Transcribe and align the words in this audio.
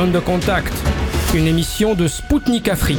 Zone 0.00 0.12
de 0.12 0.18
contact, 0.18 0.72
une 1.34 1.46
émission 1.46 1.94
de 1.94 2.08
Spoutnik 2.08 2.68
Afrique. 2.68 2.98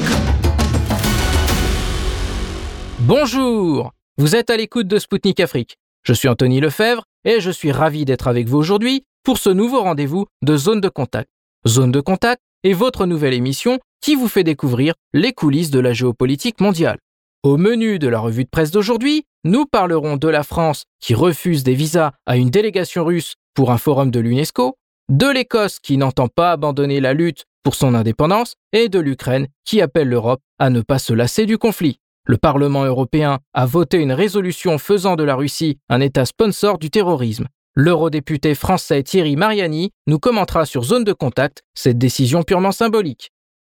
Bonjour 3.00 3.92
Vous 4.20 4.36
êtes 4.36 4.52
à 4.52 4.58
l'écoute 4.58 4.88
de 4.88 5.00
Spoutnik 5.00 5.40
Afrique. 5.40 5.78
Je 6.04 6.14
suis 6.14 6.28
Anthony 6.28 6.60
Lefebvre 6.60 7.06
et 7.26 7.42
je 7.42 7.50
suis 7.50 7.72
ravi 7.72 8.06
d'être 8.06 8.28
avec 8.28 8.48
vous 8.48 8.60
aujourd'hui 8.60 9.02
pour 9.24 9.40
ce 9.40 9.50
nouveau 9.50 9.82
rendez-vous 9.82 10.28
de 10.44 10.56
Zone 10.56 10.80
de 10.80 10.90
contact. 10.90 11.28
Zone 11.68 11.92
de 11.92 12.02
contact 12.02 12.40
est 12.64 12.74
votre 12.74 13.08
nouvelle 13.08 13.34
émission 13.34 13.80
qui 14.00 14.14
vous 14.14 14.28
fait 14.28 14.44
découvrir 14.44 14.94
les 15.12 15.34
coulisses 15.34 15.72
de 15.72 15.80
la 15.80 15.94
géopolitique 15.94 16.62
mondiale. 16.62 17.00
Au 17.42 17.58
menu 17.58 17.98
de 17.98 18.10
la 18.10 18.20
revue 18.20 18.44
de 18.44 18.50
presse 18.50 18.70
d'aujourd'hui, 18.70 19.24
nous 19.44 19.66
parlerons 19.66 20.18
de 20.18 20.28
la 20.28 20.44
France 20.44 20.84
qui 21.00 21.16
refuse 21.16 21.64
des 21.64 21.74
visas 21.74 22.12
à 22.28 22.38
une 22.38 22.52
délégation 22.52 23.04
russe 23.06 23.34
pour 23.56 23.72
un 23.72 23.80
forum 23.80 24.12
de 24.12 24.20
l'UNESCO, 24.20 24.76
de 25.12 25.28
l'Écosse 25.28 25.80
qui 25.80 25.98
n'entend 25.98 26.30
pas 26.30 26.54
abandonner 26.54 27.02
la 27.02 27.14
lutte 27.14 27.44
pour 27.64 27.76
son 27.76 27.96
indépendance 27.96 28.56
et 28.72 28.88
de 28.88 28.98
l'Ukraine 28.98 29.48
qui 29.66 29.82
appelle 29.82 30.08
l'Europe 30.08 30.40
à 30.58 30.70
ne 30.70 30.80
pas 30.80 31.00
se 31.00 31.12
lasser 31.12 31.46
du 31.46 31.58
conflit. 31.58 32.00
Le 32.26 32.38
Parlement 32.38 32.86
européen 32.86 33.40
a 33.54 33.66
voté 33.66 33.98
une 33.98 34.14
résolution 34.14 34.78
faisant 34.78 35.18
de 35.18 35.26
la 35.26 35.36
Russie 35.36 35.80
un 35.90 36.00
État 36.00 36.24
sponsor 36.24 36.78
du 36.78 36.90
terrorisme. 36.90 37.48
L'eurodéputé 37.76 38.56
français 38.56 39.04
Thierry 39.04 39.36
Mariani 39.36 39.92
nous 40.08 40.18
commentera 40.18 40.66
sur 40.66 40.84
zone 40.84 41.04
de 41.04 41.14
contact 41.14 41.62
cette 41.74 41.98
décision 41.98 42.44
purement 42.44 42.72
symbolique. 42.72 43.32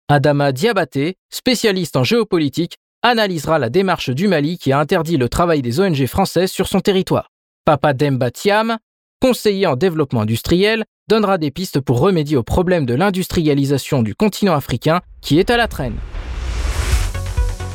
Adama 0.09 0.51
Diabaté, 0.51 1.15
spécialiste 1.31 1.97
en 1.97 2.03
géopolitique, 2.03 2.79
analysera 3.03 3.61
la 3.61 3.71
démarche 3.71 4.11
du 4.11 4.27
Mali 4.27 4.59
qui 4.59 4.73
a 4.73 4.81
interdit 4.81 5.19
le 5.19 5.29
travail 5.29 5.63
des 5.63 5.79
ONG 5.79 6.05
françaises 6.07 6.51
sur 6.51 6.67
son 6.67 6.81
territoire. 6.81 7.29
Papa 7.65 7.93
Demba 7.93 8.33
Thiam, 8.33 8.79
conseiller 9.21 9.67
en 9.67 9.77
développement 9.77 10.23
industriel, 10.23 10.85
donnera 11.09 11.39
des 11.39 11.51
pistes 11.51 11.81
pour 11.81 12.01
remédier 12.01 12.37
au 12.37 12.43
problème 12.43 12.87
de 12.87 12.95
l'industrialisation 12.95 14.03
du 14.03 14.15
continent 14.15 14.55
africain 14.55 15.01
qui 15.21 15.39
est 15.39 15.51
à 15.51 15.57
la 15.57 15.69
traîne. 15.69 15.97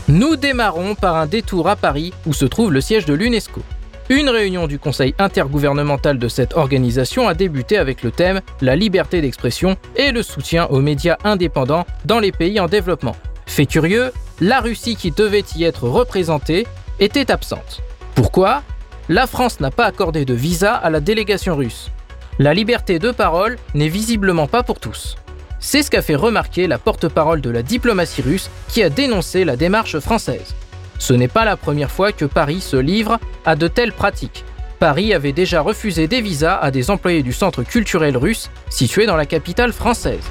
Nous 0.08 0.36
démarrons 0.36 0.95
par 0.95 1.16
un 1.16 1.26
détour 1.26 1.70
à 1.70 1.76
Paris 1.76 2.14
où 2.26 2.34
se 2.34 2.45
trouve 2.45 2.72
le 2.72 2.82
siège 2.82 3.06
de 3.06 3.14
l'UNESCO. 3.14 3.62
Une 4.09 4.30
réunion 4.30 4.67
du 4.67 4.80
Conseil 4.80 5.16
intergouvernemental 5.17 6.20
de 6.20 6.28
cette 6.28 6.56
organisation 6.58 7.28
a 7.28 7.34
débuté 7.34 7.78
avec 7.78 8.04
le 8.04 8.12
thème 8.12 8.42
La 8.62 8.76
liberté 8.76 9.22
d'expression 9.22 9.78
et 9.95 10.12
le 10.12 10.22
soutien 10.22 10.66
aux 10.66 10.82
médias 10.82 11.17
indépendants 11.23 11.86
dans 12.04 12.20
les 12.20 12.34
pays 12.34 12.60
en 12.60 12.67
développement. 12.67 13.16
Fait 13.45 13.66
curieux, 13.66 14.12
la 14.42 14.60
Russie 14.60 14.98
qui 14.98 15.12
devait 15.12 15.45
y 15.56 15.64
être 15.64 15.88
représentée 15.88 16.67
était 17.00 17.32
absente. 17.32 17.82
Pourquoi? 18.14 18.62
La 19.09 19.28
France 19.28 19.59
n'a 19.59 19.70
pas 19.70 19.86
accordé 19.86 20.23
de 20.23 20.34
visa 20.34 20.73
à 20.73 20.90
la 20.90 21.02
délégation 21.02 21.58
russe. 21.58 21.92
La 22.40 22.54
liberté 22.54 23.00
de 23.00 23.12
parole 23.12 23.58
n'est 23.73 23.90
visiblement 23.90 24.48
pas 24.48 24.64
pour 24.64 24.80
tous. 24.80 25.18
C'est 25.60 25.84
ce 25.84 25.92
qu'a 25.92 26.02
fait 26.02 26.16
remarquer 26.16 26.68
la 26.68 26.78
porte-parole 26.78 27.42
de 27.42 27.50
la 27.50 27.64
diplomatie 27.64 28.22
russe 28.22 28.50
qui 28.70 28.82
a 28.82 28.90
dénoncé 28.90 29.44
la 29.44 29.58
démarche 29.58 30.00
française. 30.00 30.56
Ce 31.00 31.14
n'est 31.14 31.28
pas 31.28 31.44
la 31.44 31.58
première 31.58 31.92
fois 31.92 32.14
que 32.14 32.23
Paris 32.23 32.62
se 32.62 32.78
livre 32.78 33.20
à 33.45 33.58
de 33.58 33.68
telles 33.68 33.92
pratiques. 33.92 34.45
Paris 34.80 35.14
avait 35.14 35.34
déjà 35.34 35.60
refusé 35.60 36.08
des 36.08 36.22
visas 36.22 36.58
à 36.58 36.72
des 36.72 36.90
employés 36.90 37.23
du 37.23 37.34
centre 37.34 37.64
culturel 37.64 38.16
russe 38.16 38.50
situé 38.70 39.06
dans 39.06 39.17
la 39.17 39.26
capitale 39.26 39.73
française. 39.73 40.23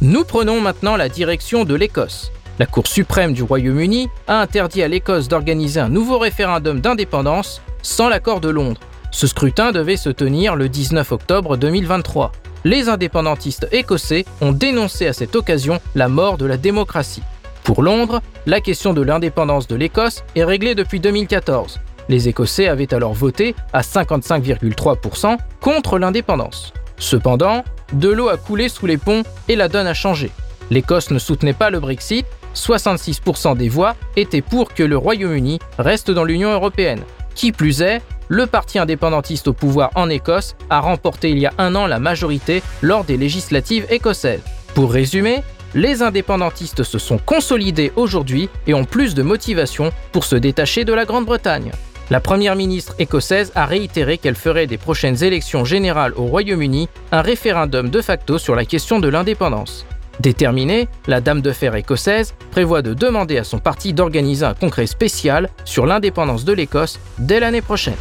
Nous 0.00 0.24
prenons 0.24 0.60
maintenant 0.62 0.96
la 0.96 1.10
direction 1.10 1.64
de 1.64 1.74
l'Écosse. 1.74 2.32
La 2.58 2.66
Cour 2.66 2.86
suprême 2.86 3.32
du 3.32 3.42
Royaume-Uni 3.42 4.10
a 4.26 4.40
interdit 4.40 4.82
à 4.82 4.88
l'Écosse 4.88 5.26
d'organiser 5.26 5.80
un 5.80 5.88
nouveau 5.88 6.18
référendum 6.18 6.80
d'indépendance 6.80 7.62
sans 7.82 8.08
l'accord 8.08 8.40
de 8.40 8.50
Londres. 8.50 8.80
Ce 9.10 9.26
scrutin 9.26 9.72
devait 9.72 9.96
se 9.96 10.10
tenir 10.10 10.54
le 10.54 10.68
19 10.68 11.12
octobre 11.12 11.56
2023. 11.56 12.32
Les 12.64 12.88
indépendantistes 12.88 13.66
écossais 13.72 14.24
ont 14.40 14.52
dénoncé 14.52 15.06
à 15.06 15.12
cette 15.12 15.34
occasion 15.34 15.80
la 15.94 16.08
mort 16.08 16.36
de 16.36 16.46
la 16.46 16.56
démocratie. 16.56 17.22
Pour 17.64 17.82
Londres, 17.82 18.20
la 18.46 18.60
question 18.60 18.92
de 18.92 19.02
l'indépendance 19.02 19.66
de 19.66 19.76
l'Écosse 19.76 20.22
est 20.36 20.44
réglée 20.44 20.74
depuis 20.74 21.00
2014. 21.00 21.80
Les 22.08 22.28
Écossais 22.28 22.68
avaient 22.68 22.92
alors 22.92 23.14
voté 23.14 23.54
à 23.72 23.80
55,3% 23.80 25.38
contre 25.60 25.98
l'indépendance. 25.98 26.72
Cependant, 26.98 27.64
de 27.92 28.08
l'eau 28.08 28.28
a 28.28 28.36
coulé 28.36 28.68
sous 28.68 28.86
les 28.86 28.98
ponts 28.98 29.22
et 29.48 29.56
la 29.56 29.68
donne 29.68 29.86
a 29.86 29.94
changé. 29.94 30.30
L'Écosse 30.70 31.10
ne 31.10 31.18
soutenait 31.18 31.52
pas 31.52 31.70
le 31.70 31.80
Brexit, 31.80 32.26
66% 32.54 33.56
des 33.56 33.68
voix 33.68 33.96
étaient 34.16 34.42
pour 34.42 34.74
que 34.74 34.82
le 34.82 34.96
Royaume-Uni 34.96 35.58
reste 35.78 36.10
dans 36.10 36.24
l'Union 36.24 36.52
européenne. 36.52 37.00
Qui 37.34 37.52
plus 37.52 37.82
est, 37.82 38.02
le 38.28 38.46
parti 38.46 38.78
indépendantiste 38.78 39.48
au 39.48 39.52
pouvoir 39.52 39.90
en 39.94 40.08
Écosse 40.08 40.56
a 40.70 40.80
remporté 40.80 41.30
il 41.30 41.38
y 41.38 41.46
a 41.46 41.52
un 41.58 41.74
an 41.74 41.86
la 41.86 41.98
majorité 41.98 42.62
lors 42.80 43.04
des 43.04 43.16
législatives 43.16 43.86
écossaises. 43.90 44.42
Pour 44.74 44.92
résumer, 44.92 45.42
les 45.74 46.02
indépendantistes 46.02 46.82
se 46.82 46.98
sont 46.98 47.18
consolidés 47.18 47.92
aujourd'hui 47.96 48.48
et 48.66 48.74
ont 48.74 48.84
plus 48.84 49.14
de 49.14 49.22
motivation 49.22 49.90
pour 50.12 50.24
se 50.24 50.36
détacher 50.36 50.84
de 50.84 50.92
la 50.92 51.04
Grande-Bretagne. 51.04 51.72
La 52.10 52.20
première 52.20 52.56
ministre 52.56 52.94
écossaise 52.98 53.52
a 53.54 53.64
réitéré 53.64 54.18
qu'elle 54.18 54.34
ferait 54.34 54.66
des 54.66 54.76
prochaines 54.76 55.22
élections 55.24 55.64
générales 55.64 56.12
au 56.16 56.24
Royaume-Uni 56.24 56.88
un 57.10 57.22
référendum 57.22 57.88
de 57.88 58.02
facto 58.02 58.38
sur 58.38 58.54
la 58.54 58.64
question 58.64 58.98
de 58.98 59.08
l'indépendance. 59.08 59.86
Déterminée, 60.20 60.88
la 61.06 61.20
Dame 61.20 61.40
de 61.40 61.52
Fer 61.52 61.74
écossaise 61.74 62.34
prévoit 62.50 62.82
de 62.82 62.94
demander 62.94 63.38
à 63.38 63.44
son 63.44 63.58
parti 63.58 63.92
d'organiser 63.92 64.44
un 64.44 64.54
congrès 64.54 64.86
spécial 64.86 65.48
sur 65.64 65.86
l'indépendance 65.86 66.44
de 66.44 66.52
l'Écosse 66.52 67.00
dès 67.18 67.40
l'année 67.40 67.62
prochaine. 67.62 67.96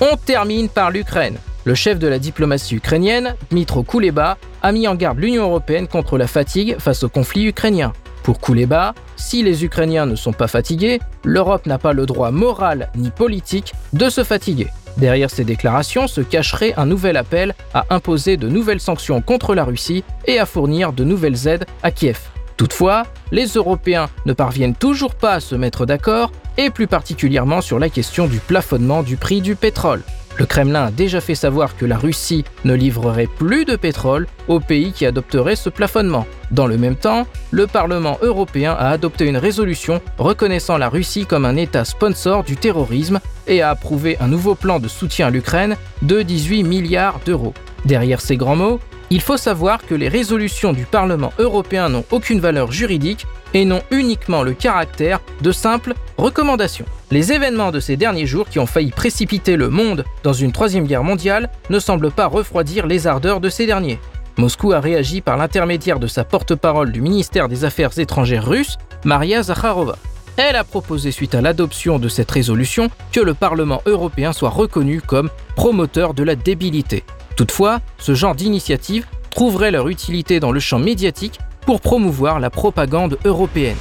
On 0.00 0.16
termine 0.16 0.68
par 0.68 0.90
l'Ukraine. 0.90 1.36
Le 1.64 1.74
chef 1.74 1.98
de 1.98 2.08
la 2.08 2.18
diplomatie 2.18 2.76
ukrainienne, 2.76 3.34
Dmitro 3.50 3.82
Kuleba, 3.82 4.38
a 4.62 4.72
mis 4.72 4.88
en 4.88 4.94
garde 4.94 5.18
l'Union 5.18 5.44
européenne 5.44 5.88
contre 5.88 6.16
la 6.16 6.26
fatigue 6.26 6.76
face 6.78 7.02
au 7.02 7.08
conflit 7.08 7.46
ukrainien. 7.46 7.92
Pour 8.22 8.40
Kuleba, 8.40 8.94
si 9.16 9.42
les 9.42 9.64
Ukrainiens 9.64 10.06
ne 10.06 10.14
sont 10.14 10.32
pas 10.32 10.48
fatigués, 10.48 11.00
l'Europe 11.24 11.66
n'a 11.66 11.78
pas 11.78 11.92
le 11.92 12.06
droit 12.06 12.30
moral 12.30 12.90
ni 12.96 13.10
politique 13.10 13.72
de 13.92 14.08
se 14.08 14.24
fatiguer. 14.24 14.68
Derrière 14.96 15.30
ces 15.30 15.44
déclarations 15.44 16.06
se 16.06 16.20
cacherait 16.20 16.74
un 16.76 16.86
nouvel 16.86 17.16
appel 17.16 17.54
à 17.74 17.86
imposer 17.90 18.36
de 18.36 18.48
nouvelles 18.48 18.80
sanctions 18.80 19.20
contre 19.20 19.54
la 19.54 19.64
Russie 19.64 20.04
et 20.26 20.38
à 20.38 20.46
fournir 20.46 20.92
de 20.92 21.04
nouvelles 21.04 21.46
aides 21.46 21.66
à 21.82 21.90
Kiev. 21.90 22.18
Toutefois, 22.56 23.04
les 23.32 23.46
Européens 23.46 24.10
ne 24.26 24.34
parviennent 24.34 24.74
toujours 24.74 25.14
pas 25.14 25.32
à 25.32 25.40
se 25.40 25.54
mettre 25.54 25.86
d'accord, 25.86 26.30
et 26.58 26.68
plus 26.68 26.86
particulièrement 26.86 27.62
sur 27.62 27.78
la 27.78 27.88
question 27.88 28.26
du 28.26 28.38
plafonnement 28.38 29.02
du 29.02 29.16
prix 29.16 29.40
du 29.40 29.56
pétrole. 29.56 30.02
Le 30.40 30.46
Kremlin 30.46 30.86
a 30.86 30.90
déjà 30.90 31.20
fait 31.20 31.34
savoir 31.34 31.76
que 31.76 31.84
la 31.84 31.98
Russie 31.98 32.46
ne 32.64 32.72
livrerait 32.72 33.26
plus 33.26 33.66
de 33.66 33.76
pétrole 33.76 34.26
aux 34.48 34.58
pays 34.58 34.90
qui 34.90 35.04
adopteraient 35.04 35.54
ce 35.54 35.68
plafonnement. 35.68 36.26
Dans 36.50 36.66
le 36.66 36.78
même 36.78 36.96
temps, 36.96 37.26
le 37.50 37.66
Parlement 37.66 38.16
européen 38.22 38.72
a 38.72 38.88
adopté 38.88 39.26
une 39.26 39.36
résolution 39.36 40.00
reconnaissant 40.16 40.78
la 40.78 40.88
Russie 40.88 41.26
comme 41.26 41.44
un 41.44 41.56
État 41.56 41.84
sponsor 41.84 42.42
du 42.42 42.56
terrorisme 42.56 43.20
et 43.48 43.60
a 43.60 43.68
approuvé 43.68 44.16
un 44.18 44.28
nouveau 44.28 44.54
plan 44.54 44.78
de 44.78 44.88
soutien 44.88 45.26
à 45.26 45.30
l'Ukraine 45.30 45.76
de 46.00 46.22
18 46.22 46.62
milliards 46.62 47.20
d'euros. 47.26 47.52
Derrière 47.84 48.22
ces 48.22 48.38
grands 48.38 48.56
mots, 48.56 48.80
il 49.10 49.20
faut 49.20 49.36
savoir 49.36 49.84
que 49.84 49.94
les 49.94 50.08
résolutions 50.08 50.72
du 50.72 50.84
Parlement 50.84 51.32
européen 51.38 51.88
n'ont 51.88 52.04
aucune 52.12 52.38
valeur 52.38 52.70
juridique 52.70 53.26
et 53.54 53.64
n'ont 53.64 53.82
uniquement 53.90 54.42
le 54.44 54.52
caractère 54.52 55.20
de 55.42 55.50
simples 55.50 55.94
recommandations. 56.16 56.86
Les 57.10 57.32
événements 57.32 57.72
de 57.72 57.80
ces 57.80 57.96
derniers 57.96 58.26
jours 58.26 58.48
qui 58.48 58.60
ont 58.60 58.66
failli 58.66 58.92
précipiter 58.92 59.56
le 59.56 59.68
monde 59.68 60.04
dans 60.22 60.32
une 60.32 60.52
troisième 60.52 60.86
guerre 60.86 61.02
mondiale 61.02 61.50
ne 61.70 61.80
semblent 61.80 62.12
pas 62.12 62.28
refroidir 62.28 62.86
les 62.86 63.08
ardeurs 63.08 63.40
de 63.40 63.48
ces 63.48 63.66
derniers. 63.66 63.98
Moscou 64.36 64.72
a 64.72 64.80
réagi 64.80 65.20
par 65.20 65.36
l'intermédiaire 65.36 65.98
de 65.98 66.06
sa 66.06 66.22
porte-parole 66.22 66.92
du 66.92 67.00
ministère 67.00 67.48
des 67.48 67.64
Affaires 67.64 67.98
étrangères 67.98 68.46
russe, 68.46 68.78
Maria 69.04 69.42
Zakharova. 69.42 69.96
Elle 70.36 70.54
a 70.54 70.62
proposé 70.62 71.10
suite 71.10 71.34
à 71.34 71.40
l'adoption 71.40 71.98
de 71.98 72.08
cette 72.08 72.30
résolution 72.30 72.88
que 73.10 73.20
le 73.20 73.34
Parlement 73.34 73.82
européen 73.86 74.32
soit 74.32 74.50
reconnu 74.50 75.00
comme 75.00 75.30
promoteur 75.56 76.14
de 76.14 76.22
la 76.22 76.36
débilité. 76.36 77.02
Toutefois, 77.40 77.80
ce 77.96 78.12
genre 78.12 78.34
d'initiative 78.34 79.06
trouverait 79.30 79.70
leur 79.70 79.88
utilité 79.88 80.40
dans 80.40 80.52
le 80.52 80.60
champ 80.60 80.78
médiatique 80.78 81.38
pour 81.62 81.80
promouvoir 81.80 82.38
la 82.38 82.50
propagande 82.50 83.16
européenne. 83.24 83.78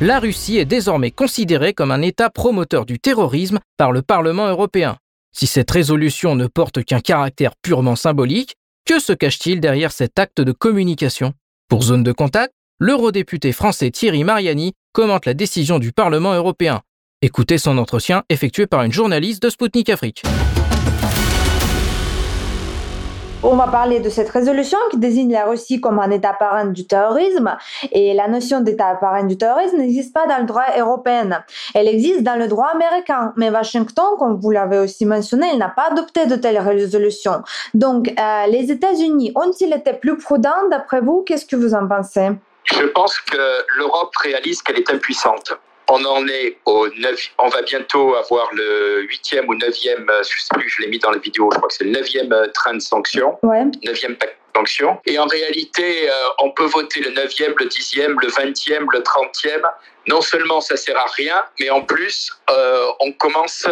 La 0.00 0.20
Russie 0.20 0.58
est 0.58 0.66
désormais 0.66 1.10
considérée 1.10 1.74
comme 1.74 1.90
un 1.90 2.00
État 2.00 2.30
promoteur 2.30 2.86
du 2.86 3.00
terrorisme 3.00 3.58
par 3.76 3.90
le 3.90 4.02
Parlement 4.02 4.46
européen. 4.46 4.98
Si 5.32 5.48
cette 5.48 5.72
résolution 5.72 6.36
ne 6.36 6.46
porte 6.46 6.84
qu'un 6.84 7.00
caractère 7.00 7.56
purement 7.60 7.96
symbolique, 7.96 8.54
que 8.86 9.00
se 9.00 9.12
cache-t-il 9.12 9.58
derrière 9.58 9.90
cet 9.90 10.20
acte 10.20 10.40
de 10.40 10.52
communication? 10.52 11.34
Pour 11.68 11.82
zone 11.82 12.04
de 12.04 12.12
contact, 12.12 12.52
l'eurodéputé 12.78 13.50
français 13.50 13.90
Thierry 13.90 14.22
Mariani 14.22 14.74
commente 14.92 15.26
la 15.26 15.34
décision 15.34 15.80
du 15.80 15.90
Parlement 15.90 16.34
européen. 16.34 16.82
Écoutez 17.26 17.56
son 17.56 17.78
entretien 17.78 18.22
effectué 18.28 18.66
par 18.66 18.82
une 18.82 18.92
journaliste 18.92 19.42
de 19.42 19.48
Spoutnik 19.48 19.88
Afrique. 19.88 20.24
On 23.42 23.56
va 23.56 23.66
parler 23.66 24.00
de 24.00 24.10
cette 24.10 24.28
résolution 24.28 24.76
qui 24.90 24.98
désigne 24.98 25.32
la 25.32 25.46
Russie 25.46 25.80
comme 25.80 25.98
un 26.00 26.10
État 26.10 26.34
parrain 26.34 26.66
du 26.66 26.86
terrorisme. 26.86 27.56
Et 27.92 28.12
la 28.12 28.28
notion 28.28 28.60
d'État 28.60 28.94
parrain 28.96 29.24
du 29.24 29.38
terrorisme 29.38 29.78
n'existe 29.78 30.12
pas 30.12 30.26
dans 30.26 30.36
le 30.36 30.44
droit 30.44 30.66
européen. 30.78 31.42
Elle 31.74 31.88
existe 31.88 32.22
dans 32.24 32.38
le 32.38 32.46
droit 32.46 32.66
américain. 32.74 33.32
Mais 33.38 33.48
Washington, 33.48 34.04
comme 34.18 34.38
vous 34.38 34.50
l'avez 34.50 34.80
aussi 34.80 35.06
mentionné, 35.06 35.46
il 35.50 35.58
n'a 35.58 35.70
pas 35.70 35.92
adopté 35.92 36.26
de 36.26 36.36
telles 36.36 36.58
résolutions. 36.58 37.42
Donc, 37.72 38.12
euh, 38.18 38.46
les 38.48 38.70
États-Unis 38.70 39.32
ont-ils 39.34 39.72
été 39.72 39.94
plus 39.94 40.18
prudents 40.18 40.68
d'après 40.70 41.00
vous? 41.00 41.24
Qu'est-ce 41.26 41.46
que 41.46 41.56
vous 41.56 41.72
en 41.72 41.88
pensez? 41.88 42.32
Je 42.64 42.84
pense 42.84 43.18
que 43.20 43.64
l'Europe 43.78 44.14
réalise 44.22 44.60
qu'elle 44.60 44.76
est 44.76 44.90
impuissante. 44.90 45.58
On 45.88 46.02
en 46.04 46.26
est 46.28 46.56
au 46.64 46.88
9, 46.88 47.30
on 47.38 47.48
va 47.48 47.62
bientôt 47.62 48.14
avoir 48.14 48.48
le 48.54 49.02
huitième 49.02 49.48
ou 49.48 49.54
neuvième, 49.54 50.08
euh, 50.08 50.22
je 50.22 50.40
sais 50.40 50.54
plus, 50.54 50.68
je 50.68 50.82
l'ai 50.82 50.88
mis 50.88 50.98
dans 50.98 51.10
la 51.10 51.18
vidéo, 51.18 51.50
je 51.52 51.58
crois 51.58 51.68
que 51.68 51.74
c'est 51.74 51.84
le 51.84 51.90
neuvième 51.90 52.32
euh, 52.32 52.46
train 52.54 52.74
de 52.74 52.80
sanctions, 52.80 53.38
ouais. 53.42 53.64
neuvième 53.84 54.16
paquet 54.16 54.32
de 54.32 54.58
sanctions. 54.58 54.98
Et 55.04 55.18
en 55.18 55.26
réalité, 55.26 56.08
euh, 56.08 56.12
on 56.38 56.50
peut 56.50 56.64
voter 56.64 57.00
le 57.00 57.10
neuvième, 57.10 57.54
le 57.58 57.66
dixième, 57.66 58.18
le 58.20 58.28
vingtième, 58.28 58.86
le 58.92 59.02
trentième. 59.02 59.62
Non 60.06 60.20
seulement 60.20 60.60
ça 60.60 60.76
sert 60.76 60.96
à 60.96 61.06
rien, 61.16 61.44
mais 61.60 61.70
en 61.70 61.82
plus, 61.82 62.32
euh, 62.50 62.86
on 63.00 63.12
commence 63.12 63.66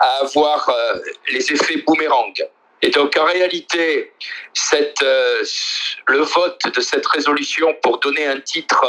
à 0.00 0.06
avoir 0.22 0.68
euh, 0.68 0.94
les 1.32 1.52
effets 1.52 1.82
boomerang. 1.86 2.34
Et 2.80 2.90
donc, 2.90 3.16
en 3.18 3.24
réalité, 3.24 4.12
cette, 4.54 5.02
le 5.02 6.18
vote 6.18 6.62
de 6.72 6.80
cette 6.80 7.04
résolution 7.08 7.74
pour 7.82 7.98
donner 7.98 8.24
un 8.24 8.38
titre 8.38 8.86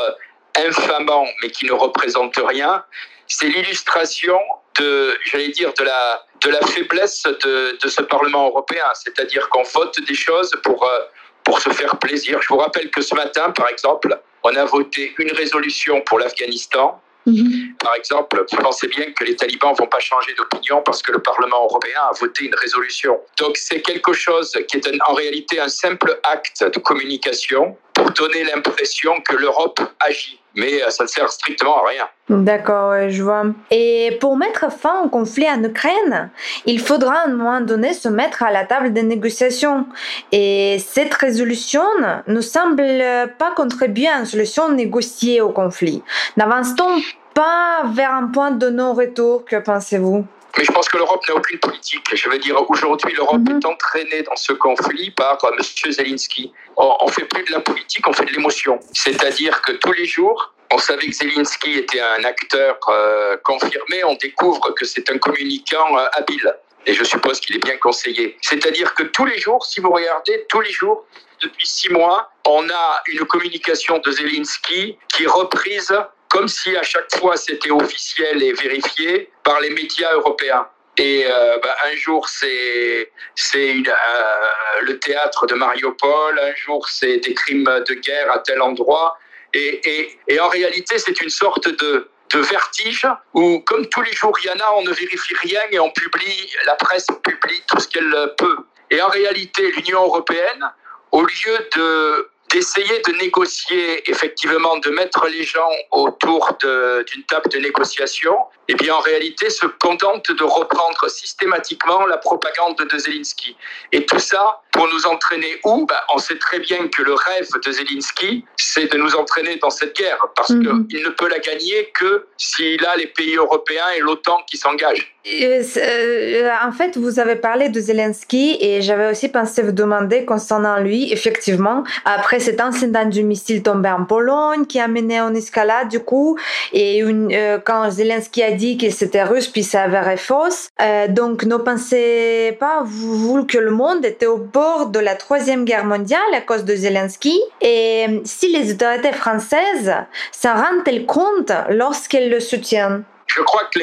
infamant, 0.68 1.26
mais 1.42 1.50
qui 1.50 1.66
ne 1.66 1.74
représente 1.74 2.36
rien, 2.38 2.84
c'est 3.28 3.48
l'illustration 3.48 4.40
de, 4.80 5.18
j'allais 5.26 5.50
dire, 5.50 5.74
de 5.74 5.84
la, 5.84 6.26
de 6.44 6.50
la 6.50 6.62
faiblesse 6.68 7.24
de, 7.24 7.78
de 7.82 7.88
ce 7.88 8.02
Parlement 8.02 8.48
européen. 8.48 8.86
C'est-à-dire 8.94 9.50
qu'on 9.50 9.64
vote 9.64 10.00
des 10.02 10.16
choses 10.16 10.52
pour, 10.64 10.84
euh, 10.84 11.00
pour 11.44 11.60
se 11.62 11.70
faire 11.70 11.98
plaisir. 11.98 12.42
Je 12.42 12.48
vous 12.48 12.58
rappelle 12.58 12.90
que 12.90 13.02
ce 13.02 13.14
matin, 13.16 13.52
par 13.52 13.68
exemple, 13.70 14.18
on 14.44 14.56
a 14.56 14.66
voté 14.66 15.14
une 15.18 15.32
résolution 15.34 16.02
pour 16.02 16.18
l'Afghanistan. 16.20 17.02
Mhm. 17.26 17.76
Par 17.80 17.94
exemple, 17.96 18.44
vous 18.50 18.58
pensez 18.58 18.88
bien 18.88 19.12
que 19.12 19.24
les 19.26 19.36
talibans 19.36 19.74
vont 19.78 19.88
pas 19.88 20.00
changer 20.00 20.34
d'opinion 20.36 20.82
parce 20.82 21.02
que 21.02 21.12
le 21.12 21.20
Parlement 21.22 21.66
européen 21.66 22.00
a 22.10 22.14
voté 22.18 22.46
une 22.46 22.56
résolution. 22.56 23.20
Donc 23.38 23.58
c'est 23.58 23.82
quelque 23.82 24.14
chose 24.14 24.58
qui 24.68 24.78
est 24.78 24.88
un- 24.88 24.98
en 25.08 25.14
réalité 25.14 25.60
un 25.60 25.68
simple 25.68 26.18
acte 26.24 26.64
de 26.64 26.80
communication 26.80 27.78
pour 27.94 28.10
donner 28.12 28.46
l'impression 28.46 29.20
que 29.28 29.36
l'Europe 29.36 29.80
agit. 30.00 30.39
Mais 30.56 30.81
euh, 30.81 30.90
ça 30.90 31.04
ne 31.04 31.07
sert 31.07 31.30
strictement 31.30 31.84
à 31.84 31.88
rien. 31.88 32.07
D'accord, 32.30 33.10
je 33.10 33.24
vois. 33.24 33.46
Et 33.72 34.18
pour 34.19 34.38
mettre 34.38 34.72
fin 34.72 35.01
au 35.04 35.10
conflit 35.10 35.48
en 35.50 35.63
Ukraine, 35.63 36.30
il 36.66 36.80
faudra 36.80 37.22
à 37.22 37.28
un 37.28 37.31
moment 37.31 37.62
donné 37.62 37.94
se 37.94 38.07
mettre 38.07 38.44
à 38.44 38.51
la 38.51 38.66
table 38.66 38.94
des 38.94 39.04
négociations. 39.04 39.86
Et 40.31 40.78
cette 40.80 41.13
résolution 41.13 41.84
ne 42.28 42.42
semble 42.42 43.04
pas 43.38 43.51
contribuer 43.56 44.07
à 44.07 44.19
une 44.19 44.25
solution 44.25 44.69
négociée 44.69 45.42
au 45.42 45.50
conflit. 45.50 46.04
N'avance-t-on 46.38 47.02
pas 47.34 47.84
vers 47.94 48.13
un 48.13 48.28
point 48.28 48.52
de 48.52 48.69
non-retour 48.69 49.45
Que 49.45 49.56
pensez-vous? 49.56 50.25
Mais 50.57 50.63
je 50.63 50.72
pense 50.72 50.90
que 50.90 50.98
l'Europe 50.98 51.24
n'a 51.28 51.36
aucune 51.36 51.60
politique. 51.60 52.04
Je 52.13 52.30
veux 52.30 52.40
dire, 52.40 52.56
aujourd'hui, 52.69 53.13
l'Europe 53.13 53.42
Mhm. 53.48 53.60
est 53.62 53.66
entraînée 53.66 54.22
dans 54.24 54.36
ce 54.36 54.54
conflit 54.54 55.12
par 55.12 55.44
euh, 55.46 55.51
M. 55.57 55.92
Zelensky. 55.92 56.51
On, 56.75 56.98
on 57.01 57.07
fait 57.07 57.25
plus 57.25 57.44
de 57.44 57.51
la 57.51 57.60
politique, 57.60 58.07
on 58.07 58.13
fait 58.13 58.25
de 58.25 58.31
l'émotion. 58.31 58.80
C'est-à-dire 58.94 59.62
que 59.62 59.74
tous 59.74 59.92
les 59.94 60.06
jours, 60.06 60.54
on 60.72 60.78
savait 60.78 61.07
que 61.07 61.13
Zelensky 61.13 61.74
était 61.80 62.00
un 62.01 62.24
acteur 62.24 62.78
euh, 62.90 63.38
confirmé. 63.44 64.04
On 64.04 64.16
découvre 64.16 64.74
que 64.74 64.86
c'est 64.86 65.10
un 65.10 65.18
communicant 65.18 65.98
euh, 65.98 66.06
habile. 66.13 66.54
Et 66.86 66.94
je 66.94 67.04
suppose 67.04 67.40
qu'il 67.40 67.56
est 67.57 67.63
bien 67.63 67.78
conseillé. 67.78 68.38
C'est-à-dire 68.42 68.94
que 68.95 69.04
tous 69.04 69.25
les 69.25 69.38
jours, 69.38 69.66
si 69.66 69.80
vous 69.81 69.92
regardez, 69.92 70.45
tous 70.50 70.62
les 70.62 70.72
jours, 70.72 71.06
depuis 71.42 71.68
six 71.68 71.90
mois, 71.90 72.31
on 72.45 72.68
a 72.69 73.02
une 73.07 73.25
communication 73.25 73.98
de 74.00 74.12
Zelensky 74.12 74.98
qui 75.13 75.24
est 75.24 75.28
reprise 75.28 75.94
comme 76.30 76.48
si 76.48 76.76
à 76.78 76.84
chaque 76.84 77.14
fois 77.18 77.36
c'était 77.36 77.72
officiel 77.72 78.42
et 78.42 78.54
vérifié 78.54 79.31
par 79.44 79.60
les 79.60 79.72
médias 79.72 80.14
européens. 80.14 80.68
Et 80.98 81.26
euh, 81.26 81.58
bah, 81.64 81.76
un 81.92 81.96
jour 81.96 82.28
c'est 82.28 83.12
c'est 83.36 83.76
euh, 83.88 84.81
le 84.81 85.00
théâtre 85.00 85.48
de 85.48 85.56
Mariupol, 85.56 86.40
un 86.40 86.56
jour 86.56 86.88
c'est 86.90 87.18
des 87.18 87.34
crimes 87.34 87.70
de 87.88 87.94
guerre 87.96 88.31
à 88.31 88.40
tel 88.40 88.62
endroit, 88.62 89.18
et, 89.54 89.81
et, 89.90 90.20
et 90.28 90.40
en 90.40 90.50
réalité 90.50 91.00
c'est 91.00 91.20
une 91.22 91.30
sorte 91.30 91.68
de 91.68 92.10
de 92.31 92.40
vertige 92.40 93.08
où 93.34 93.60
comme 93.62 93.88
tous 93.88 94.02
les 94.02 94.14
jours 94.14 94.38
il 94.44 94.48
y 94.48 94.50
en 94.52 94.60
a, 94.60 94.74
on 94.76 94.84
ne 94.84 94.92
vérifie 94.92 95.36
rien 95.42 95.62
et 95.72 95.80
on 95.80 95.92
publie, 95.92 96.52
la 96.66 96.76
presse 96.76 97.08
publie 97.24 97.62
tout 97.68 97.80
ce 97.80 97.88
qu'elle 97.88 98.34
peut. 98.38 98.58
Et 98.92 99.02
en 99.02 99.10
réalité 99.10 99.72
l'Union 99.72 100.04
européenne, 100.04 100.64
au 101.12 101.24
lieu 101.24 101.70
de 101.76 102.30
d'essayer 102.50 103.01
de 103.01 103.12
négocier, 103.18 104.10
effectivement, 104.10 104.78
de 104.78 104.90
mettre 104.90 105.28
les 105.28 105.44
gens 105.44 105.69
autour 105.92 106.57
d'une 106.62 107.24
table 107.24 107.50
de 107.50 107.60
négociation, 107.60 108.36
eh 108.71 108.75
bien, 108.75 108.94
en 108.95 109.00
réalité, 109.00 109.50
se 109.50 109.66
contente 109.86 110.31
de 110.31 110.44
reprendre 110.44 111.10
systématiquement 111.10 112.06
la 112.06 112.18
propagande 112.18 112.77
de 112.92 112.98
Zelensky. 112.98 113.56
Et 113.92 114.06
tout 114.06 114.19
ça 114.19 114.44
pour 114.71 114.88
nous 114.94 115.06
entraîner 115.07 115.54
où? 115.66 115.86
Ben, 115.86 115.95
On 116.16 116.19
sait 116.19 116.38
très 116.38 116.60
bien 116.60 116.88
que 116.88 117.01
le 117.01 117.13
rêve 117.13 117.50
de 117.66 117.71
Zelensky, 117.71 118.45
c'est 118.57 118.92
de 118.94 118.98
nous 118.98 119.13
entraîner 119.16 119.56
dans 119.57 119.69
cette 119.80 119.95
guerre, 119.95 120.21
parce 120.36 120.51
Mhm. 120.51 120.88
qu'il 120.88 121.04
ne 121.04 121.10
peut 121.10 121.30
la 121.30 121.39
gagner 121.39 121.92
que 122.00 122.12
s'il 122.38 122.86
a 122.86 122.95
les 122.95 123.07
pays 123.07 123.36
européens 123.36 123.89
et 123.98 124.00
l'OTAN 124.01 124.38
qui 124.50 124.57
s'engagent. 124.57 125.16
Euh, 125.27 125.63
euh, 125.77 126.50
en 126.63 126.71
fait, 126.71 126.98
vous 126.98 127.19
avez 127.19 127.36
parlé 127.36 127.69
de 127.69 127.80
Zelensky 127.80 128.57
et 128.62 128.81
j'avais 128.81 129.10
aussi 129.12 129.27
pensé 129.30 129.62
vous 129.62 129.74
demander 129.74 130.25
concernant 130.25 130.77
lui, 130.80 131.12
effectivement, 131.12 131.83
après 132.06 132.39
cet 132.39 132.62
incident 132.62 133.06
du 133.06 133.24
missile 133.24 133.62
tombé 133.62 133.89
en 133.89 134.06
Pologne 134.06 134.66
qui 134.66 134.80
a 134.80 134.88
mené 134.88 135.19
en 135.21 135.33
escalade 135.36 135.89
du 135.89 136.00
coup, 136.00 136.38
et 136.74 136.98
une, 137.00 137.31
euh, 137.33 137.60
quand 137.63 137.89
Zelensky 137.92 138.42
a 138.44 138.51
dit 138.60 138.78
que 138.78 138.90
c'était 138.90 139.24
russe 139.24 139.48
puis 139.48 139.64
ça 139.64 139.84
avéré 139.84 140.18
fausse, 140.18 140.70
euh, 140.82 141.08
donc 141.08 141.44
ne 141.44 141.56
pensez 141.56 142.56
pas, 142.60 142.82
vous, 142.84 143.46
que 143.46 143.58
le 143.58 143.72
monde 143.72 144.06
était 144.06 144.26
au 144.26 144.38
bord 144.38 144.88
de 144.88 145.00
la 145.00 145.16
troisième 145.16 145.66
guerre 145.66 145.86
mondiale 145.86 146.34
à 146.34 146.42
cause 146.42 146.66
de 146.66 146.76
Zelensky 146.76 147.42
et 147.62 148.06
euh, 148.08 148.20
si 148.26 148.52
les 148.52 148.74
autorités 148.74 149.14
françaises 149.14 149.94
s'en 150.32 150.56
rendent-elles 150.56 151.06
compte 151.06 151.52
lorsqu'elles 151.70 152.30
le 152.30 152.40
soutiennent? 152.40 153.04
Je 153.28 153.42
crois 153.42 153.64
que 153.74 153.80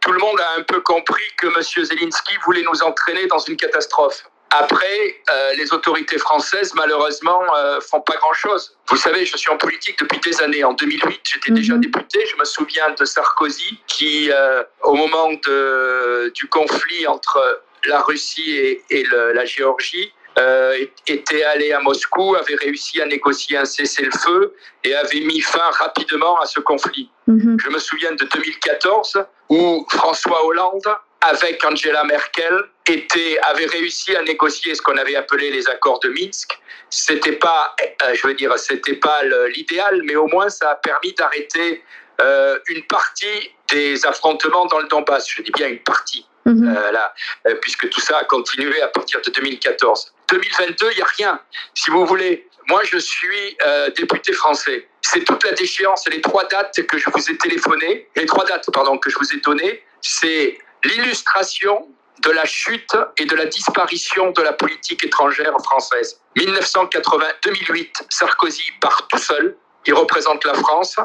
tout 0.00 0.12
le 0.12 0.18
monde 0.18 0.40
a 0.40 0.60
un 0.60 0.62
peu 0.62 0.80
compris 0.80 1.24
que 1.38 1.48
M. 1.48 1.84
Zelensky 1.84 2.36
voulait 2.44 2.62
nous 2.62 2.82
entraîner 2.82 3.26
dans 3.26 3.38
une 3.38 3.56
catastrophe. 3.56 4.24
Après, 4.58 5.16
euh, 5.32 5.52
les 5.54 5.72
autorités 5.72 6.18
françaises, 6.18 6.72
malheureusement, 6.74 7.42
euh, 7.56 7.80
font 7.80 8.00
pas 8.00 8.16
grand-chose. 8.16 8.76
Vous 8.88 8.96
savez, 8.96 9.24
je 9.26 9.36
suis 9.36 9.50
en 9.50 9.56
politique 9.58 9.98
depuis 9.98 10.18
des 10.20 10.40
années. 10.42 10.64
En 10.64 10.72
2008, 10.72 11.20
j'étais 11.24 11.52
déjà 11.52 11.74
Mhm. 11.74 11.80
député. 11.80 12.24
Je 12.26 12.36
me 12.36 12.44
souviens 12.44 12.90
de 12.98 13.04
Sarkozy 13.04 13.78
qui, 13.86 14.30
euh, 14.32 14.62
au 14.82 14.94
moment 14.94 15.28
de, 15.46 16.30
du 16.34 16.46
conflit 16.48 17.06
entre 17.06 17.62
la 17.86 18.00
Russie 18.00 18.50
et, 18.56 18.82
et 18.90 19.02
le- 19.04 19.32
la 19.32 19.44
Géorgie, 19.44 20.12
euh, 20.38 20.84
était 21.06 21.44
allé 21.44 21.72
à 21.72 21.80
Moscou, 21.80 22.34
avait 22.36 22.56
réussi 22.56 23.00
à 23.00 23.06
négocier 23.06 23.56
un 23.56 23.64
cessez-le-feu 23.64 24.54
et 24.84 24.94
avait 24.94 25.20
mis 25.20 25.40
fin 25.40 25.70
rapidement 25.78 26.38
à 26.40 26.46
ce 26.46 26.60
conflit. 26.60 27.10
Mhm. 27.26 27.56
Je 27.62 27.68
me 27.70 27.78
souviens 27.78 28.12
de 28.12 28.24
2014 28.24 29.24
où 29.48 29.86
François 29.90 30.44
Hollande, 30.44 30.86
avec 31.20 31.64
Angela 31.64 32.04
Merkel, 32.04 32.62
était, 32.86 33.38
avait 33.42 33.66
réussi 33.66 34.14
à 34.16 34.22
négocier 34.22 34.74
ce 34.74 34.82
qu'on 34.82 34.96
avait 34.96 35.16
appelé 35.16 35.50
les 35.50 35.68
accords 35.68 35.98
de 36.00 36.08
Minsk. 36.08 36.58
C'était 36.90 37.32
pas, 37.32 37.74
euh, 38.02 38.14
je 38.14 38.26
veux 38.26 38.34
dire, 38.34 38.56
c'était 38.58 38.94
pas 38.94 39.22
l'idéal, 39.54 40.02
mais 40.04 40.14
au 40.14 40.26
moins 40.28 40.48
ça 40.48 40.70
a 40.70 40.74
permis 40.76 41.12
d'arrêter 41.14 41.82
euh, 42.20 42.58
une 42.68 42.82
partie 42.84 43.50
des 43.70 44.06
affrontements 44.06 44.66
dans 44.66 44.78
le 44.78 44.86
Donbass. 44.86 45.28
Je 45.28 45.42
dis 45.42 45.50
bien 45.50 45.68
une 45.68 45.82
partie 45.82 46.26
Mhm. 46.46 46.76
euh, 46.76 46.92
là, 46.92 47.12
puisque 47.60 47.90
tout 47.90 48.00
ça 48.00 48.18
a 48.18 48.24
continué 48.24 48.80
à 48.80 48.86
partir 48.86 49.20
de 49.20 49.30
2014. 49.30 50.14
2022, 50.30 50.90
il 50.92 50.96
n'y 50.96 51.02
a 51.02 51.06
rien. 51.18 51.40
Si 51.74 51.90
vous 51.90 52.06
voulez, 52.06 52.46
moi 52.68 52.82
je 52.84 52.98
suis 52.98 53.56
euh, 53.66 53.90
député 53.90 54.32
français. 54.32 54.86
C'est 55.02 55.24
toute 55.24 55.44
la 55.44 55.52
déchéance, 55.52 56.04
les 56.08 56.20
trois 56.20 56.44
dates 56.46 56.80
que 56.86 56.98
je 56.98 57.10
vous 57.10 57.30
ai 57.30 57.36
téléphonées, 57.36 58.08
les 58.14 58.26
trois 58.26 58.44
dates, 58.44 58.64
pardon, 58.72 58.96
que 58.96 59.10
je 59.10 59.18
vous 59.18 59.32
ai 59.34 59.40
données, 59.40 59.82
c'est 60.00 60.56
l'illustration 60.84 61.88
de 62.22 62.30
la 62.30 62.44
chute 62.44 62.96
et 63.18 63.26
de 63.26 63.36
la 63.36 63.46
disparition 63.46 64.30
de 64.30 64.42
la 64.42 64.52
politique 64.52 65.04
étrangère 65.04 65.54
française. 65.62 66.20
1980, 66.36 67.26
2008, 67.44 68.04
Sarkozy 68.08 68.64
part 68.80 69.06
tout 69.08 69.18
seul. 69.18 69.56
Il 69.88 69.94
représente 69.94 70.44
la 70.44 70.54
France. 70.54 70.96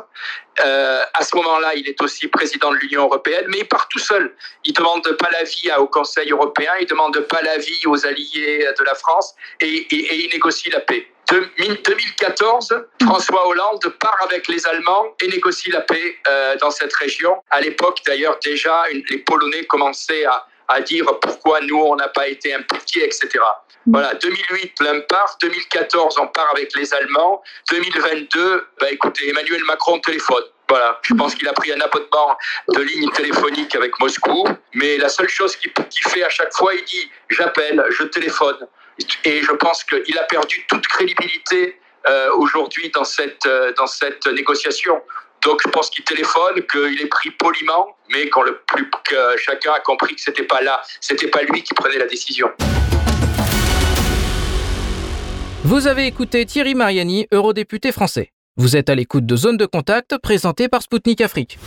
Euh, 0.65 1.03
à 1.13 1.23
ce 1.23 1.35
moment-là, 1.35 1.75
il 1.75 1.87
est 1.87 2.01
aussi 2.01 2.27
président 2.27 2.71
de 2.71 2.77
l'Union 2.77 3.03
européenne, 3.03 3.45
mais 3.49 3.59
il 3.59 3.67
part 3.67 3.87
tout 3.89 3.99
seul. 3.99 4.35
Il 4.65 4.73
demande 4.73 5.07
pas 5.19 5.29
l'avis 5.31 5.69
au 5.77 5.85
Conseil 5.85 6.31
européen, 6.31 6.71
il 6.79 6.87
demande 6.87 7.19
pas 7.19 7.41
l'avis 7.43 7.85
aux 7.85 8.05
alliés 8.07 8.67
de 8.77 8.83
la 8.83 8.95
France, 8.95 9.35
et 9.59 9.87
il 9.93 10.29
négocie 10.33 10.71
la 10.71 10.79
paix. 10.79 11.07
De, 11.31 11.47
2014, 11.57 12.75
François 13.01 13.47
Hollande 13.47 13.87
part 13.99 14.17
avec 14.25 14.49
les 14.49 14.67
Allemands 14.67 15.15
et 15.21 15.27
négocie 15.29 15.71
la 15.71 15.81
paix 15.81 16.17
euh, 16.27 16.57
dans 16.57 16.71
cette 16.71 16.93
région. 16.93 17.41
À 17.49 17.61
l'époque, 17.61 17.99
d'ailleurs, 18.05 18.37
déjà, 18.43 18.83
une, 18.91 19.01
les 19.09 19.19
Polonais 19.19 19.63
commençaient 19.63 20.25
à, 20.25 20.45
à 20.67 20.81
dire 20.81 21.05
pourquoi 21.21 21.61
nous, 21.61 21.79
on 21.79 21.95
n'a 21.95 22.09
pas 22.09 22.27
été 22.27 22.53
impliqués, 22.53 23.05
etc. 23.05 23.39
Voilà, 23.87 24.13
2008, 24.15 24.73
l'un 24.81 24.99
part. 25.01 25.37
2014, 25.41 26.17
on 26.19 26.27
part 26.27 26.49
avec 26.53 26.75
les 26.75 26.93
Allemands. 26.93 27.41
2022, 27.71 28.67
bah, 28.79 28.87
écoutez, 28.91 29.29
Emmanuel 29.29 29.63
Macron 29.63 29.99
téléphone. 29.99 30.43
Voilà, 30.69 30.99
je 31.01 31.13
pense 31.15 31.35
qu'il 31.35 31.47
a 31.49 31.53
pris 31.53 31.73
un 31.73 31.81
abonnement 31.81 32.37
de 32.69 32.81
ligne 32.81 33.09
téléphonique 33.11 33.75
avec 33.75 33.99
Moscou, 33.99 34.45
mais 34.73 34.97
la 34.97 35.09
seule 35.09 35.27
chose 35.27 35.57
qu'il 35.57 35.71
fait 36.09 36.23
à 36.23 36.29
chaque 36.29 36.53
fois, 36.53 36.73
il 36.73 36.83
dit 36.85 37.11
j'appelle, 37.29 37.83
je 37.89 38.03
téléphone. 38.03 38.55
Et 39.25 39.41
je 39.41 39.51
pense 39.51 39.83
qu'il 39.83 40.17
a 40.17 40.23
perdu 40.23 40.65
toute 40.67 40.87
crédibilité 40.87 41.79
euh, 42.07 42.29
aujourd'hui 42.35 42.89
dans 42.93 43.03
cette, 43.03 43.45
euh, 43.45 43.73
dans 43.77 43.87
cette 43.87 44.25
négociation. 44.27 45.01
Donc 45.43 45.61
je 45.63 45.69
pense 45.69 45.89
qu'il 45.89 46.03
téléphone, 46.03 46.61
qu'il 46.71 47.01
est 47.01 47.07
pris 47.07 47.31
poliment, 47.31 47.95
mais 48.09 48.29
qu'on 48.29 48.43
le 48.43 48.59
plus, 48.67 48.89
que 49.03 49.37
chacun 49.37 49.73
a 49.73 49.79
compris 49.79 50.15
que 50.15 50.21
c'était 50.21 50.43
pas 50.43 50.61
là, 50.61 50.81
c'était 50.99 51.27
pas 51.27 51.41
lui 51.43 51.63
qui 51.63 51.73
prenait 51.73 51.97
la 51.97 52.05
décision. 52.05 52.49
Vous 55.63 55.87
avez 55.87 56.05
écouté 56.05 56.45
Thierry 56.45 56.75
Mariani, 56.75 57.27
eurodéputé 57.31 57.91
français. 57.91 58.31
Vous 58.57 58.75
êtes 58.75 58.89
à 58.89 58.95
l'écoute 58.95 59.25
de 59.25 59.35
Zone 59.35 59.57
de 59.57 59.65
Contact 59.65 60.17
présentée 60.17 60.67
par 60.67 60.81
Spoutnik 60.81 61.21
Afrique. 61.21 61.57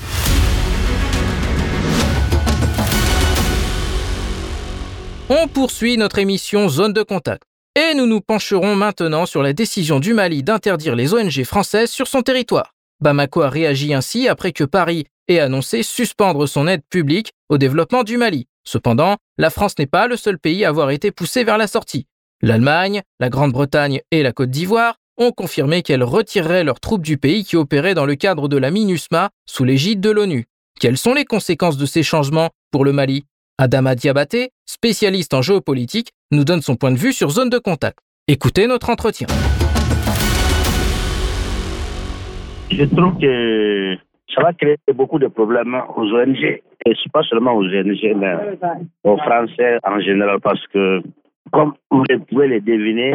On 5.31 5.49
poursuit 5.49 5.97
notre 5.97 6.19
émission 6.19 6.69
Zone 6.69 6.93
de 6.93 7.02
Contact. 7.02 7.45
Et 7.76 7.95
nous 7.95 8.04
nous 8.04 8.21
pencherons 8.21 8.76
maintenant 8.76 9.25
sur 9.25 9.43
la 9.43 9.54
décision 9.54 9.99
du 9.99 10.12
Mali 10.12 10.43
d'interdire 10.43 10.95
les 10.95 11.14
ONG 11.14 11.45
françaises 11.45 11.90
sur 11.90 12.09
son 12.09 12.21
territoire. 12.21 12.75
Bamako 13.00 13.40
a 13.40 13.49
réagi 13.49 13.95
ainsi 13.95 14.28
après 14.28 14.52
que 14.52 14.64
Paris 14.64 15.07
ait 15.28 15.40
annoncé 15.40 15.83
suspendre 15.83 16.47
son 16.47 16.69
aide 16.69 16.83
publique 16.90 17.33
au 17.49 17.57
développement 17.57 18.02
du 18.02 18.19
Mali. 18.19 18.49
Cependant, 18.64 19.16
la 19.38 19.49
France 19.49 19.78
n'est 19.78 19.87
pas 19.87 20.09
le 20.09 20.19
seul 20.19 20.38
pays 20.38 20.62
à 20.62 20.69
avoir 20.69 20.90
été 20.90 21.11
poussé 21.11 21.43
vers 21.43 21.57
la 21.57 21.69
sortie. 21.69 22.07
L'Allemagne, 22.43 23.00
la 23.19 23.31
Grande-Bretagne 23.31 24.02
et 24.11 24.23
la 24.23 24.33
Côte 24.33 24.50
d'Ivoire 24.50 24.97
ont 25.16 25.33
confirmé 25.33 25.81
qu'elles 25.81 26.04
retireraient 26.04 26.64
leurs 26.64 26.81
troupes 26.81 27.02
du 27.02 27.16
pays 27.16 27.45
qui 27.45 27.57
opéraient 27.57 27.95
dans 27.95 28.04
le 28.04 28.16
cadre 28.16 28.47
de 28.47 28.59
la 28.59 28.71
MINUSMA 28.71 29.31
sous 29.47 29.64
l'égide 29.64 30.02
de 30.02 30.11
l'ONU. 30.11 30.45
Quelles 30.78 30.99
sont 30.99 31.14
les 31.14 31.25
conséquences 31.25 31.78
de 31.78 31.87
ces 31.87 32.02
changements 32.02 32.50
pour 32.71 32.85
le 32.85 32.93
Mali? 32.93 33.25
Adama 33.56 33.94
Diabaté, 33.94 34.50
spécialiste 34.66 35.32
en 35.32 35.40
géopolitique, 35.40 36.11
nous 36.32 36.44
donne 36.44 36.61
son 36.61 36.75
point 36.75 36.90
de 36.90 36.96
vue 36.96 37.12
sur 37.12 37.30
zone 37.30 37.50
de 37.50 37.58
contact. 37.58 37.99
Écoutez 38.26 38.66
notre 38.66 38.90
entretien. 38.90 39.28
Je 42.73 42.84
trouve 42.84 43.16
que 43.20 43.96
ça 44.34 44.42
va 44.42 44.52
créer 44.54 44.76
beaucoup 44.92 45.20
de 45.20 45.28
problèmes 45.28 45.80
aux 45.96 46.12
ONG. 46.12 46.62
Et 46.84 46.92
pas 47.12 47.23
seulement 47.23 47.52
aux 47.54 47.64
ONG, 47.64 48.16
mais 48.16 48.34
aux 49.04 49.16
Français 49.18 49.78
en 49.84 50.00
général, 50.00 50.40
parce 50.40 50.66
que, 50.66 51.00
comme 51.52 51.75
vous 51.92 52.04
pouvez 52.28 52.49
le 52.49 52.61
deviner, 52.61 53.14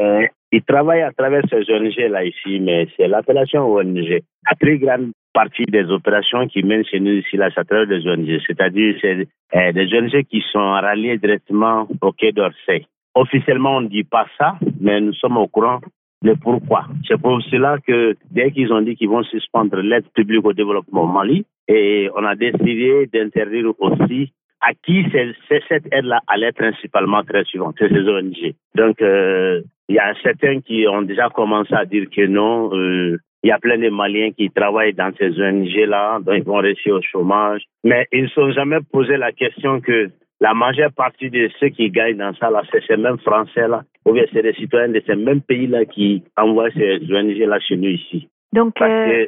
euh, 0.00 0.26
ils 0.50 0.62
travaillent 0.64 1.02
à 1.02 1.12
travers 1.12 1.42
ces 1.48 1.72
ONG-là 1.72 2.24
ici, 2.24 2.58
mais 2.58 2.88
c'est 2.96 3.06
l'appellation 3.06 3.72
ONG. 3.72 4.22
La 4.44 4.56
très 4.60 4.78
grande 4.78 5.12
partie 5.32 5.64
des 5.64 5.90
opérations 5.90 6.46
qui 6.46 6.62
mènent 6.62 6.84
chez 6.84 7.00
nous 7.00 7.12
ici, 7.12 7.36
là, 7.36 7.50
c'est 7.52 7.60
à 7.60 7.64
travers 7.64 7.86
des 7.86 8.06
ONG. 8.06 8.40
C'est-à-dire, 8.46 8.96
c'est 9.00 9.28
euh, 9.54 9.72
des 9.72 9.94
ONG 9.94 10.22
qui 10.24 10.42
sont 10.52 10.70
ralliées 10.70 11.18
directement 11.18 11.88
au 12.00 12.12
Quai 12.12 12.32
d'Orsay. 12.32 12.86
Officiellement, 13.14 13.76
on 13.76 13.80
ne 13.82 13.88
dit 13.88 14.04
pas 14.04 14.26
ça, 14.38 14.56
mais 14.80 15.00
nous 15.00 15.12
sommes 15.14 15.36
au 15.36 15.46
courant 15.46 15.80
de 16.22 16.34
pourquoi. 16.34 16.86
C'est 17.06 17.20
pour 17.20 17.42
cela 17.42 17.76
que 17.86 18.16
dès 18.30 18.50
qu'ils 18.52 18.72
ont 18.72 18.80
dit 18.80 18.96
qu'ils 18.96 19.08
vont 19.08 19.24
suspendre 19.24 19.76
l'aide 19.78 20.08
publique 20.14 20.46
au 20.46 20.52
développement 20.52 21.04
au 21.04 21.08
Mali, 21.08 21.44
et 21.68 22.08
on 22.16 22.24
a 22.24 22.34
décidé 22.34 23.08
d'interdire 23.12 23.72
aussi 23.78 24.32
à 24.60 24.74
qui 24.74 25.04
cette 25.48 25.92
aide-là 25.92 26.20
allait 26.28 26.52
principalement 26.52 27.22
très 27.24 27.44
souvent, 27.44 27.74
c'est 27.76 27.88
ces 27.88 28.08
ONG. 28.08 28.54
Donc, 28.76 29.02
euh, 29.02 29.60
il 29.88 29.96
y 29.96 29.98
a 29.98 30.14
certains 30.22 30.60
qui 30.60 30.86
ont 30.86 31.02
déjà 31.02 31.28
commencé 31.30 31.74
à 31.74 31.84
dire 31.84 32.06
que 32.14 32.26
non. 32.26 32.70
Euh, 32.72 33.18
il 33.42 33.48
y 33.48 33.52
a 33.52 33.58
plein 33.58 33.78
de 33.78 33.88
Maliens 33.88 34.30
qui 34.30 34.50
travaillent 34.50 34.94
dans 34.94 35.12
ces 35.18 35.30
ONG-là, 35.40 36.20
donc 36.20 36.34
ils 36.36 36.44
vont 36.44 36.58
rester 36.58 36.92
au 36.92 37.02
chômage. 37.02 37.62
Mais 37.82 38.06
ils 38.12 38.24
ne 38.24 38.28
se 38.28 38.34
sont 38.34 38.52
jamais 38.52 38.78
posé 38.92 39.16
la 39.16 39.32
question 39.32 39.80
que 39.80 40.10
la 40.40 40.54
majeure 40.54 40.92
partie 40.92 41.30
de 41.30 41.48
ceux 41.58 41.68
qui 41.68 41.90
gagnent 41.90 42.18
dans 42.18 42.34
ça, 42.34 42.50
là, 42.50 42.62
c'est 42.70 42.84
ces 42.86 42.96
mêmes 42.96 43.18
Français-là, 43.18 43.82
ou 44.04 44.12
bien 44.12 44.24
c'est 44.32 44.42
des 44.42 44.54
citoyens 44.54 44.88
de 44.88 45.02
ces 45.06 45.16
mêmes 45.16 45.40
pays-là 45.40 45.84
qui 45.86 46.22
envoient 46.36 46.70
ces 46.70 47.00
ONG-là 47.12 47.58
chez 47.60 47.76
nous 47.76 47.90
ici. 47.90 48.28
Donc, 48.52 48.74
euh, 48.82 49.26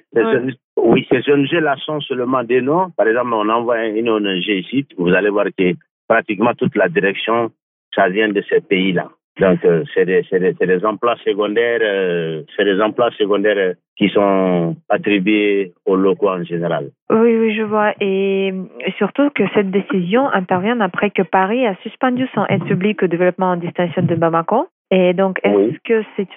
oui, 0.77 1.07
ces 1.11 1.31
ONG-là 1.31 1.77
sont 1.85 2.01
seulement 2.01 2.45
des 2.45 2.61
noms. 2.61 2.91
Par 2.97 3.09
exemple, 3.09 3.33
on 3.33 3.49
envoie 3.49 3.87
une 3.87 4.09
ONG 4.09 4.47
ici, 4.49 4.87
vous 4.99 5.09
allez 5.09 5.31
voir 5.31 5.47
que 5.57 5.73
pratiquement 6.09 6.53
toute 6.55 6.77
la 6.77 6.89
direction, 6.89 7.51
ça 7.95 8.09
vient 8.09 8.29
de 8.29 8.43
ces 8.49 8.61
pays-là. 8.61 9.09
Donc, 9.41 9.65
euh, 9.65 9.83
c'est 9.95 10.05
des, 10.05 10.23
des, 10.31 10.53
des, 10.53 10.85
emplois 10.85 11.17
secondaires, 11.25 11.81
euh, 11.83 12.43
c'est 12.57 12.65
des 12.65 12.81
emplois 12.81 13.11
secondaires 13.13 13.75
qui 13.97 14.09
sont 14.09 14.77
attribués 14.89 15.73
aux 15.87 15.97
locaux 15.97 16.29
en 16.29 16.43
général. 16.43 16.91
Oui, 17.11 17.37
oui, 17.37 17.55
je 17.55 17.63
vois. 17.63 17.93
Et 18.01 18.53
surtout 18.99 19.31
que 19.31 19.45
cette 19.55 19.71
décision 19.71 20.29
intervient 20.29 20.81
après 20.81 21.11
que 21.11 21.23
Paris 21.23 21.67
a 21.67 21.77
suspendu 21.83 22.27
son 22.35 22.45
aide 22.47 22.65
publique 22.65 23.03
au 23.03 23.07
développement 23.07 23.51
en 23.53 23.57
distinction 23.57 24.03
de 24.03 24.15
Bamako. 24.15 24.69
Et 24.91 25.13
donc, 25.15 25.39
est-ce 25.43 25.79
que 25.85 26.05
c'est 26.17 26.29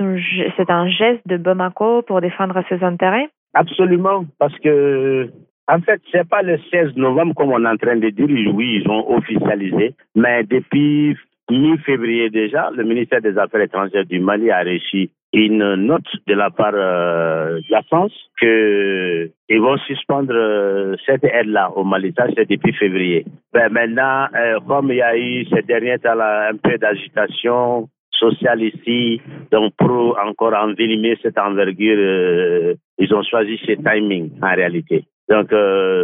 c'est 0.56 0.70
un 0.70 0.88
geste 0.88 1.28
de 1.28 1.38
Bamako 1.38 2.04
pour 2.04 2.22
défendre 2.22 2.62
ses 2.70 2.84
intérêts? 2.84 3.30
Absolument, 3.54 4.26
parce 4.40 4.58
que 4.60 5.30
en 5.68 5.82
fait, 5.82 6.02
c'est 6.12 6.28
pas 6.28 6.42
le 6.42 6.58
16 6.72 6.96
novembre 6.96 7.34
comme 7.36 7.52
on 7.52 7.64
est 7.64 7.68
en 7.68 7.76
train 7.76 7.98
de 7.98 8.10
dire. 8.10 8.28
Oui, 8.54 8.82
ils 8.82 8.90
ont 8.90 9.12
officialisé, 9.16 9.96
mais 10.16 10.44
depuis 10.44 11.18
mi-février 11.50 12.30
déjà, 12.30 12.70
le 12.76 12.84
ministère 12.84 13.22
des 13.22 13.38
Affaires 13.38 13.62
étrangères 13.62 14.06
du 14.06 14.20
Mali 14.20 14.50
a 14.52 14.64
reçu 14.64 15.10
une 15.34 15.76
note 15.76 16.08
de 16.26 16.34
la 16.34 16.50
part 16.50 16.74
euh, 16.74 17.58
de 17.58 17.72
la 17.72 17.82
France 17.84 18.14
que 18.40 19.30
ils 19.50 19.62
vont 19.62 19.78
suspendre 19.80 20.34
euh, 20.34 20.96
cette 21.06 21.24
aide-là 21.24 21.72
au 21.76 21.84
Mali. 21.84 22.14
Ça, 22.18 22.28
c'est 22.36 22.50
depuis 22.50 22.74
février. 22.74 23.26
Ben, 23.54 23.70
maintenant, 23.70 24.28
euh, 24.36 24.60
comme 24.68 24.92
il 24.92 24.98
y 24.98 25.02
a 25.02 25.18
eu 25.18 25.46
ces 25.46 25.62
derniers 25.64 26.00
temps 26.00 26.20
un 26.20 26.56
peu 26.56 26.78
d'agitation 26.78 27.90
sociale 28.12 28.64
ici, 28.64 29.22
donc 29.52 29.74
pour 29.78 30.18
encore 30.20 30.54
envenimer 30.56 31.18
cette 31.22 31.38
envergure, 31.38 32.76
ils 32.98 33.14
ont 33.14 33.24
choisi 33.24 33.60
ce 33.66 33.74
timing 33.74 34.32
en 34.42 34.56
réalité. 34.56 35.06
Donc, 35.30 35.50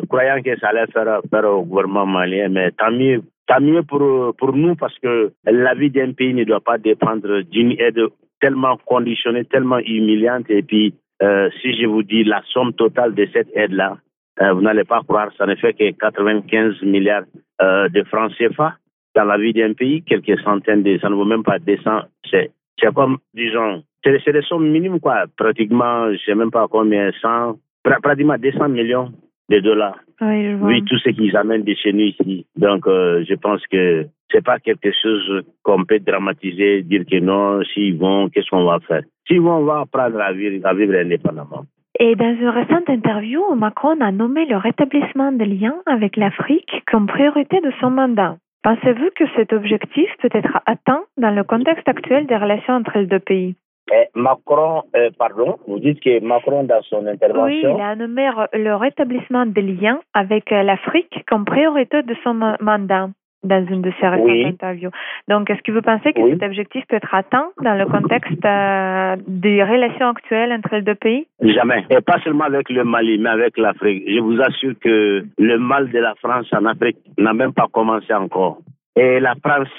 croyant 0.10 0.42
que 0.44 0.60
ça 0.60 0.68
allait 0.68 0.86
faire, 0.92 1.22
faire 1.32 1.46
au 1.50 1.64
gouvernement 1.64 2.06
malien, 2.06 2.50
mais 2.50 2.72
tant 2.72 2.92
mieux 2.92 3.24
Tant 3.46 3.60
mieux 3.60 3.84
pour, 3.84 4.34
pour 4.38 4.54
nous 4.56 4.76
parce 4.76 4.98
que 5.00 5.34
la 5.46 5.74
vie 5.74 5.90
d'un 5.90 6.14
pays 6.14 6.34
ne 6.34 6.46
doit 6.46 6.62
pas 6.62 6.78
dépendre 6.78 7.42
d'une 7.42 7.74
aide 7.78 8.00
tellement 8.44 8.76
conditionnée, 8.86 9.46
tellement 9.46 9.80
humiliante. 9.80 10.50
Et 10.50 10.64
puis, 10.64 10.94
euh, 11.22 11.50
si 11.62 11.74
je 11.80 11.88
vous 11.88 12.04
dis 12.04 12.26
la 12.26 12.42
somme 12.52 12.74
totale 12.74 13.16
de 13.16 13.26
cette 13.32 13.48
aide-là, 13.56 13.98
euh, 14.42 14.52
vous 14.52 14.62
n'allez 14.62 14.84
pas 14.84 15.02
croire, 15.08 15.30
ça 15.38 15.46
ne 15.46 15.56
fait 15.56 15.74
que 15.74 15.92
95 15.92 16.82
milliards 16.82 17.24
euh, 17.62 17.88
de 17.88 18.04
francs 18.04 18.34
CFA 18.38 18.76
dans 19.16 19.24
la 19.24 19.38
vie 19.38 19.54
d'un 19.54 19.74
pays, 19.74 20.04
quelques 20.04 20.38
centaines 20.42 20.84
de, 20.84 20.98
ça 21.00 21.10
ne 21.10 21.16
vaut 21.16 21.24
même 21.24 21.44
pas 21.44 21.58
200. 21.58 22.02
C'est, 22.30 22.52
c'est 22.78 22.94
comme, 22.94 23.20
disons, 23.34 23.84
c'est, 24.04 24.34
des 24.34 24.42
sommes 24.42 24.70
minimes, 24.70 25.00
quoi. 25.00 25.24
Pratiquement, 25.38 26.08
je 26.08 26.14
ne 26.14 26.18
sais 26.18 26.36
même 26.36 26.52
pas 26.52 26.68
combien, 26.68 27.12
100, 27.22 27.58
pratiquement 28.02 28.38
200 28.38 28.68
millions 28.70 29.14
de 29.50 29.60
dollars. 29.60 30.00
Oui, 30.20 30.84
tout 30.84 30.98
ce 30.98 31.12
qu'ils 31.12 31.38
amènent 31.38 31.64
de 31.64 31.76
chez 31.76 31.94
nous 31.94 32.08
ici. 32.08 32.46
Donc, 32.58 32.88
euh, 32.88 33.24
je 33.30 33.36
pense 33.36 33.66
que 33.68 34.06
c'est 34.34 34.44
pas 34.44 34.60
quelque 34.60 34.92
chose 35.02 35.44
qu'on 35.62 35.86
peut 35.86 36.00
dramatiser, 36.00 36.82
dire 36.82 37.04
que 37.10 37.20
non, 37.20 37.62
s'ils 37.74 37.98
vont, 37.98 38.30
qu'est-ce 38.30 38.50
qu'on 38.50 38.66
va 38.66 38.80
faire? 38.80 39.04
S'ils 39.28 39.42
vont, 39.42 39.58
on 39.58 39.66
va 39.66 39.82
apprendre 39.82 40.20
à 40.20 40.34
vivre, 40.34 40.66
à 40.66 40.74
vivre 40.74 40.96
indépendamment. 40.96 41.66
Et 42.00 42.16
dans 42.16 42.36
une 42.36 42.50
récente 42.50 42.90
interview, 42.90 43.42
Macron 43.56 44.02
a 44.02 44.12
nommé 44.12 44.46
le 44.46 44.58
rétablissement 44.58 45.32
des 45.32 45.46
liens 45.46 45.76
avec 45.86 46.18
l'Afrique 46.18 46.84
comme 46.92 47.06
priorité 47.06 47.62
de 47.62 47.72
son 47.80 47.92
mandat. 47.92 48.38
Pensez-vous 48.64 49.10
que 49.16 49.26
cet 49.36 49.54
objectif 49.54 50.10
peut 50.22 50.30
être 50.34 50.60
atteint 50.66 51.04
dans 51.18 51.32
le 51.32 51.44
contexte 51.44 51.88
actuel 51.88 52.26
des 52.26 52.38
relations 52.38 52.74
entre 52.76 52.98
les 52.98 53.06
deux 53.06 53.20
pays? 53.20 53.56
Eh, 53.92 54.06
Macron, 54.16 54.84
euh, 54.96 55.12
pardon, 55.20 55.58
vous 55.68 55.78
dites 55.78 56.00
que 56.00 56.20
Macron, 56.22 56.64
dans 56.64 56.82
son 56.84 57.06
intervention. 57.06 57.44
Oui, 57.46 57.76
il 57.78 57.82
a 57.82 57.96
nommé 57.96 58.30
le 58.54 58.76
rétablissement 58.76 59.46
des 59.46 59.62
liens 59.62 60.00
avec 60.14 60.50
l'Afrique 60.50 61.24
comme 61.28 61.46
priorité 61.46 62.02
de 62.02 62.16
son 62.24 62.34
mandat 62.34 63.10
dans 63.44 63.66
une 63.66 63.82
de 63.82 63.92
ses 64.00 64.08
récentes 64.08 64.54
interviews. 64.54 64.92
Donc, 65.28 65.50
est-ce 65.50 65.62
que 65.62 65.72
vous 65.72 65.82
pensez 65.82 66.14
que 66.14 66.30
cet 66.30 66.44
objectif 66.44 66.86
peut 66.88 66.96
être 66.96 67.14
atteint 67.14 67.50
dans 67.62 67.76
le 67.76 67.86
contexte 67.86 68.46
euh, 68.46 69.16
des 69.28 69.64
relations 69.64 70.10
actuelles 70.10 70.52
entre 70.54 70.76
les 70.76 70.82
deux 70.82 70.96
pays? 70.96 71.28
Jamais. 71.42 71.86
Et 71.90 72.02
pas 72.02 72.20
seulement 72.24 72.46
avec 72.46 72.70
le 72.70 72.84
Mali, 72.84 73.18
mais 73.18 73.30
avec 73.30 73.58
l'Afrique. 73.58 74.04
Je 74.08 74.20
vous 74.20 74.42
assure 74.42 74.74
que 74.80 75.26
le 75.38 75.58
mal 75.58 75.90
de 75.92 76.00
la 76.00 76.16
France 76.16 76.48
en 76.54 76.66
Afrique 76.66 76.98
n'a 77.18 77.34
même 77.34 77.54
pas 77.54 77.68
commencé 77.72 78.14
encore. 78.14 78.60
Et 78.96 79.20
la 79.20 79.34
France, 79.44 79.70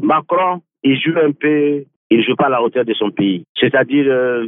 Macron, 0.00 0.62
il 0.82 1.00
joue 1.00 1.18
un 1.18 1.32
peu 1.32 1.82
il 2.10 2.18
ne 2.18 2.22
joue 2.22 2.36
pas 2.36 2.46
à 2.46 2.50
la 2.50 2.62
hauteur 2.62 2.84
de 2.84 2.94
son 2.94 3.10
pays. 3.10 3.44
C'est-à-dire 3.58 4.06
euh, 4.08 4.46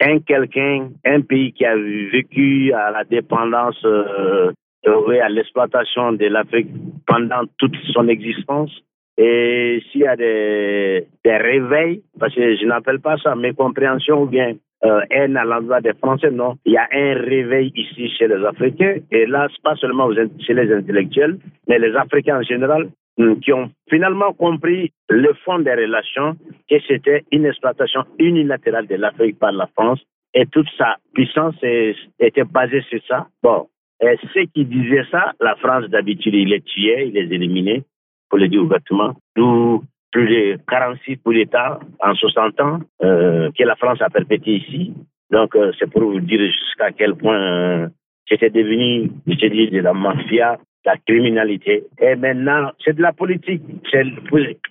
un 0.00 0.18
quelqu'un, 0.20 0.90
un 1.04 1.20
pays 1.20 1.52
qui 1.52 1.64
a 1.64 1.76
vécu 1.76 2.72
à 2.72 2.90
la 2.90 3.04
dépendance 3.04 3.80
euh, 3.84 4.52
à 4.86 5.28
l'exploitation 5.28 6.12
de 6.12 6.26
l'Afrique 6.26 6.68
pendant 7.06 7.42
toute 7.58 7.76
son 7.92 8.08
existence. 8.08 8.70
Et 9.18 9.82
s'il 9.90 10.02
y 10.02 10.06
a 10.06 10.16
des, 10.16 11.06
des 11.24 11.36
réveils, 11.36 12.02
parce 12.18 12.34
que 12.34 12.56
je 12.56 12.66
n'appelle 12.66 13.00
pas 13.00 13.16
ça 13.18 13.34
mécompréhension 13.34 14.22
ou 14.22 14.26
bien 14.26 14.54
euh, 14.84 15.00
haine 15.10 15.36
à 15.36 15.44
l'endroit 15.44 15.80
des 15.80 15.94
Français, 15.94 16.30
non. 16.30 16.56
Il 16.66 16.72
y 16.72 16.76
a 16.76 16.86
un 16.92 17.14
réveil 17.14 17.72
ici 17.74 18.10
chez 18.10 18.28
les 18.28 18.44
Africains, 18.44 18.96
et 19.10 19.24
là, 19.26 19.48
pas 19.62 19.74
seulement 19.76 20.10
chez 20.46 20.52
les 20.52 20.72
intellectuels, 20.72 21.38
mais 21.66 21.78
les 21.78 21.96
Africains 21.96 22.38
en 22.38 22.42
général, 22.42 22.90
hum, 23.18 23.40
qui 23.40 23.52
ont 23.54 23.70
finalement 23.88 24.34
compris 24.34 24.92
le 25.08 25.32
fond 25.44 25.60
des 25.60 25.72
relations, 25.72 26.36
que 26.68 26.76
c'était 26.86 27.24
une 27.32 27.46
exploitation 27.46 28.04
unilatérale 28.18 28.86
de 28.86 28.96
l'Afrique 28.96 29.38
par 29.38 29.52
la 29.52 29.66
France, 29.68 30.00
et 30.34 30.44
toute 30.44 30.68
sa 30.76 30.96
puissance 31.14 31.54
était 32.20 32.44
basée 32.44 32.82
sur 32.82 33.00
ça. 33.08 33.28
Bon, 33.42 33.68
et 34.00 34.16
ceux 34.34 34.44
qui 34.54 34.64
disaient 34.64 35.06
ça, 35.10 35.32
la 35.40 35.56
France 35.56 35.86
d'habitude, 35.88 36.34
il 36.34 36.48
les 36.48 36.60
tuait, 36.60 37.08
il 37.08 37.14
les 37.14 37.34
éliminait 37.34 37.84
pour 38.28 38.38
le 38.38 38.48
dire 38.48 38.62
ouvertement. 38.62 39.14
D'où 39.36 39.82
plus 40.12 40.28
de 40.28 40.58
46 40.68 41.18
coups 41.18 41.36
d'État 41.36 41.78
en 42.00 42.14
60 42.14 42.60
ans 42.60 42.80
euh, 43.02 43.50
que 43.56 43.64
la 43.64 43.76
France 43.76 44.00
a 44.00 44.10
perpétué 44.10 44.56
ici. 44.56 44.94
Donc, 45.30 45.54
euh, 45.56 45.72
c'est 45.78 45.90
pour 45.90 46.02
vous 46.02 46.20
dire 46.20 46.40
jusqu'à 46.40 46.92
quel 46.92 47.14
point 47.14 47.38
euh, 47.38 47.88
c'était 48.28 48.50
devenu, 48.50 49.10
je 49.26 49.46
dis, 49.46 49.70
de 49.70 49.80
la 49.80 49.92
mafia 49.92 50.58
la 50.86 50.96
criminalité. 51.04 51.84
Et 52.00 52.14
maintenant, 52.14 52.70
c'est 52.82 52.96
de 52.96 53.02
la 53.02 53.12
politique. 53.12 53.62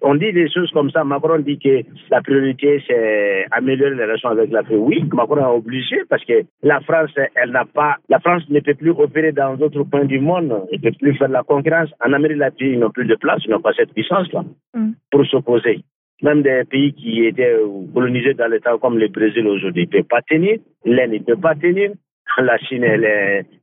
On 0.01 0.15
dit 0.15 0.31
des 0.31 0.49
choses 0.49 0.71
comme 0.71 0.89
ça. 0.89 1.03
Macron 1.03 1.39
dit 1.39 1.59
que 1.59 1.81
la 2.09 2.21
priorité, 2.21 2.81
c'est 2.87 3.45
améliorer 3.51 3.95
les 3.95 4.03
relations 4.03 4.29
avec 4.29 4.49
l'Afrique. 4.51 4.77
Oui, 4.79 5.03
Macron 5.13 5.37
est 5.37 5.57
obligé 5.57 5.97
parce 6.09 6.23
que 6.23 6.43
la 6.63 6.79
France, 6.81 7.11
elle 7.35 7.51
n'a 7.51 7.65
pas, 7.65 7.97
la 8.09 8.19
France 8.19 8.43
ne 8.49 8.61
peut 8.61 8.73
plus 8.75 8.91
opérer 8.91 9.33
dans 9.33 9.55
d'autres 9.55 9.83
coins 9.83 10.05
du 10.05 10.19
monde. 10.19 10.53
Elle 10.71 10.79
ne 10.79 10.89
peut 10.89 10.97
plus 10.97 11.15
faire 11.17 11.27
la 11.27 11.43
concurrence. 11.43 11.89
En 12.03 12.13
Amérique 12.13 12.37
latine, 12.37 12.67
ils 12.73 12.79
n'ont 12.79 12.91
plus 12.91 13.05
de 13.05 13.15
place, 13.15 13.41
ils 13.45 13.51
n'ont 13.51 13.59
pas 13.59 13.73
cette 13.73 13.93
puissance-là 13.93 14.43
mm. 14.73 14.91
pour 15.11 15.25
s'opposer. 15.25 15.81
Même 16.21 16.43
des 16.43 16.63
pays 16.63 16.93
qui 16.93 17.25
étaient 17.25 17.57
colonisés 17.93 18.33
dans 18.35 18.47
l'État 18.47 18.77
comme 18.81 18.97
le 18.97 19.09
Brésil 19.09 19.45
aujourd'hui 19.47 19.85
ne 19.85 19.91
peuvent 19.91 20.03
pas 20.03 20.21
tenir. 20.21 20.59
L'Inde 20.85 21.11
ne 21.11 21.17
peut 21.19 21.35
pas 21.35 21.55
tenir. 21.55 21.91
La 22.37 22.57
Chine, 22.57 22.83
elle 22.83 23.05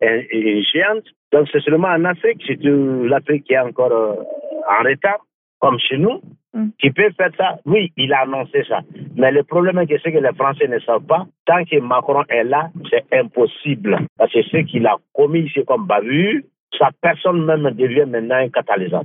est 0.01 0.63
géante. 0.73 1.05
Donc 1.33 1.49
c'est 1.51 1.61
seulement 1.61 1.89
en 1.89 2.05
Afrique, 2.05 2.43
c'est 2.47 2.59
l'Afrique 2.63 3.45
qui 3.45 3.55
est 3.55 3.59
encore 3.59 3.93
euh, 3.93 4.15
en 4.69 4.85
retard, 4.85 5.21
comme 5.61 5.79
chez 5.79 5.97
nous, 5.97 6.21
mm. 6.53 6.69
qui 6.79 6.91
peut 6.91 7.11
faire 7.17 7.31
ça. 7.39 7.59
Oui, 7.65 7.91
il 7.97 8.13
a 8.13 8.21
annoncé 8.21 8.65
ça. 8.69 8.81
Mais 9.17 9.33
le 9.33 9.43
problème 9.43 9.79
est 9.79 9.87
que 9.87 9.97
que 9.97 10.19
les 10.19 10.35
Français 10.35 10.69
ne 10.69 10.79
savent 10.81 11.07
pas, 11.07 11.27
tant 11.47 11.65
que 11.65 11.81
Macron 11.81 12.23
est 12.29 12.45
là, 12.45 12.71
c'est 12.91 13.05
impossible. 13.19 13.99
Parce 14.19 14.33
que 14.33 14.43
ce 14.43 14.59
qu'il 14.59 14.87
a 14.87 14.97
commis 15.15 15.51
c'est 15.55 15.65
comme 15.67 15.87
bavure, 15.87 16.43
sa 16.79 16.91
personne 17.01 17.45
même 17.45 17.71
devient 17.73 18.07
maintenant 18.07 18.37
un 18.37 18.49
catalyseur. 18.51 19.05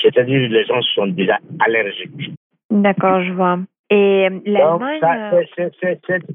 C'est-à-dire 0.00 0.48
les 0.50 0.64
gens 0.64 0.82
sont 0.94 1.06
déjà 1.06 1.38
allergiques. 1.64 2.32
D'accord, 2.70 3.22
je 3.22 3.32
vois. 3.32 3.58
Et 3.90 4.28
euh, 4.30 4.40
l'Allemagne. 4.46 5.00
Euh, 5.32 5.42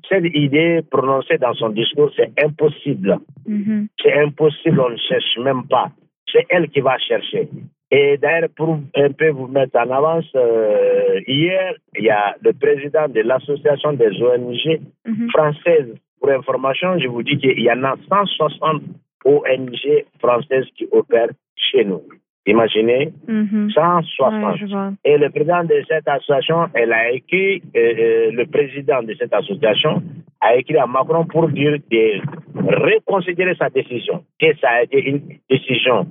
cette 0.08 0.36
idée 0.36 0.82
prononcée 0.89 1.38
dans 1.38 1.53
son 1.53 1.70
discours, 1.70 2.12
c'est 2.15 2.32
impossible. 2.44 3.18
Mm-hmm. 3.48 3.88
C'est 4.01 4.13
impossible, 4.20 4.79
on 4.79 4.89
ne 4.89 4.98
cherche 4.98 5.38
même 5.44 5.68
pas. 5.68 5.91
C'est 6.32 6.46
elle 6.50 6.70
qui 6.70 6.79
va 6.79 6.98
chercher. 7.00 7.50
Et 7.91 8.18
d'ailleurs, 8.18 8.50
pour 8.56 8.79
un 8.96 9.12
peu 9.12 9.29
vous 9.29 9.48
mettre 9.48 9.77
en 9.77 9.89
avance, 9.89 10.29
euh, 10.36 11.20
hier, 11.27 11.74
il 11.98 12.06
y 12.06 12.10
a 12.12 12.36
le 12.41 12.53
président 12.53 13.08
de 13.08 13.22
l'association 13.22 13.94
des 13.94 14.22
ONG 14.22 14.79
mm-hmm. 15.08 15.29
françaises. 15.32 15.96
Pour 16.20 16.29
information, 16.29 17.00
je 17.00 17.08
vous 17.08 17.24
dis 17.24 17.38
qu'il 17.38 17.60
y 17.60 17.72
en 17.72 17.84
a 17.84 17.96
160 18.10 18.84
ONG 19.25 20.06
françaises 20.20 20.65
qui 20.75 20.88
opèrent 20.91 21.29
chez 21.56 21.84
nous. 21.84 22.03
Imaginez, 22.50 23.12
160. 23.27 24.62
Mhm. 24.62 24.96
et 25.06 25.18
le 25.18 25.29
président 25.29 25.63
de 25.63 25.84
cette 25.88 26.08
association, 26.08 26.68
elle 26.74 26.91
a 26.94 27.12
écrit, 27.12 27.62
euh, 27.75 27.79
euh, 27.79 28.32
le 28.32 28.46
président 28.48 29.03
de 29.03 29.13
cette 29.20 29.34
association 29.34 30.01
a 30.41 30.56
écrit 30.56 30.77
à 30.77 30.88
Macron 30.88 31.25
pour 31.25 31.48
dire 31.50 31.77
de 31.91 32.22
reconsidérer 32.56 33.53
sa 33.56 33.70
décision, 33.70 34.24
que 34.39 34.48
ça 34.60 34.70
a 34.70 34.84
été 34.84 35.00
une 35.10 35.22
décision 35.48 36.08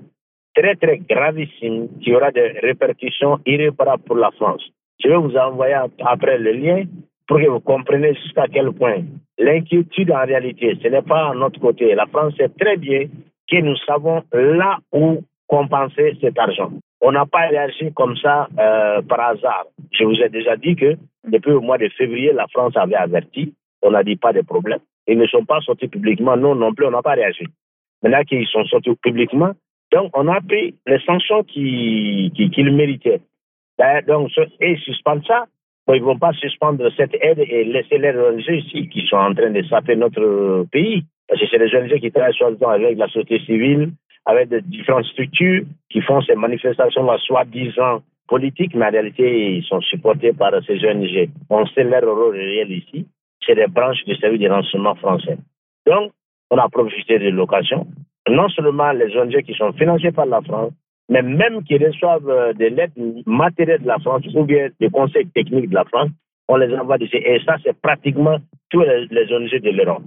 très, 0.54 0.76
très 0.76 0.99
gravissime 0.99 1.88
qui 2.00 2.14
aura 2.14 2.30
des 2.30 2.49
répercussions 2.62 3.40
irréparables 3.45 4.04
pour 4.04 4.16
la 4.16 4.30
France. 4.30 4.62
Je 5.02 5.09
vais 5.09 5.16
vous 5.16 5.37
envoyer 5.37 5.76
après 6.04 6.39
le 6.39 6.52
lien 6.52 6.84
pour 7.26 7.39
que 7.39 7.49
vous 7.49 7.60
compreniez 7.60 8.15
jusqu'à 8.15 8.47
quel 8.52 8.71
point 8.73 9.02
l'inquiétude 9.39 10.13
en 10.13 10.25
réalité, 10.25 10.78
ce 10.82 10.89
n'est 10.89 11.02
pas 11.02 11.30
à 11.30 11.34
notre 11.34 11.58
côté. 11.60 11.95
La 11.97 12.06
France 12.06 12.34
sait 12.36 12.50
très 12.60 12.76
bien 12.76 13.06
que 13.50 13.60
nous 13.60 13.76
savons 13.86 14.23
là 14.32 14.78
où 14.93 15.23
compenser 15.49 16.17
cet 16.21 16.39
argent. 16.39 16.71
On 17.00 17.13
n'a 17.13 17.26
pas 17.26 17.49
réagi 17.49 17.93
comme 17.95 18.17
ça 18.17 18.49
euh, 18.58 19.02
par 19.02 19.21
hasard. 19.21 19.67
Je 19.93 20.04
vous 20.04 20.21
ai 20.21 20.28
déjà 20.28 20.56
dit 20.56 20.76
que 20.76 20.97
depuis 21.26 21.50
le 21.50 21.61
mois 21.61 21.78
de 21.78 21.89
février, 21.97 22.32
la 22.32 22.47
France 22.49 22.76
avait 22.76 22.97
averti. 22.97 23.54
On 23.82 23.91
n'a 23.91 24.04
dit 24.04 24.17
pas 24.17 24.32
de 24.32 24.43
problème. 24.43 24.80
Ils 25.06 25.19
ne 25.19 25.26
sont 25.26 25.45
pas 25.45 25.61
sortis 25.61 25.89
publiquement. 25.89 26.37
Non, 26.37 26.54
non 26.54 26.75
plus, 26.75 26.87
on 26.87 26.91
n'a 26.91 27.02
pas 27.02 27.15
réagi. 27.15 27.47
Maintenant 28.02 28.23
qu'ils 28.25 28.47
sont 28.47 28.65
sortis 28.65 28.95
publiquement, 29.02 29.52
donc 29.93 30.11
on 30.15 30.28
a 30.28 30.41
pris 30.41 30.75
les 30.87 31.00
sanctions 31.00 31.43
qu'ils 31.45 32.30
qui, 32.32 32.63
méritaient. 32.63 33.21
Donc, 34.06 34.30
et 34.61 34.76
suspendre 34.76 35.26
ça, 35.26 35.47
ils 35.89 36.00
ne 36.00 36.04
vont 36.04 36.19
pas 36.19 36.32
suspendre 36.32 36.87
cette 36.97 37.15
aide 37.21 37.39
et 37.39 37.65
laisser 37.65 37.99
les 37.99 38.11
ONG 38.11 38.47
ici 38.49 38.89
qui 38.89 39.06
sont 39.06 39.17
en 39.17 39.34
train 39.34 39.50
de 39.50 39.63
saper 39.65 39.97
notre 39.97 40.67
pays. 40.71 41.04
Parce 41.28 41.41
que 41.41 41.47
c'est 41.50 41.58
les 41.58 41.75
ONG 41.75 41.99
qui 42.00 42.11
travaillent 42.11 42.34
soi-disant 42.34 42.69
avec 42.69 42.99
la 42.99 43.06
société 43.06 43.39
civile, 43.41 43.93
avec 44.28 44.50
de 44.50 44.60
différentes 44.60 45.06
structures 45.06 45.64
qui 45.88 46.02
font 46.02 46.21
ces 46.21 46.34
manifestations-là, 46.34 47.17
soi-disant 47.26 48.02
politiques, 48.28 48.75
mais 48.75 48.86
en 48.86 48.91
réalité, 48.91 49.56
ils 49.56 49.64
sont 49.64 49.80
supportés 49.80 50.34
par 50.34 50.52
ces 50.67 50.84
ONG. 50.84 51.30
On 51.49 51.64
sait 51.67 51.84
leur 51.84 52.04
rôle 52.04 52.36
réel 52.36 52.71
ici. 52.71 53.06
C'est 53.45 53.54
des 53.54 53.67
branches 53.67 54.04
du 54.04 54.14
service 54.17 54.41
de 54.41 54.49
renseignement 54.50 54.95
français. 54.97 55.38
Donc, 55.86 56.12
on 56.50 56.58
a 56.58 56.69
profité 56.69 57.19
de 57.19 57.30
l'occasion. 57.30 57.86
Non 58.28 58.50
seulement 58.50 58.93
les 58.93 59.17
ONG 59.17 59.43
qui 59.43 59.54
sont 59.54 59.73
financées 59.73 60.12
par 60.12 60.26
la 60.26 60.43
France, 60.43 60.73
mais 61.08 61.23
même 61.23 61.64
qui 61.64 61.78
reçoivent 61.78 62.28
euh, 62.28 62.52
de 62.52 62.67
l'aide 62.67 62.93
matérielle 63.25 63.80
de 63.80 63.86
la 63.86 63.99
France 63.99 64.25
ou 64.34 64.45
bien 64.45 64.69
des 64.78 64.91
conseils 64.91 65.26
techniques 65.28 65.71
de 65.71 65.75
la 65.75 65.84
France, 65.84 66.10
on 66.49 66.56
les 66.56 66.75
envoie 66.76 66.99
d'ici. 66.99 67.17
Et 67.17 67.41
ça, 67.47 67.56
c'est 67.64 67.80
pratiquement 67.80 68.36
tous 68.69 68.82
les 68.82 69.32
ONG 69.32 69.58
de 69.62 69.71
l'Europe 69.71 70.02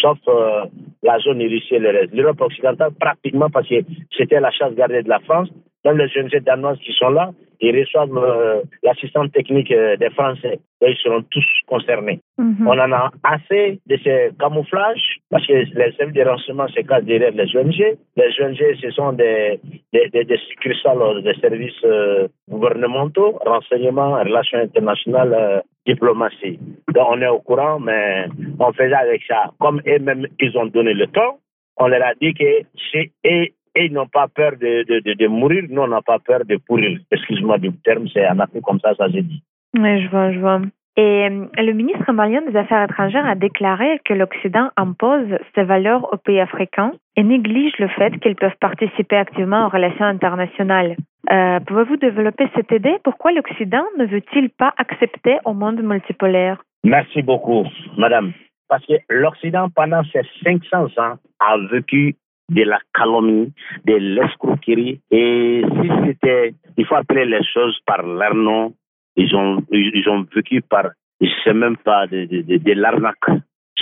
sauf 0.00 0.18
euh, 0.28 0.64
la 1.02 1.18
zone 1.18 1.40
et 1.40 1.48
le 1.48 1.90
reste. 1.90 2.14
L'Europe 2.14 2.40
occidentale, 2.40 2.92
pratiquement, 2.98 3.50
parce 3.50 3.68
que 3.68 3.76
c'était 4.16 4.40
la 4.40 4.50
chasse 4.50 4.74
gardée 4.74 5.02
de 5.02 5.08
la 5.08 5.20
France, 5.20 5.48
même 5.84 5.98
les 5.98 6.08
jeunes 6.08 6.28
danoises 6.28 6.78
qui 6.78 6.92
sont 6.92 7.10
là, 7.10 7.30
ils 7.60 7.78
reçoivent 7.78 8.16
euh, 8.16 8.62
l'assistance 8.82 9.30
technique 9.32 9.70
euh, 9.70 9.96
des 9.96 10.10
Français. 10.10 10.58
ils 10.80 10.96
seront 10.96 11.22
tous 11.30 11.44
concernés. 11.66 12.20
Mhm. 12.38 12.66
On 12.66 12.78
en 12.78 12.92
a 12.92 13.10
assez 13.22 13.80
de 13.86 13.98
ces 14.02 14.30
camouflages 14.38 15.18
parce 15.30 15.46
que 15.46 15.52
les 15.52 15.92
services 15.92 16.14
de 16.14 16.22
renseignement 16.28 16.68
se 16.68 16.80
cachent 16.80 17.04
derrière 17.04 17.32
les 17.32 17.54
ONG. 17.56 17.98
Les 18.16 18.42
ONG, 18.42 18.76
ce 18.80 18.90
sont 18.92 19.12
des, 19.12 19.60
des, 19.92 20.08
des, 20.08 20.24
des 20.24 20.40
des 20.64 21.40
services 21.40 21.84
euh, 21.84 22.28
gouvernementaux, 22.48 23.38
renseignement, 23.44 24.12
relations 24.14 24.58
internationales, 24.58 25.62
diplomatie. 25.86 26.58
Donc 26.92 27.06
on 27.10 27.20
est 27.20 27.28
au 27.28 27.40
courant, 27.40 27.80
mais 27.80 28.26
on 28.58 28.72
faisait 28.72 28.94
avec 28.94 29.22
ça. 29.26 29.50
Comme 29.58 29.80
eux-mêmes, 29.86 30.26
ils 30.38 30.56
ont 30.56 30.66
donné 30.66 30.94
le 30.94 31.06
temps, 31.06 31.38
on 31.76 31.88
leur 31.88 32.02
a 32.02 32.14
dit 32.20 32.34
que 32.34 32.62
c'est 32.92 33.10
et 33.24 33.54
ils 33.76 33.92
n'ont 33.92 34.08
pas 34.08 34.28
peur 34.28 34.52
de, 34.52 34.82
de, 34.82 35.14
de, 35.14 35.26
mourir, 35.26 35.64
nous 35.68 35.82
on 35.82 35.88
n'a 35.88 36.02
pas 36.02 36.18
peur 36.18 36.44
de 36.44 36.56
pourrir. 36.56 36.98
Excuse-moi 37.10 37.58
du 37.58 37.72
terme, 37.84 38.08
c'est 38.12 38.28
en 38.28 38.38
Afrique 38.40 38.64
comme 38.64 38.80
ça, 38.80 38.94
ça 38.94 39.06
se 39.06 39.18
dit. 39.18 39.42
Oui, 39.78 40.02
je 40.02 40.08
vois, 40.08 40.32
je 40.32 40.38
vois. 40.40 40.60
Et 40.96 41.28
euh, 41.28 41.46
le 41.56 41.72
ministre 41.72 42.12
malien 42.12 42.42
des 42.42 42.56
Affaires 42.56 42.84
étrangères 42.84 43.26
a 43.26 43.34
déclaré 43.34 44.00
que 44.04 44.14
l'Occident 44.14 44.70
impose 44.76 45.28
ses 45.54 45.62
valeurs 45.62 46.12
aux 46.12 46.16
pays 46.16 46.40
africains 46.40 46.92
et 47.16 47.22
néglige 47.22 47.78
le 47.78 47.88
fait 47.88 48.18
qu'ils 48.20 48.36
peuvent 48.36 48.56
participer 48.60 49.16
activement 49.16 49.66
aux 49.66 49.68
relations 49.68 50.04
internationales. 50.04 50.96
Euh, 51.30 51.60
Pouvez-vous 51.60 51.96
développer 51.96 52.48
cette 52.54 52.72
idée? 52.72 52.96
Pourquoi 53.04 53.32
l'Occident 53.32 53.84
ne 53.98 54.06
veut-il 54.06 54.50
pas 54.50 54.74
accepter 54.78 55.38
au 55.44 55.54
monde 55.54 55.80
multipolaire? 55.82 56.62
Merci 56.82 57.22
beaucoup, 57.22 57.66
madame. 57.96 58.32
Parce 58.68 58.84
que 58.86 58.94
l'Occident, 59.08 59.68
pendant 59.74 60.02
ces 60.12 60.22
500 60.44 60.86
ans, 60.98 61.16
a 61.40 61.56
vécu 61.70 62.16
de 62.50 62.62
la 62.62 62.78
calomnie, 62.94 63.52
de 63.84 63.94
l'escroquerie. 63.94 65.00
Et 65.10 65.62
si 65.64 65.90
c'était, 66.04 66.54
il 66.76 66.84
faut 66.86 66.96
appeler 66.96 67.24
les 67.24 67.44
choses 67.44 67.78
par 67.86 68.02
leur 68.02 68.34
nom, 68.34 68.74
ils 69.16 69.34
ont, 69.34 69.62
ils 69.70 70.08
ont 70.08 70.26
vécu 70.34 70.60
par, 70.62 70.90
je 71.20 71.28
sais 71.44 71.54
même 71.54 71.76
pas, 71.76 72.06
de, 72.06 72.24
de, 72.24 72.56
de, 72.56 72.72
l'arnaque. 72.72 73.16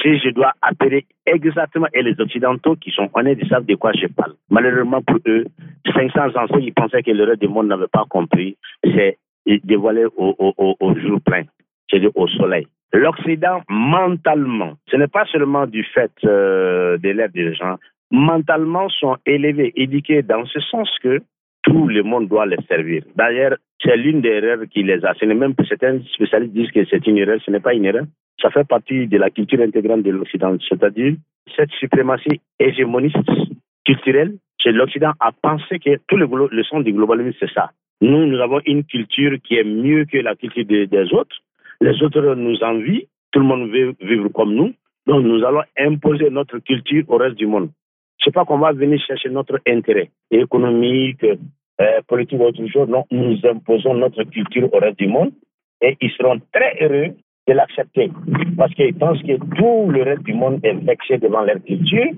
Si 0.00 0.18
je 0.18 0.30
dois 0.30 0.52
appeler 0.62 1.06
exactement, 1.26 1.86
et 1.92 2.02
les 2.02 2.20
Occidentaux 2.20 2.76
qui 2.76 2.90
sont 2.90 3.10
honnêtes, 3.14 3.38
ils 3.42 3.48
savent 3.48 3.66
de 3.66 3.74
quoi 3.74 3.92
je 3.92 4.06
parle. 4.06 4.34
Malheureusement 4.50 5.02
pour 5.02 5.18
eux, 5.26 5.44
500 5.92 6.36
ans, 6.36 6.58
ils 6.60 6.72
pensaient 6.72 7.02
que 7.02 7.10
le 7.10 7.24
reste 7.24 7.40
du 7.40 7.48
monde 7.48 7.68
n'avait 7.68 7.88
pas 7.88 8.04
compris. 8.08 8.56
C'est 8.84 9.18
dévoilé 9.64 10.04
au, 10.16 10.34
au, 10.38 10.76
au, 10.78 10.94
jour 10.98 11.20
plein, 11.24 11.44
c'est-à-dire 11.88 12.10
au 12.14 12.28
soleil. 12.28 12.66
L'Occident, 12.92 13.62
mentalement, 13.68 14.74
ce 14.90 14.96
n'est 14.96 15.08
pas 15.08 15.24
seulement 15.26 15.66
du 15.66 15.84
fait 15.84 16.12
euh, 16.24 16.96
de 16.98 17.10
l'aide 17.10 17.32
des 17.32 17.54
gens, 17.54 17.76
mentalement 18.10 18.88
sont 18.88 19.16
élevés, 19.26 19.72
éduqués 19.76 20.22
dans 20.22 20.44
ce 20.46 20.60
sens 20.60 20.90
que 21.02 21.20
tout 21.62 21.88
le 21.88 22.02
monde 22.02 22.28
doit 22.28 22.46
les 22.46 22.56
servir. 22.66 23.02
D'ailleurs, 23.14 23.56
c'est 23.82 23.96
l'une 23.96 24.20
des 24.20 24.30
erreurs 24.30 24.58
qui 24.70 24.82
les 24.82 25.04
a. 25.04 25.14
Ce 25.14 25.24
n'est 25.24 25.34
même 25.34 25.54
certains 25.68 26.00
spécialistes 26.14 26.52
disent 26.52 26.70
que 26.72 26.84
c'est 26.90 27.06
une 27.06 27.18
erreur, 27.18 27.38
ce 27.44 27.50
n'est 27.50 27.60
pas 27.60 27.74
une 27.74 27.84
erreur. 27.84 28.04
Ça 28.40 28.50
fait 28.50 28.66
partie 28.66 29.06
de 29.06 29.18
la 29.18 29.30
culture 29.30 29.60
intégrante 29.60 30.02
de 30.02 30.10
l'Occident, 30.10 30.56
c'est-à-dire 30.68 31.14
cette 31.56 31.70
suprématie 31.72 32.40
hégémoniste 32.58 33.16
culturelle. 33.84 34.34
C'est 34.62 34.72
l'Occident 34.72 35.12
a 35.20 35.32
pensé 35.32 35.78
que 35.78 35.96
tout 36.08 36.16
le, 36.16 36.28
le 36.50 36.64
son 36.64 36.80
du 36.80 36.92
globalisme, 36.92 37.36
c'est 37.38 37.52
ça. 37.52 37.70
Nous, 38.00 38.26
nous 38.26 38.40
avons 38.40 38.60
une 38.66 38.84
culture 38.84 39.36
qui 39.42 39.56
est 39.56 39.64
mieux 39.64 40.04
que 40.04 40.18
la 40.18 40.36
culture 40.36 40.64
des, 40.64 41.12
autres. 41.12 41.36
Les 41.80 42.00
autres 42.02 42.34
nous 42.34 42.62
envient. 42.62 43.06
Tout 43.32 43.40
le 43.40 43.46
monde 43.46 43.70
veut 43.70 43.94
vivre 44.00 44.28
comme 44.28 44.54
nous. 44.54 44.72
Donc, 45.06 45.24
nous 45.24 45.44
allons 45.44 45.62
imposer 45.78 46.30
notre 46.30 46.58
culture 46.58 47.04
au 47.08 47.16
reste 47.16 47.36
du 47.36 47.46
monde. 47.46 47.70
Sais 48.22 48.30
pas 48.30 48.44
qu'on 48.44 48.58
va 48.58 48.72
venir 48.72 49.00
chercher 49.00 49.30
notre 49.30 49.60
intérêt 49.66 50.10
économique, 50.30 51.24
euh, 51.80 52.00
politique 52.06 52.40
ou 52.40 52.44
autre 52.44 52.66
chose. 52.66 52.88
Non, 52.88 53.04
nous 53.10 53.38
imposons 53.44 53.94
notre 53.94 54.24
culture 54.24 54.72
au 54.72 54.78
reste 54.78 54.98
du 54.98 55.08
monde 55.08 55.32
et 55.80 55.96
ils 56.00 56.10
seront 56.12 56.40
très 56.52 56.76
heureux 56.80 57.14
de 57.46 57.52
l'accepter 57.52 58.10
parce 58.56 58.74
qu'ils 58.74 58.94
pensent 58.94 59.22
que 59.22 59.38
tout 59.56 59.90
le 59.90 60.02
reste 60.02 60.22
du 60.22 60.34
monde 60.34 60.60
est 60.64 60.74
vexé 60.74 61.18
devant 61.18 61.42
leur 61.42 61.62
culture, 61.62 62.10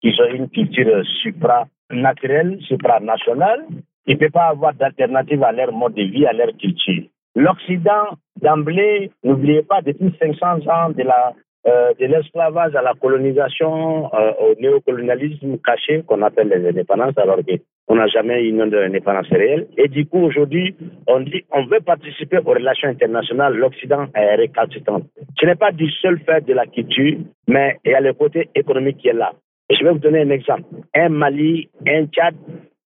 qu'ils 0.00 0.20
ont 0.20 0.34
une 0.34 0.48
culture 0.48 1.04
supranaturelle, 1.22 2.58
supranationale. 2.62 3.64
Il 4.06 4.14
ne 4.14 4.20
peut 4.20 4.30
pas 4.30 4.48
avoir 4.48 4.74
d'alternative 4.74 5.42
à 5.42 5.52
leur 5.52 5.72
mode 5.72 5.94
de 5.94 6.02
vie, 6.02 6.26
à 6.26 6.32
leur 6.32 6.56
culture. 6.56 7.02
L'Occident, 7.34 8.16
d'emblée, 8.40 9.10
n'oubliez 9.24 9.62
pas, 9.62 9.82
depuis 9.82 10.14
500 10.20 10.66
ans 10.68 10.90
de 10.90 11.02
la 11.02 11.34
euh, 11.66 11.92
de 11.98 12.06
l'esclavage 12.06 12.76
à 12.76 12.82
la 12.82 12.94
colonisation, 12.94 14.08
euh, 14.14 14.32
au 14.38 14.54
néocolonialisme 14.60 15.58
caché 15.58 16.04
qu'on 16.06 16.22
appelle 16.22 16.48
les 16.48 16.68
indépendances, 16.68 17.18
alors 17.18 17.40
qu'on 17.86 17.96
n'a 17.96 18.08
jamais 18.08 18.42
eu 18.42 18.48
une 18.48 18.62
indépendance 18.62 19.28
réelle. 19.28 19.68
Et 19.76 19.88
du 19.88 20.06
coup, 20.06 20.18
aujourd'hui, 20.18 20.74
on 21.06 21.20
dit 21.20 21.44
on 21.52 21.66
veut 21.66 21.80
participer 21.80 22.38
aux 22.38 22.50
relations 22.50 22.88
internationales, 22.88 23.54
l'Occident 23.56 24.06
est 24.14 24.34
récalcitrant. 24.34 25.02
Ce 25.38 25.46
n'est 25.46 25.54
pas 25.54 25.72
du 25.72 25.90
seul 25.90 26.18
fait 26.20 26.44
de 26.44 26.52
la 26.52 26.66
culture, 26.66 27.18
mais 27.46 27.76
il 27.84 27.92
y 27.92 27.94
a 27.94 28.00
le 28.00 28.12
côté 28.12 28.48
économique 28.54 28.98
qui 28.98 29.08
est 29.08 29.12
là. 29.12 29.32
Je 29.70 29.82
vais 29.84 29.90
vous 29.90 29.98
donner 29.98 30.20
un 30.20 30.30
exemple. 30.30 30.64
Un 30.94 31.08
Mali, 31.08 31.68
un 31.86 32.06
Tchad, 32.06 32.34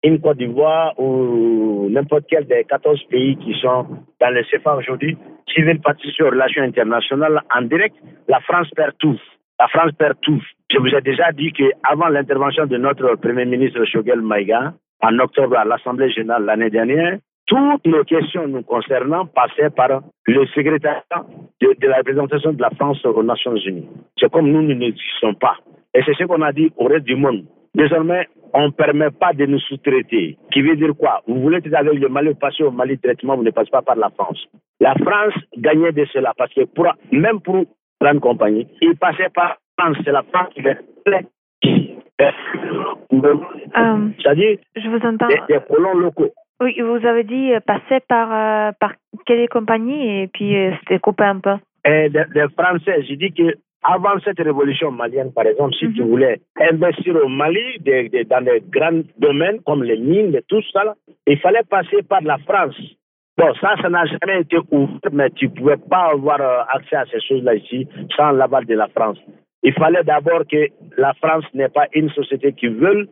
une 0.05 0.20
Côte 0.20 0.38
d'Ivoire 0.38 0.98
ou 0.98 1.88
n'importe 1.90 2.24
quel 2.29 2.46
des 2.46 2.64
14 2.64 3.03
pays 3.11 3.37
qui 3.37 3.55
sont 3.61 3.87
dans 4.20 4.31
le 4.31 4.42
CFA 4.44 4.77
aujourd'hui, 4.77 5.16
s'ils 5.53 5.64
veulent 5.64 5.81
participer 5.81 6.24
aux 6.24 6.31
relations 6.31 6.62
internationales 6.62 7.40
en 7.55 7.62
direct, 7.62 7.96
la 8.29 8.40
France 8.40 8.68
perd 8.77 8.92
tout. 8.98 9.18
La 9.59 9.68
France 9.68 9.92
perd 9.98 10.16
tout. 10.20 10.42
Je 10.70 10.78
vous 10.78 10.88
ai 10.88 11.00
déjà 11.00 11.33
dit 11.33 11.50
qu'avant 11.52 12.09
l'intervention 12.09 12.66
de 12.66 12.76
notre 12.76 13.14
Premier 13.16 13.46
ministre 13.46 13.85
Shogel 13.87 14.20
Maïga, 14.20 14.74
en 15.00 15.18
octobre 15.18 15.57
à 15.57 15.64
l'Assemblée 15.64 16.11
générale 16.11 16.44
l'année 16.44 16.68
dernière, 16.68 17.18
toutes 17.46 17.87
nos 17.87 18.04
questions 18.04 18.46
nous 18.46 18.62
concernant 18.62 19.24
passaient 19.24 19.70
par 19.70 20.02
le 20.26 20.46
secrétaire 20.48 21.02
de, 21.62 21.87
la 21.87 21.96
représentation 21.96 22.52
de 22.52 22.61
la 22.61 22.68
France 22.70 23.02
aux 23.07 23.22
Nations 23.22 23.57
Unies. 23.57 23.88
C'est 24.20 24.31
comme 24.31 24.50
nous, 24.50 24.61
nous 24.61 24.74
n'existons 24.74 25.33
pas. 25.33 25.57
Et 25.94 26.02
c'est 26.04 26.12
ce 26.12 26.24
qu'on 26.24 26.42
a 26.42 26.52
dit 26.52 26.70
au 26.76 26.85
reste 26.85 27.07
du 27.07 27.16
monde. 27.16 27.46
Désormais, 27.74 28.28
on 28.52 28.66
ne 28.66 28.70
permet 28.70 29.11
pas 29.11 29.33
de 29.33 29.46
nous 29.46 29.61
sous-traiter. 29.61 30.37
Qui 30.52 30.61
veut 30.61 30.76
dire 30.76 30.92
quoi? 30.98 31.22
Vous 31.26 31.40
voulez 31.40 31.59
être 31.59 31.74
avec 31.74 31.94
le 31.94 32.09
Mali, 32.11 32.35
passer 32.35 32.62
au 32.64 32.70
Mali 32.70 32.98
traitement, 32.98 33.37
vous 33.37 33.42
ne 33.42 33.50
passez 33.50 33.70
pas 33.70 33.81
par 33.81 33.96
la 33.96 34.11
France. 34.11 34.46
La 34.81 34.94
France 34.96 35.35
gagnait 35.57 35.92
de 35.92 36.04
cela 36.12 36.35
parce 36.37 36.52
que 36.52 36.64
pour, 36.64 36.87
même 37.11 37.40
pour 37.40 37.64
grande 38.00 38.20
compagnie, 38.20 38.66
il 38.83 38.96
passait 38.96 39.31
par. 39.35 39.57
C'est 40.05 40.12
la 40.12 40.23
France 40.33 40.49
qui 40.55 40.62
euh, 40.67 40.75
C'est-à-dire 44.19 44.59
je 44.77 44.88
vous 44.88 45.07
entends. 45.07 45.29
Des, 45.29 45.59
colons 45.69 45.95
locaux. 45.95 46.33
Oui, 46.61 46.81
vous 46.81 47.07
avez 47.07 47.23
dit 47.23 47.53
euh, 47.53 47.61
passer 47.61 48.01
par, 48.09 48.33
euh, 48.33 48.73
par 48.81 48.95
quelle 49.25 49.49
compagnie 49.49 50.23
et 50.23 50.29
puis 50.29 50.57
c'était 50.81 50.99
coupé 50.99 51.25
un 51.25 51.38
peu. 51.38 51.55
des, 51.85 52.09
des 52.09 52.47
Français. 52.57 53.05
J'ai 53.05 53.17
dit 53.17 53.33
que 53.33 53.55
avant 53.85 54.19
cette 54.25 54.38
révolution 54.41 54.91
malienne, 54.91 55.33
par 55.33 55.47
exemple, 55.47 55.75
si 55.75 55.93
tu 55.93 56.03
mhm. 56.03 56.09
voulais 56.09 56.41
investir 56.61 57.14
au 57.17 57.29
Mali 57.29 57.79
dans 57.79 58.45
des 58.45 58.62
grands 58.69 59.03
domaines 59.19 59.61
comme 59.64 59.85
les 59.85 59.97
mines 59.97 60.35
et 60.35 60.43
tout 60.49 60.62
ça, 60.73 60.95
il 61.27 61.38
fallait 61.38 61.62
passer 61.71 62.03
par 62.03 62.21
la 62.23 62.38
France. 62.38 62.77
Bon, 63.38 63.55
ça, 63.61 63.77
ça 63.81 63.88
n'a 63.88 64.05
jamais 64.05 64.41
été 64.41 64.59
ouvert, 64.73 64.99
mais 65.12 65.31
tu 65.31 65.47
ne 65.47 65.53
pouvais 65.53 65.77
pas 65.77 66.11
avoir 66.11 66.41
euh, 66.41 66.62
accès 66.75 66.97
à 66.97 67.05
ces 67.07 67.21
choses-là 67.21 67.55
ici 67.55 67.87
sans 68.17 68.33
l'aval 68.33 68.67
de 68.67 68.75
la 68.75 68.88
France. 68.88 69.19
Il 69.68 69.74
fallait 69.74 70.02
d'abord 70.02 70.44
que 70.50 70.68
la 70.96 71.12
France 71.12 71.44
n'ait 71.52 71.68
pas 71.68 71.88
une 71.92 72.09
société 72.12 72.54
qui 72.54 72.68
veut 72.68 73.07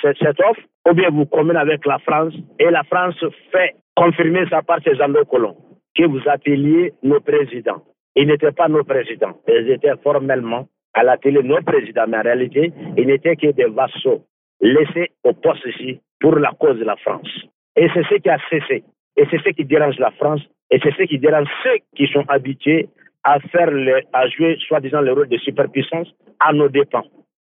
cette, 0.00 0.22
offre, 0.22 0.60
ou 0.88 0.94
bien 0.94 1.10
vous 1.10 1.26
combinez 1.26 1.58
avec 1.58 1.84
la 1.84 1.98
France, 1.98 2.32
et 2.60 2.70
la 2.70 2.84
France 2.84 3.16
fait 3.50 3.74
confirmer 3.96 4.48
ça 4.48 4.62
par 4.62 4.78
ses 4.84 4.96
colons, 5.28 5.56
que 5.96 6.04
vous 6.04 6.20
appeliez 6.26 6.92
nos 7.02 7.18
présidents. 7.18 7.82
Ils 8.14 8.28
n'étaient 8.28 8.52
pas 8.52 8.68
nos 8.68 8.84
présidents. 8.84 9.36
Ils 9.48 9.68
étaient 9.68 9.96
formellement 10.04 10.68
à 10.94 11.02
la 11.02 11.16
télé 11.16 11.42
nos 11.42 11.60
présidents, 11.62 12.04
mais 12.06 12.18
en 12.18 12.22
réalité, 12.22 12.72
ils 12.96 13.06
n'étaient 13.08 13.34
que 13.34 13.50
des 13.50 13.64
vassaux 13.64 14.22
laissés 14.60 15.10
au 15.24 15.32
poste 15.32 15.66
ici 15.66 16.00
pour 16.20 16.36
la 16.36 16.52
cause 16.52 16.78
de 16.78 16.84
la 16.84 16.94
France. 16.98 17.28
Et 17.74 17.88
c'est 17.92 18.04
ce 18.04 18.14
qui 18.14 18.28
a 18.28 18.38
cessé. 18.48 18.84
Et 19.16 19.26
c'est 19.28 19.42
ce 19.42 19.48
qui 19.48 19.64
dérange 19.64 19.98
la 19.98 20.12
France. 20.12 20.42
Et 20.70 20.78
c'est 20.84 20.94
ce 20.96 21.02
qui 21.02 21.18
dérange 21.18 21.48
ceux 21.64 21.78
qui 21.96 22.06
sont 22.12 22.24
habitués 22.28 22.88
à 23.26 24.28
jouer 24.28 24.56
soi-disant 24.66 25.00
le 25.00 25.12
rôle 25.12 25.28
de 25.28 25.38
superpuissance 25.38 26.08
à 26.40 26.52
nos 26.52 26.68
dépens. 26.68 27.04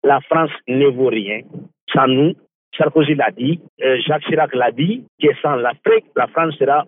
La 0.04 0.20
France 0.20 0.50
ne 0.68 0.86
vaut 0.86 1.08
rien 1.08 1.40
sans 1.92 2.06
nous. 2.06 2.34
Sarkozy 2.76 3.14
l'a 3.14 3.30
dit, 3.30 3.60
euh, 3.84 3.98
Jacques 4.04 4.24
Chirac 4.24 4.52
l'a 4.54 4.72
dit, 4.72 5.04
que 5.22 5.28
sans 5.40 5.54
l'Afrique, 5.54 6.06
la 6.16 6.26
France 6.26 6.56
sera 6.58 6.84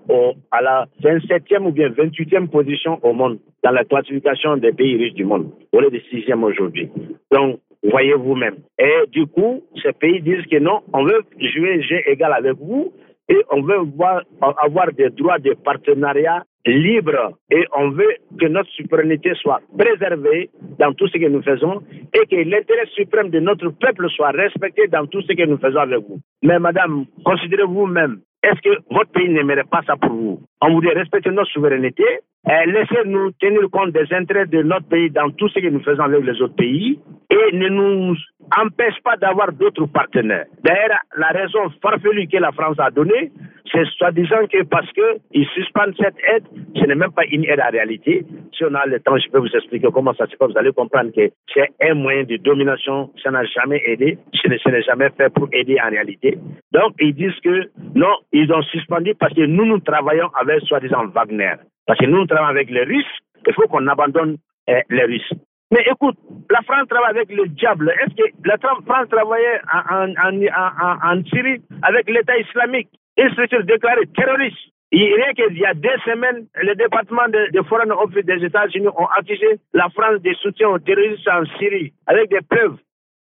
à 0.50 0.62
la 0.62 0.86
27e 1.00 1.64
ou 1.64 1.70
bien 1.70 1.90
28e 1.90 2.48
position 2.48 2.98
au 3.02 3.12
monde 3.12 3.38
dans 3.62 3.70
la 3.70 3.84
classification 3.84 4.56
des 4.56 4.72
pays 4.72 4.96
riches 4.96 5.14
du 5.14 5.24
monde, 5.24 5.50
au 5.72 5.80
lieu 5.80 5.90
de 5.90 5.98
6e 5.98 6.42
aujourd'hui. 6.42 6.90
Donc, 7.30 7.60
voyez 7.90 8.14
vous-même. 8.14 8.56
Et 8.78 9.06
du 9.12 9.26
coup, 9.26 9.62
ces 9.82 9.92
pays 9.92 10.20
disent 10.20 10.46
que 10.50 10.58
non, 10.58 10.80
on 10.92 11.04
veut 11.04 11.22
jouer 11.38 11.82
jeu 11.82 12.00
égal 12.06 12.32
avec 12.32 12.56
vous 12.58 12.92
et 13.28 13.38
on 13.50 13.62
veut 13.62 13.78
voir, 13.96 14.22
avoir 14.62 14.92
des 14.92 15.10
droits 15.10 15.38
de 15.38 15.54
partenariat 15.54 16.44
libre 16.66 17.32
et 17.50 17.64
on 17.76 17.90
veut 17.90 18.16
que 18.38 18.46
notre 18.46 18.70
souveraineté 18.70 19.32
soit 19.34 19.60
préservée 19.78 20.50
dans 20.78 20.92
tout 20.92 21.08
ce 21.08 21.18
que 21.18 21.28
nous 21.28 21.42
faisons 21.42 21.82
et 22.14 22.26
que 22.26 22.36
l'intérêt 22.48 22.86
suprême 22.94 23.30
de 23.30 23.40
notre 23.40 23.70
peuple 23.70 24.08
soit 24.10 24.30
respecté 24.30 24.88
dans 24.88 25.06
tout 25.06 25.22
ce 25.22 25.32
que 25.32 25.46
nous 25.46 25.58
faisons 25.58 25.80
avec 25.80 26.00
vous. 26.00 26.20
Mais 26.42 26.58
madame, 26.58 27.06
considérez-vous 27.24 27.86
même 27.86 28.20
est-ce 28.42 28.60
que 28.60 28.78
votre 28.90 29.10
pays 29.10 29.28
n'aimerait 29.28 29.64
pas 29.64 29.82
ça 29.86 29.96
pour 29.96 30.10
vous? 30.10 30.40
On 30.60 30.72
voudrait 30.72 30.94
respecter 30.94 31.30
notre 31.30 31.50
souveraineté, 31.50 32.04
et 32.48 32.66
laisser 32.70 33.02
nous 33.06 33.32
tenir 33.32 33.68
compte 33.72 33.92
des 33.92 34.06
intérêts 34.12 34.46
de 34.46 34.62
notre 34.62 34.86
pays 34.86 35.10
dans 35.10 35.30
tout 35.30 35.48
ce 35.48 35.58
que 35.58 35.66
nous 35.66 35.82
faisons 35.82 36.04
avec 36.04 36.24
les 36.24 36.40
autres 36.40 36.54
pays 36.54 37.00
et 37.28 37.56
ne 37.56 37.68
nous 37.68 38.16
empêche 38.56 39.00
pas 39.02 39.16
d'avoir 39.16 39.52
d'autres 39.52 39.86
partenaires. 39.86 40.46
D'ailleurs, 40.62 41.00
la 41.16 41.28
raison 41.28 41.70
farfelue 41.82 42.28
que 42.28 42.36
la 42.36 42.52
France 42.52 42.76
a 42.78 42.90
donnée, 42.90 43.32
c'est 43.72 43.84
soi-disant 43.96 44.46
que 44.50 44.62
parce 44.64 44.90
qu'ils 44.92 45.46
suspendent 45.54 45.94
cette 45.98 46.16
aide, 46.28 46.44
ce 46.74 46.84
n'est 46.84 46.94
même 46.94 47.12
pas 47.12 47.24
une 47.26 47.44
aide 47.44 47.60
en 47.60 47.70
réalité. 47.70 48.24
Si 48.56 48.64
on 48.64 48.74
a 48.74 48.86
le 48.86 49.00
temps, 49.00 49.16
je 49.18 49.28
peux 49.30 49.38
vous 49.38 49.54
expliquer 49.54 49.88
comment 49.92 50.14
ça 50.14 50.26
se 50.26 50.36
passe. 50.36 50.50
Vous 50.50 50.58
allez 50.58 50.72
comprendre 50.72 51.10
que 51.14 51.30
c'est 51.52 51.70
un 51.82 51.94
moyen 51.94 52.24
de 52.24 52.36
domination. 52.36 53.10
Ça 53.22 53.30
n'a 53.30 53.44
jamais 53.44 53.82
aidé. 53.86 54.18
Ce 54.34 54.48
n'est 54.48 54.82
jamais 54.82 55.10
fait 55.16 55.32
pour 55.32 55.48
aider 55.52 55.78
en 55.84 55.90
réalité. 55.90 56.38
Donc, 56.72 56.94
ils 57.00 57.14
disent 57.14 57.38
que 57.42 57.70
non, 57.94 58.14
ils 58.32 58.52
ont 58.52 58.62
suspendu 58.62 59.14
parce 59.14 59.34
que 59.34 59.46
nous, 59.46 59.64
nous 59.64 59.80
travaillons 59.80 60.28
avec 60.38 60.60
soi-disant 60.62 61.06
Wagner. 61.06 61.54
Parce 61.86 61.98
que 61.98 62.06
nous, 62.06 62.18
nous 62.18 62.26
travaillons 62.26 62.50
avec 62.50 62.70
les 62.70 62.82
Russes. 62.82 63.18
Il 63.46 63.54
faut 63.54 63.66
qu'on 63.68 63.86
abandonne 63.86 64.36
eh, 64.68 64.82
les 64.90 65.04
Russes. 65.04 65.32
Mais 65.72 65.84
écoute, 65.90 66.16
la 66.50 66.62
France 66.62 66.86
travaille 66.88 67.16
avec 67.16 67.30
le 67.30 67.48
diable. 67.48 67.90
Est-ce 67.90 68.14
que 68.14 68.48
la 68.48 68.56
France 68.58 69.08
travaillait 69.10 69.60
en, 69.72 71.24
Syrie 71.24 71.60
avec 71.82 72.08
l'État 72.08 72.38
islamique, 72.38 72.88
une 73.16 73.30
structure 73.30 73.64
déclarée 73.64 74.06
terroriste 74.14 74.72
Rien 74.92 75.32
qu'il 75.34 75.58
y 75.58 75.66
a 75.66 75.74
deux 75.74 75.98
semaines, 76.04 76.46
le 76.62 76.74
département 76.74 77.26
de, 77.28 77.50
de 77.52 77.62
Foreign 77.62 77.90
Office 77.90 78.24
des 78.24 78.44
États-Unis 78.44 78.88
ont 78.88 79.08
accusé 79.18 79.58
la 79.74 79.88
France 79.90 80.22
de 80.22 80.32
soutien 80.34 80.68
aux 80.68 80.78
terroristes 80.78 81.28
en 81.28 81.44
Syrie 81.58 81.92
avec 82.06 82.30
des 82.30 82.40
preuves. 82.48 82.76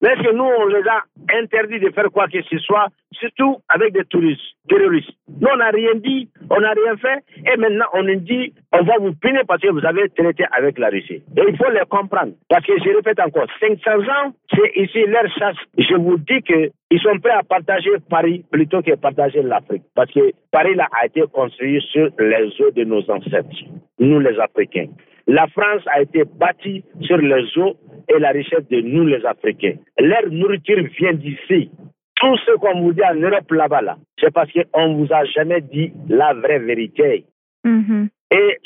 Mais 0.03 0.09
est-ce 0.09 0.21
que 0.21 0.35
nous, 0.35 0.43
on 0.43 0.65
les 0.67 0.85
a 0.85 1.03
interdits 1.39 1.79
de 1.79 1.89
faire 1.91 2.11
quoi 2.11 2.27
que 2.27 2.41
ce 2.41 2.57
soit, 2.57 2.87
surtout 3.13 3.59
avec 3.69 3.93
des 3.93 4.03
touristes, 4.03 4.41
terroristes 4.67 5.13
Nous, 5.39 5.47
on 5.49 5.55
n'a 5.55 5.69
rien 5.69 5.95
dit, 5.95 6.27
on 6.49 6.59
n'a 6.59 6.71
rien 6.71 6.97
fait, 6.97 7.23
et 7.49 7.55
maintenant, 7.55 7.85
on 7.93 8.03
nous 8.03 8.19
dit, 8.19 8.53
on 8.73 8.83
va 8.83 8.95
vous 8.99 9.13
punir 9.13 9.43
parce 9.47 9.61
que 9.61 9.69
vous 9.69 9.85
avez 9.85 10.09
traité 10.09 10.43
avec 10.57 10.77
la 10.77 10.89
Russie. 10.89 11.23
Et 11.37 11.43
il 11.47 11.55
faut 11.55 11.71
les 11.71 11.85
comprendre. 11.87 12.33
Parce 12.49 12.65
que 12.65 12.73
je 12.83 12.89
répète 12.93 13.21
encore, 13.21 13.47
500 13.61 13.91
ans, 14.01 14.33
c'est 14.53 14.75
ici 14.75 15.05
leur 15.07 15.25
chasse. 15.37 15.55
Je 15.77 15.95
vous 15.95 16.17
dis 16.17 16.41
qu'ils 16.41 16.99
sont 17.01 17.17
prêts 17.19 17.31
à 17.31 17.43
partager 17.43 17.91
Paris 18.09 18.43
plutôt 18.51 18.81
que 18.81 18.95
partager 18.95 19.41
l'Afrique. 19.41 19.83
Parce 19.95 20.11
que 20.11 20.33
Paris 20.51 20.75
a 20.77 21.05
été 21.05 21.23
construit 21.31 21.81
sur 21.93 22.09
les 22.19 22.47
eaux 22.59 22.71
de 22.71 22.83
nos 22.83 23.09
ancêtres, 23.09 23.55
nous 23.99 24.19
les 24.19 24.37
Africains. 24.37 24.87
La 25.27 25.47
France 25.47 25.81
a 25.87 26.01
été 26.01 26.23
bâtie 26.25 26.83
sur 27.01 27.17
les 27.17 27.45
eaux 27.57 27.75
et 28.09 28.19
la 28.19 28.31
richesse 28.31 28.67
de 28.69 28.81
nous 28.81 29.05
les 29.05 29.25
Africains. 29.25 29.75
Leur 29.99 30.29
nourriture 30.29 30.83
vient 30.99 31.13
d'ici. 31.13 31.69
Tout 32.15 32.37
ce 32.45 32.55
qu'on 32.57 32.81
vous 32.81 32.93
dit 32.93 33.03
en 33.03 33.15
Europe 33.15 33.51
là-bas, 33.51 33.81
là, 33.81 33.97
c'est 34.19 34.33
parce 34.33 34.49
qu'on 34.51 34.89
ne 34.89 34.95
vous 34.95 35.13
a 35.13 35.25
jamais 35.25 35.61
dit 35.61 35.91
la 36.09 36.33
vraie 36.33 36.59
vérité. 36.59 37.25
Mhm. 37.63 38.09
Et 38.31 38.57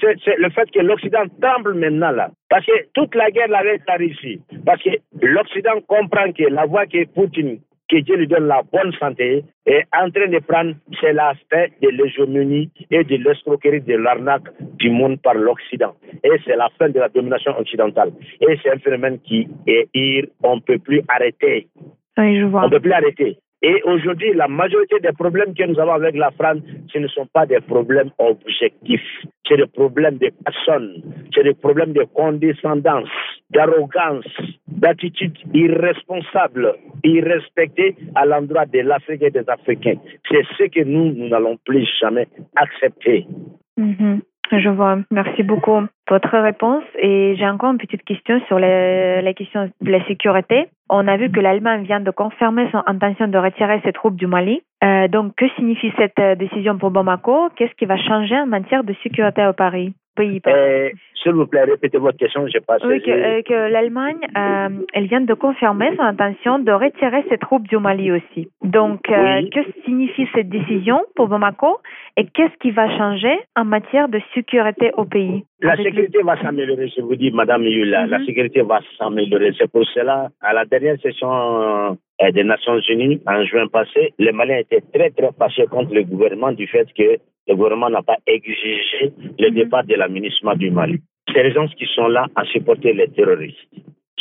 c'est 0.00 0.38
le 0.38 0.50
fait 0.50 0.70
que 0.70 0.80
l'Occident 0.80 1.24
tremble 1.42 1.74
maintenant 1.74 2.10
là, 2.10 2.30
parce 2.48 2.64
que 2.64 2.72
toute 2.94 3.14
la 3.14 3.30
guerre 3.30 3.54
avec 3.54 3.82
la 3.86 3.96
Russie, 3.96 4.40
parce 4.64 4.82
que 4.82 4.90
l'Occident 5.20 5.80
comprend 5.86 6.32
que 6.32 6.44
la 6.44 6.64
voie 6.64 6.86
que 6.86 7.04
Poutine, 7.06 7.58
que 7.90 7.98
Dieu 8.00 8.16
lui 8.16 8.28
donne 8.28 8.46
la 8.46 8.62
bonne 8.72 8.92
santé, 8.94 9.44
est 9.66 9.84
en 9.92 10.10
train 10.10 10.28
de 10.28 10.38
prendre, 10.38 10.74
c'est 11.00 11.12
l'aspect 11.12 11.72
de 11.82 11.88
l'hégémonie 11.88 12.70
et 12.90 13.04
de 13.04 13.16
l'escroquerie 13.16 13.80
de 13.80 13.96
l'arnaque 13.96 14.48
du 14.78 14.90
monde 14.90 15.20
par 15.20 15.34
l'Occident. 15.34 15.94
Et 16.22 16.30
c'est 16.44 16.56
la 16.56 16.68
fin 16.78 16.88
de 16.88 17.00
la 17.00 17.08
domination 17.08 17.58
occidentale. 17.58 18.12
Et 18.40 18.58
c'est 18.62 18.70
un 18.70 18.78
phénomène 18.78 19.18
qui 19.20 19.48
est 19.66 19.88
on 20.42 20.56
ne 20.56 20.60
peut 20.60 20.78
plus 20.78 21.02
arrêter. 21.08 21.68
Oui, 22.16 22.38
je 22.38 22.44
vois. 22.44 22.62
On 22.62 22.64
ne 22.66 22.70
peut 22.70 22.80
plus 22.80 22.92
arrêter. 22.92 23.38
Et 23.62 23.82
aujourd'hui, 23.84 24.32
la 24.34 24.48
majorité 24.48 25.00
des 25.00 25.12
problèmes 25.12 25.54
que 25.54 25.64
nous 25.64 25.78
avons 25.78 25.92
avec 25.92 26.16
la 26.16 26.30
France, 26.30 26.58
ce 26.92 26.98
ne 26.98 27.08
sont 27.08 27.26
pas 27.26 27.44
des 27.44 27.60
problèmes 27.60 28.10
objectifs. 28.18 29.24
C'est 29.46 29.58
des 29.58 29.66
problèmes 29.66 30.16
de 30.16 30.30
personnes. 30.44 31.02
C'est 31.34 31.44
des 31.44 31.54
problèmes 31.54 31.92
de 31.92 32.04
condescendance, 32.04 33.08
d'arrogance, 33.50 34.24
d'attitude 34.68 35.36
irresponsable, 35.52 36.74
irrespectée 37.04 37.96
à 38.14 38.24
l'endroit 38.24 38.64
de 38.64 38.78
l'Afrique 38.80 39.22
et 39.22 39.30
des 39.30 39.44
Africains. 39.46 39.98
C'est 40.30 40.44
ce 40.56 40.64
que 40.64 40.84
nous, 40.84 41.12
nous 41.12 41.28
n'allons 41.28 41.58
plus 41.64 41.86
jamais 42.00 42.28
accepter. 42.56 43.26
Mhm. 43.76 44.22
Je 44.52 44.68
vois. 44.68 44.98
Merci 45.10 45.42
beaucoup 45.42 45.80
pour 46.06 46.16
votre 46.16 46.38
réponse. 46.38 46.82
Et 46.98 47.36
j'ai 47.38 47.48
encore 47.48 47.72
une 47.72 47.78
petite 47.78 48.04
question 48.04 48.40
sur 48.48 48.58
les 48.58 49.34
questions 49.36 49.70
de 49.80 49.90
la 49.90 50.04
sécurité. 50.06 50.68
On 50.88 51.06
a 51.06 51.16
vu 51.16 51.30
que 51.30 51.38
l'Allemagne 51.38 51.84
vient 51.84 52.00
de 52.00 52.10
confirmer 52.10 52.68
son 52.72 52.82
intention 52.86 53.28
de 53.28 53.38
retirer 53.38 53.80
ses 53.84 53.92
troupes 53.92 54.16
du 54.16 54.26
Mali. 54.26 54.60
Euh, 54.82 55.06
donc, 55.06 55.34
que 55.36 55.48
signifie 55.50 55.92
cette 55.96 56.18
euh, 56.18 56.34
décision 56.34 56.78
pour 56.78 56.90
Bamako? 56.90 57.50
Qu'est-ce 57.54 57.74
qui 57.74 57.84
va 57.84 57.96
changer 57.96 58.36
en 58.36 58.46
matière 58.46 58.82
de 58.82 58.94
sécurité 59.02 59.46
au 59.46 59.52
Paris? 59.52 59.94
Pays 60.20 60.40
Euh, 60.46 60.90
S'il 61.22 61.32
vous 61.32 61.46
plaît, 61.46 61.64
répétez 61.64 61.98
votre 61.98 62.16
question, 62.22 62.46
je 62.46 62.58
pas 62.68 62.78
Oui, 62.90 62.98
que, 63.02 63.10
euh, 63.10 63.42
que 63.42 63.58
l'Allemagne, 63.74 64.22
euh, 64.36 64.68
elle 64.94 65.06
vient 65.12 65.20
de 65.32 65.34
confirmer 65.34 65.88
son 65.96 66.02
intention 66.14 66.52
de 66.68 66.72
retirer 66.72 67.22
ses 67.28 67.38
troupes 67.44 67.68
du 67.68 67.76
Mali 67.86 68.10
aussi. 68.18 68.42
Donc, 68.76 69.00
Oui. 69.08 69.50
que 69.54 69.60
signifie 69.84 70.26
cette 70.34 70.48
décision 70.48 70.98
pour 71.16 71.26
Bamako 71.28 71.70
et 72.16 72.24
qu'est-ce 72.34 72.56
qui 72.62 72.70
va 72.70 72.86
changer 73.00 73.34
en 73.60 73.64
matière 73.76 74.08
de 74.08 74.20
sécurité 74.34 74.86
au 75.00 75.04
pays 75.04 75.44
La 75.60 75.76
sécurité 75.76 76.20
va 76.30 76.36
s'améliorer, 76.42 76.88
je 76.96 77.02
vous 77.02 77.16
dis, 77.22 77.30
Madame 77.40 77.64
Yula. 77.64 78.06
La 78.06 78.18
Mhm. 78.18 78.26
sécurité 78.26 78.60
va 78.62 78.78
s'améliorer. 78.98 79.50
C'est 79.58 79.70
pour 79.70 79.84
cela, 79.96 80.16
à 80.40 80.50
la 80.58 80.64
dernière 80.72 80.98
session 81.06 81.30
des 82.36 82.44
Nations 82.44 82.78
Unies, 82.94 83.20
en 83.26 83.44
juin 83.44 83.66
passé, 83.78 84.02
les 84.18 84.32
Maliens 84.32 84.58
étaient 84.64 84.84
très, 84.94 85.10
très 85.10 85.30
fâchés 85.38 85.66
contre 85.74 85.92
le 85.94 86.02
gouvernement 86.04 86.52
du 86.52 86.66
fait 86.66 86.88
que 86.98 87.08
le 87.50 87.56
gouvernement 87.56 87.90
n'a 87.90 88.02
pas 88.02 88.16
exigé 88.26 89.12
le 89.38 89.48
Mhm. 89.48 89.54
départ 89.54 89.84
de 89.84 89.94
la 89.96 90.08
MINUSMA 90.08 90.54
du 90.54 90.70
Mali. 90.70 91.00
C'est 91.32 91.42
les 91.42 91.52
gens 91.52 91.66
qui 91.66 91.86
sont 91.94 92.06
là 92.08 92.26
à 92.36 92.44
supporter 92.44 92.92
les 92.92 93.08
terroristes. 93.08 93.58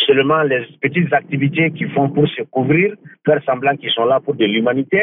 Seulement 0.08 0.42
les 0.44 0.62
petites 0.82 1.14
activités 1.14 1.70
qu'ils 1.72 1.92
font 1.92 2.10
pour 2.10 2.28
se 2.28 2.42
couvrir, 2.44 2.96
faire 3.26 3.42
semblant 3.46 3.76
qu'ils 3.78 3.92
sont 3.92 4.06
là 4.06 4.20
pour 4.20 4.34
de 4.36 4.46
l'humanité, 4.46 5.02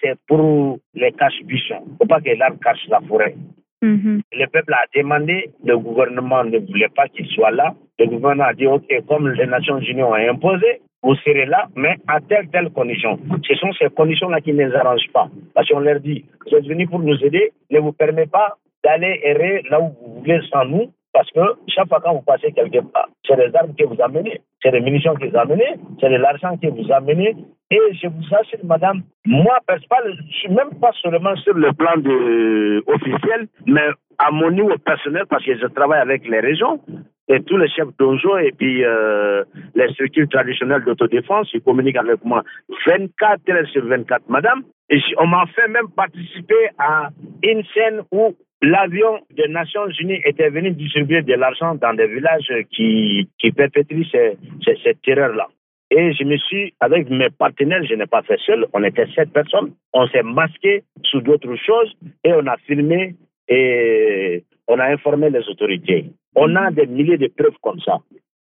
c'est 0.00 0.16
pour 0.26 0.78
les 0.94 1.12
cache-buissons. 1.12 1.84
Il 1.86 1.92
ne 1.92 1.96
faut 1.98 2.06
pas 2.06 2.20
que 2.20 2.30
l'arbre 2.36 2.58
cache 2.60 2.84
la 2.88 3.00
forêt. 3.00 3.36
Mhm. 3.82 4.22
Le 4.32 4.46
peuple 4.46 4.72
a 4.72 4.84
demandé, 4.96 5.50
le 5.64 5.78
gouvernement 5.78 6.42
ne 6.42 6.58
voulait 6.58 6.88
pas 6.96 7.06
qu'il 7.08 7.26
soit 7.28 7.52
là. 7.52 7.74
Le 8.00 8.06
gouvernement 8.06 8.44
a 8.48 8.54
dit, 8.54 8.66
OK, 8.66 8.88
comme 9.06 9.28
les 9.30 9.46
Nations 9.46 9.78
Unies 9.78 10.02
ont 10.02 10.14
imposé, 10.14 10.80
vous 11.02 11.14
serez 11.16 11.46
là, 11.46 11.68
mais 11.76 11.96
à 12.08 12.20
telle, 12.20 12.48
telle 12.48 12.70
condition. 12.70 13.18
Ce 13.46 13.54
sont 13.54 13.72
ces 13.72 13.88
conditions-là 13.90 14.40
qui 14.40 14.52
ne 14.52 14.66
les 14.66 14.74
arrangent 14.74 15.10
pas. 15.12 15.28
Parce 15.54 15.68
qu'on 15.68 15.80
leur 15.80 16.00
dit, 16.00 16.24
vous 16.46 16.56
êtes 16.56 16.66
venus 16.66 16.88
pour 16.88 16.98
nous 16.98 17.16
aider, 17.24 17.52
ne 17.70 17.78
vous 17.78 17.92
permet 17.92 18.26
pas 18.26 18.56
d'aller 18.84 19.20
errer 19.22 19.62
là 19.70 19.80
où 19.80 19.92
vous 20.00 20.20
voulez 20.20 20.40
sans 20.50 20.64
nous, 20.64 20.92
parce 21.12 21.30
que 21.30 21.40
chaque 21.68 21.88
fois 21.88 22.00
quand 22.02 22.14
vous 22.14 22.22
passez 22.22 22.52
quelque 22.52 22.80
part, 22.80 23.08
c'est 23.26 23.36
des 23.36 23.54
armes 23.56 23.74
que 23.74 23.84
vous 23.84 24.00
amenez, 24.00 24.40
c'est 24.62 24.70
des 24.70 24.80
munitions 24.80 25.14
que 25.14 25.26
vous 25.26 25.36
amenez, 25.36 25.76
c'est 26.00 26.10
de 26.10 26.16
l'argent 26.16 26.56
que 26.56 26.68
vous 26.68 26.92
amenez. 26.92 27.34
Et 27.70 27.80
je 28.00 28.06
vous 28.08 28.34
assure, 28.34 28.64
madame, 28.64 29.02
moi, 29.26 29.58
je 29.68 30.32
suis 30.38 30.48
même 30.48 30.78
pas 30.80 30.92
seulement 31.02 31.36
sur 31.36 31.54
le 31.54 31.72
plan 31.72 31.96
de, 31.96 32.82
officiel, 32.86 33.48
mais 33.66 33.88
à 34.18 34.30
mon 34.30 34.50
niveau 34.50 34.76
personnel, 34.78 35.24
parce 35.28 35.44
que 35.44 35.56
je 35.58 35.66
travaille 35.66 36.00
avec 36.00 36.26
les 36.28 36.40
régions, 36.40 36.80
et 37.28 37.42
tous 37.42 37.56
les 37.58 37.68
chefs 37.68 37.88
d'onjo 37.98 38.38
et 38.38 38.52
puis 38.52 38.84
euh, 38.84 39.44
les 39.74 39.88
structures 39.92 40.28
traditionnelles 40.28 40.84
d'autodéfense, 40.84 41.50
ils 41.52 41.60
communiquent 41.60 41.96
avec 41.96 42.24
moi 42.24 42.42
24 42.86 43.50
heures 43.50 43.66
sur 43.68 43.84
24, 43.86 44.28
madame. 44.28 44.62
Et 44.90 44.98
on 45.18 45.26
m'a 45.26 45.44
fait 45.54 45.68
même 45.68 45.88
participer 45.94 46.68
à 46.78 47.10
une 47.42 47.62
scène 47.74 48.02
où 48.10 48.34
l'avion 48.62 49.20
des 49.36 49.48
Nations 49.48 49.86
Unies 50.00 50.20
était 50.24 50.48
venu 50.48 50.70
distribuer 50.70 51.22
de 51.22 51.34
l'argent 51.34 51.74
dans 51.74 51.94
des 51.94 52.06
villages 52.06 52.50
qui, 52.74 53.28
qui 53.38 53.52
perpétuent 53.52 54.06
ces, 54.10 54.36
ces- 54.64 54.78
cette 54.82 55.02
terreur-là. 55.02 55.48
Et 55.90 56.12
je 56.12 56.24
me 56.24 56.36
suis, 56.36 56.74
avec 56.80 57.08
mes 57.10 57.30
partenaires, 57.30 57.84
je 57.84 57.94
n'ai 57.94 58.06
pas 58.06 58.22
fait 58.22 58.38
seul, 58.44 58.66
on 58.74 58.82
était 58.84 59.06
sept 59.14 59.32
personnes, 59.32 59.72
on 59.94 60.06
s'est 60.08 60.22
masqué 60.22 60.82
sous 61.04 61.20
d'autres 61.20 61.54
choses 61.56 61.94
et 62.24 62.32
on 62.32 62.46
a 62.46 62.56
filmé 62.66 63.14
et 63.48 64.44
on 64.66 64.78
a 64.78 64.86
informé 64.92 65.30
les 65.30 65.46
autorités. 65.48 66.06
On 66.34 66.54
a 66.56 66.70
des 66.70 66.86
milliers 66.86 67.18
de 67.18 67.28
preuves 67.28 67.56
comme 67.62 67.80
ça. 67.80 67.98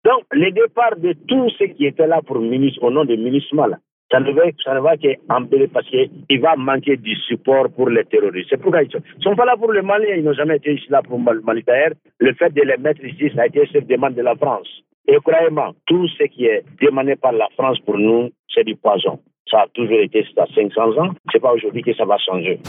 Donc, 0.04 0.24
le 0.32 0.50
départ 0.50 0.96
de 0.96 1.14
tous 1.26 1.50
ceux 1.58 1.66
qui 1.66 1.87
étaient 1.87 2.06
là 2.06 2.20
pour 2.26 2.38
MINUS, 2.38 2.78
au 2.82 2.90
nom 2.90 3.04
de 3.04 3.16
MINUSMA, 3.16 3.68
là, 3.68 3.78
ça 4.10 4.20
ne 4.20 4.30
va, 4.32 4.42
ça 4.62 4.78
va 4.80 4.96
qu'empirer 4.96 5.66
parce 5.68 5.88
qu'il 5.88 6.40
va 6.40 6.56
manquer 6.56 6.96
du 6.96 7.16
support 7.26 7.70
pour 7.70 7.88
les 7.88 8.04
terroristes. 8.04 8.48
C'est 8.50 8.60
pourquoi 8.60 8.82
ils 8.82 8.90
sont, 8.90 9.00
ils 9.18 9.22
sont 9.22 9.34
pas 9.34 9.46
là 9.46 9.56
pour 9.56 9.72
le 9.72 9.82
Mali, 9.82 10.06
ils 10.16 10.22
n'ont 10.22 10.34
jamais 10.34 10.56
été 10.56 10.74
ici 10.74 10.87
là 10.90 11.02
pour 11.02 11.18
le 11.18 11.40
Mali. 11.40 11.62
D'ailleurs, 11.66 11.94
le 12.20 12.34
fait 12.34 12.50
de 12.50 12.62
les 12.62 12.76
mettre 12.76 13.04
ici, 13.04 13.30
ça 13.34 13.42
a 13.42 13.46
été 13.46 13.66
sur 13.66 13.82
demande 13.82 14.14
de 14.14 14.22
la 14.22 14.37
France. 14.37 14.68
Et 15.08 15.16
croyez-moi, 15.16 15.72
tout 15.87 16.06
ce 16.08 16.24
qui 16.24 16.44
est 16.44 16.64
demandé 16.80 17.16
par 17.16 17.32
la 17.32 17.48
France 17.56 17.78
pour 17.80 17.98
nous, 17.98 18.30
c'est 18.54 18.64
du 18.64 18.76
poison. 18.76 19.18
Ça 19.50 19.62
a 19.62 19.66
toujours 19.74 20.00
été 20.00 20.24
ça 20.34 20.46
500 20.54 20.98
ans. 20.98 21.10
C'est 21.32 21.40
pas 21.40 21.52
aujourd'hui 21.52 21.82
que 21.82 21.94
ça 21.94 22.04
va 22.04 22.16
changer. 22.18 22.60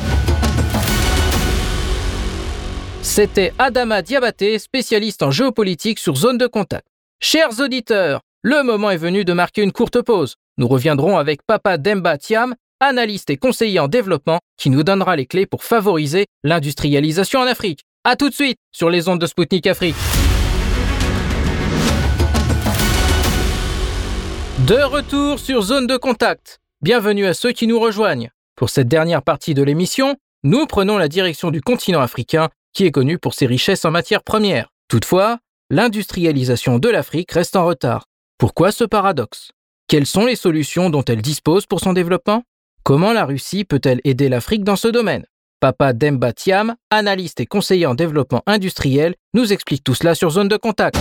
C'était 3.06 3.54
Adama 3.60 4.02
Diabaté, 4.02 4.58
spécialiste 4.58 5.22
en 5.22 5.30
géopolitique 5.30 6.00
sur 6.00 6.16
zone 6.16 6.40
de 6.40 6.48
contact. 6.48 6.88
Chers 7.22 7.60
auditeurs, 7.60 8.22
le 8.42 8.64
moment 8.64 8.90
est 8.90 8.98
venu 8.98 9.24
de 9.24 9.32
marquer 9.32 9.62
une 9.62 9.72
courte 9.72 10.02
pause. 10.02 10.36
Nous 10.58 10.68
reviendrons 10.68 11.18
avec 11.18 11.42
Papa 11.46 11.78
Demba 11.78 12.18
Thiam, 12.18 12.56
analyste 12.80 13.30
et 13.30 13.38
conseiller 13.38 13.80
en 13.80 13.88
développement, 13.88 14.40
qui 14.58 14.72
nous 14.72 14.84
donnera 14.84 15.16
les 15.16 15.28
clés 15.28 15.46
pour 15.46 15.64
favoriser 15.64 16.26
l'industrialisation 16.44 17.40
en 17.40 17.46
Afrique. 17.46 17.84
A 18.04 18.16
tout 18.16 18.28
de 18.28 18.34
suite 18.34 18.58
sur 18.74 18.90
les 18.90 19.08
ondes 19.08 19.22
de 19.22 19.28
Spoutnik 19.28 19.68
Afrique. 19.68 19.96
De 24.68 24.82
retour 24.84 25.40
sur 25.40 25.62
Zone 25.62 25.86
de 25.86 25.96
Contact. 25.96 26.60
Bienvenue 26.82 27.28
à 27.28 27.36
ceux 27.36 27.52
qui 27.52 27.68
nous 27.68 27.80
rejoignent. 27.80 28.32
Pour 28.56 28.72
cette 28.72 28.88
dernière 28.88 29.22
partie 29.22 29.54
de 29.54 29.62
l'émission, 29.64 30.16
nous 30.44 30.66
prenons 30.66 30.98
la 30.98 31.08
direction 31.08 31.52
du 31.52 31.62
continent 31.62 32.02
africain 32.02 32.50
qui 32.76 32.86
est 32.86 32.92
connu 32.92 33.18
pour 33.18 33.34
ses 33.34 33.46
richesses 33.48 33.86
en 33.86 33.92
matières 33.92 34.22
premières. 34.22 34.68
Toutefois, 34.90 35.40
l'industrialisation 35.72 36.78
de 36.78 36.90
l'Afrique 36.90 37.32
reste 37.32 37.56
en 37.56 37.66
retard. 37.66 38.06
Pourquoi 38.38 38.72
ce 38.74 38.84
paradoxe? 38.84 39.52
Quelles 39.88 40.06
sont 40.06 40.26
les 40.26 40.36
solutions 40.36 40.90
dont 40.90 41.04
elle 41.06 41.22
dispose 41.22 41.66
pour 41.66 41.80
son 41.80 41.94
développement? 41.94 42.44
Comment 42.84 43.14
la 43.14 43.26
Russie 43.26 43.64
peut-elle 43.64 44.02
aider 44.04 44.28
l'Afrique 44.28 44.66
dans 44.66 44.76
ce 44.76 44.90
domaine? 44.90 45.26
Papa 45.62 45.94
Demba 45.94 46.34
Thiam, 46.34 46.76
analyste 46.92 47.40
et 47.40 47.46
conseiller 47.46 47.86
en 47.86 47.96
développement 47.96 48.44
industriel, 48.46 49.16
nous 49.34 49.54
explique 49.54 49.84
tout 49.84 49.96
cela 49.96 50.14
sur 50.14 50.32
Zone 50.32 50.50
de 50.50 50.58
Contact. 50.58 50.98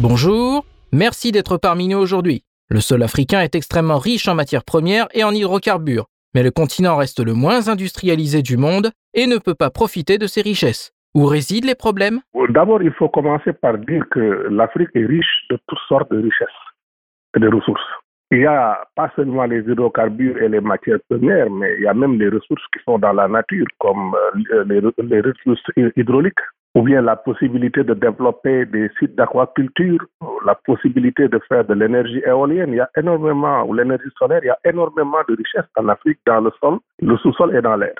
Bonjour, 0.00 0.66
merci 0.90 1.30
d'être 1.30 1.56
parmi 1.56 1.86
nous 1.86 1.98
aujourd'hui. 1.98 2.42
Le 2.68 2.80
sol 2.80 3.02
africain 3.04 3.42
est 3.42 3.54
extrêmement 3.54 3.98
riche 3.98 4.26
en 4.26 4.34
matières 4.34 4.64
premières 4.64 5.06
et 5.14 5.22
en 5.22 5.32
hydrocarbures, 5.32 6.06
mais 6.34 6.42
le 6.42 6.50
continent 6.50 6.96
reste 6.96 7.24
le 7.24 7.34
moins 7.34 7.68
industrialisé 7.68 8.42
du 8.42 8.56
monde 8.56 8.90
et 9.14 9.26
ne 9.26 9.38
peut 9.38 9.54
pas 9.54 9.70
profiter 9.70 10.18
de 10.18 10.26
ses 10.26 10.42
richesses. 10.42 10.92
Où 11.14 11.26
résident 11.26 11.68
les 11.68 11.76
problèmes 11.76 12.20
D'abord, 12.48 12.82
il 12.82 12.92
faut 12.92 13.08
commencer 13.08 13.52
par 13.52 13.78
dire 13.78 14.04
que 14.10 14.48
l'Afrique 14.50 14.90
est 14.94 15.06
riche 15.06 15.46
de 15.48 15.58
toutes 15.68 15.78
sortes 15.88 16.10
de 16.10 16.16
richesses 16.16 16.48
et 17.36 17.40
de 17.40 17.48
ressources. 17.48 17.88
Il 18.32 18.40
y 18.40 18.46
a 18.46 18.84
pas 18.96 19.12
seulement 19.14 19.44
les 19.44 19.60
hydrocarbures 19.60 20.42
et 20.42 20.48
les 20.48 20.60
matières 20.60 20.98
premières, 21.08 21.48
mais 21.50 21.76
il 21.76 21.84
y 21.84 21.86
a 21.86 21.94
même 21.94 22.18
les 22.18 22.28
ressources 22.28 22.64
qui 22.72 22.82
sont 22.84 22.98
dans 22.98 23.12
la 23.12 23.28
nature, 23.28 23.66
comme 23.78 24.16
euh, 24.52 24.64
les 24.64 25.20
ressources 25.20 25.62
hydrauliques, 25.96 26.34
ou 26.74 26.82
bien 26.82 27.00
la 27.02 27.16
possibilité 27.16 27.84
de 27.84 27.94
développer 27.94 28.66
des 28.66 28.90
sites 28.98 29.14
d'aquaculture, 29.14 30.04
la 30.44 30.54
possibilité 30.54 31.28
de 31.28 31.38
faire 31.48 31.64
de 31.64 31.74
l'énergie 31.74 32.22
éolienne. 32.26 32.70
Il 32.70 32.76
y 32.76 32.80
a 32.80 32.90
énormément, 32.96 33.62
ou 33.64 33.74
l'énergie 33.74 34.10
solaire, 34.18 34.40
il 34.42 34.48
y 34.48 34.50
a 34.50 34.58
énormément 34.64 35.18
de 35.28 35.36
richesses 35.36 35.70
en 35.76 35.88
Afrique 35.88 36.18
dans 36.26 36.40
le 36.40 36.50
sol, 36.60 36.78
le 37.00 37.16
sous-sol 37.18 37.54
et 37.56 37.62
dans 37.62 37.76
l'air. 37.76 37.94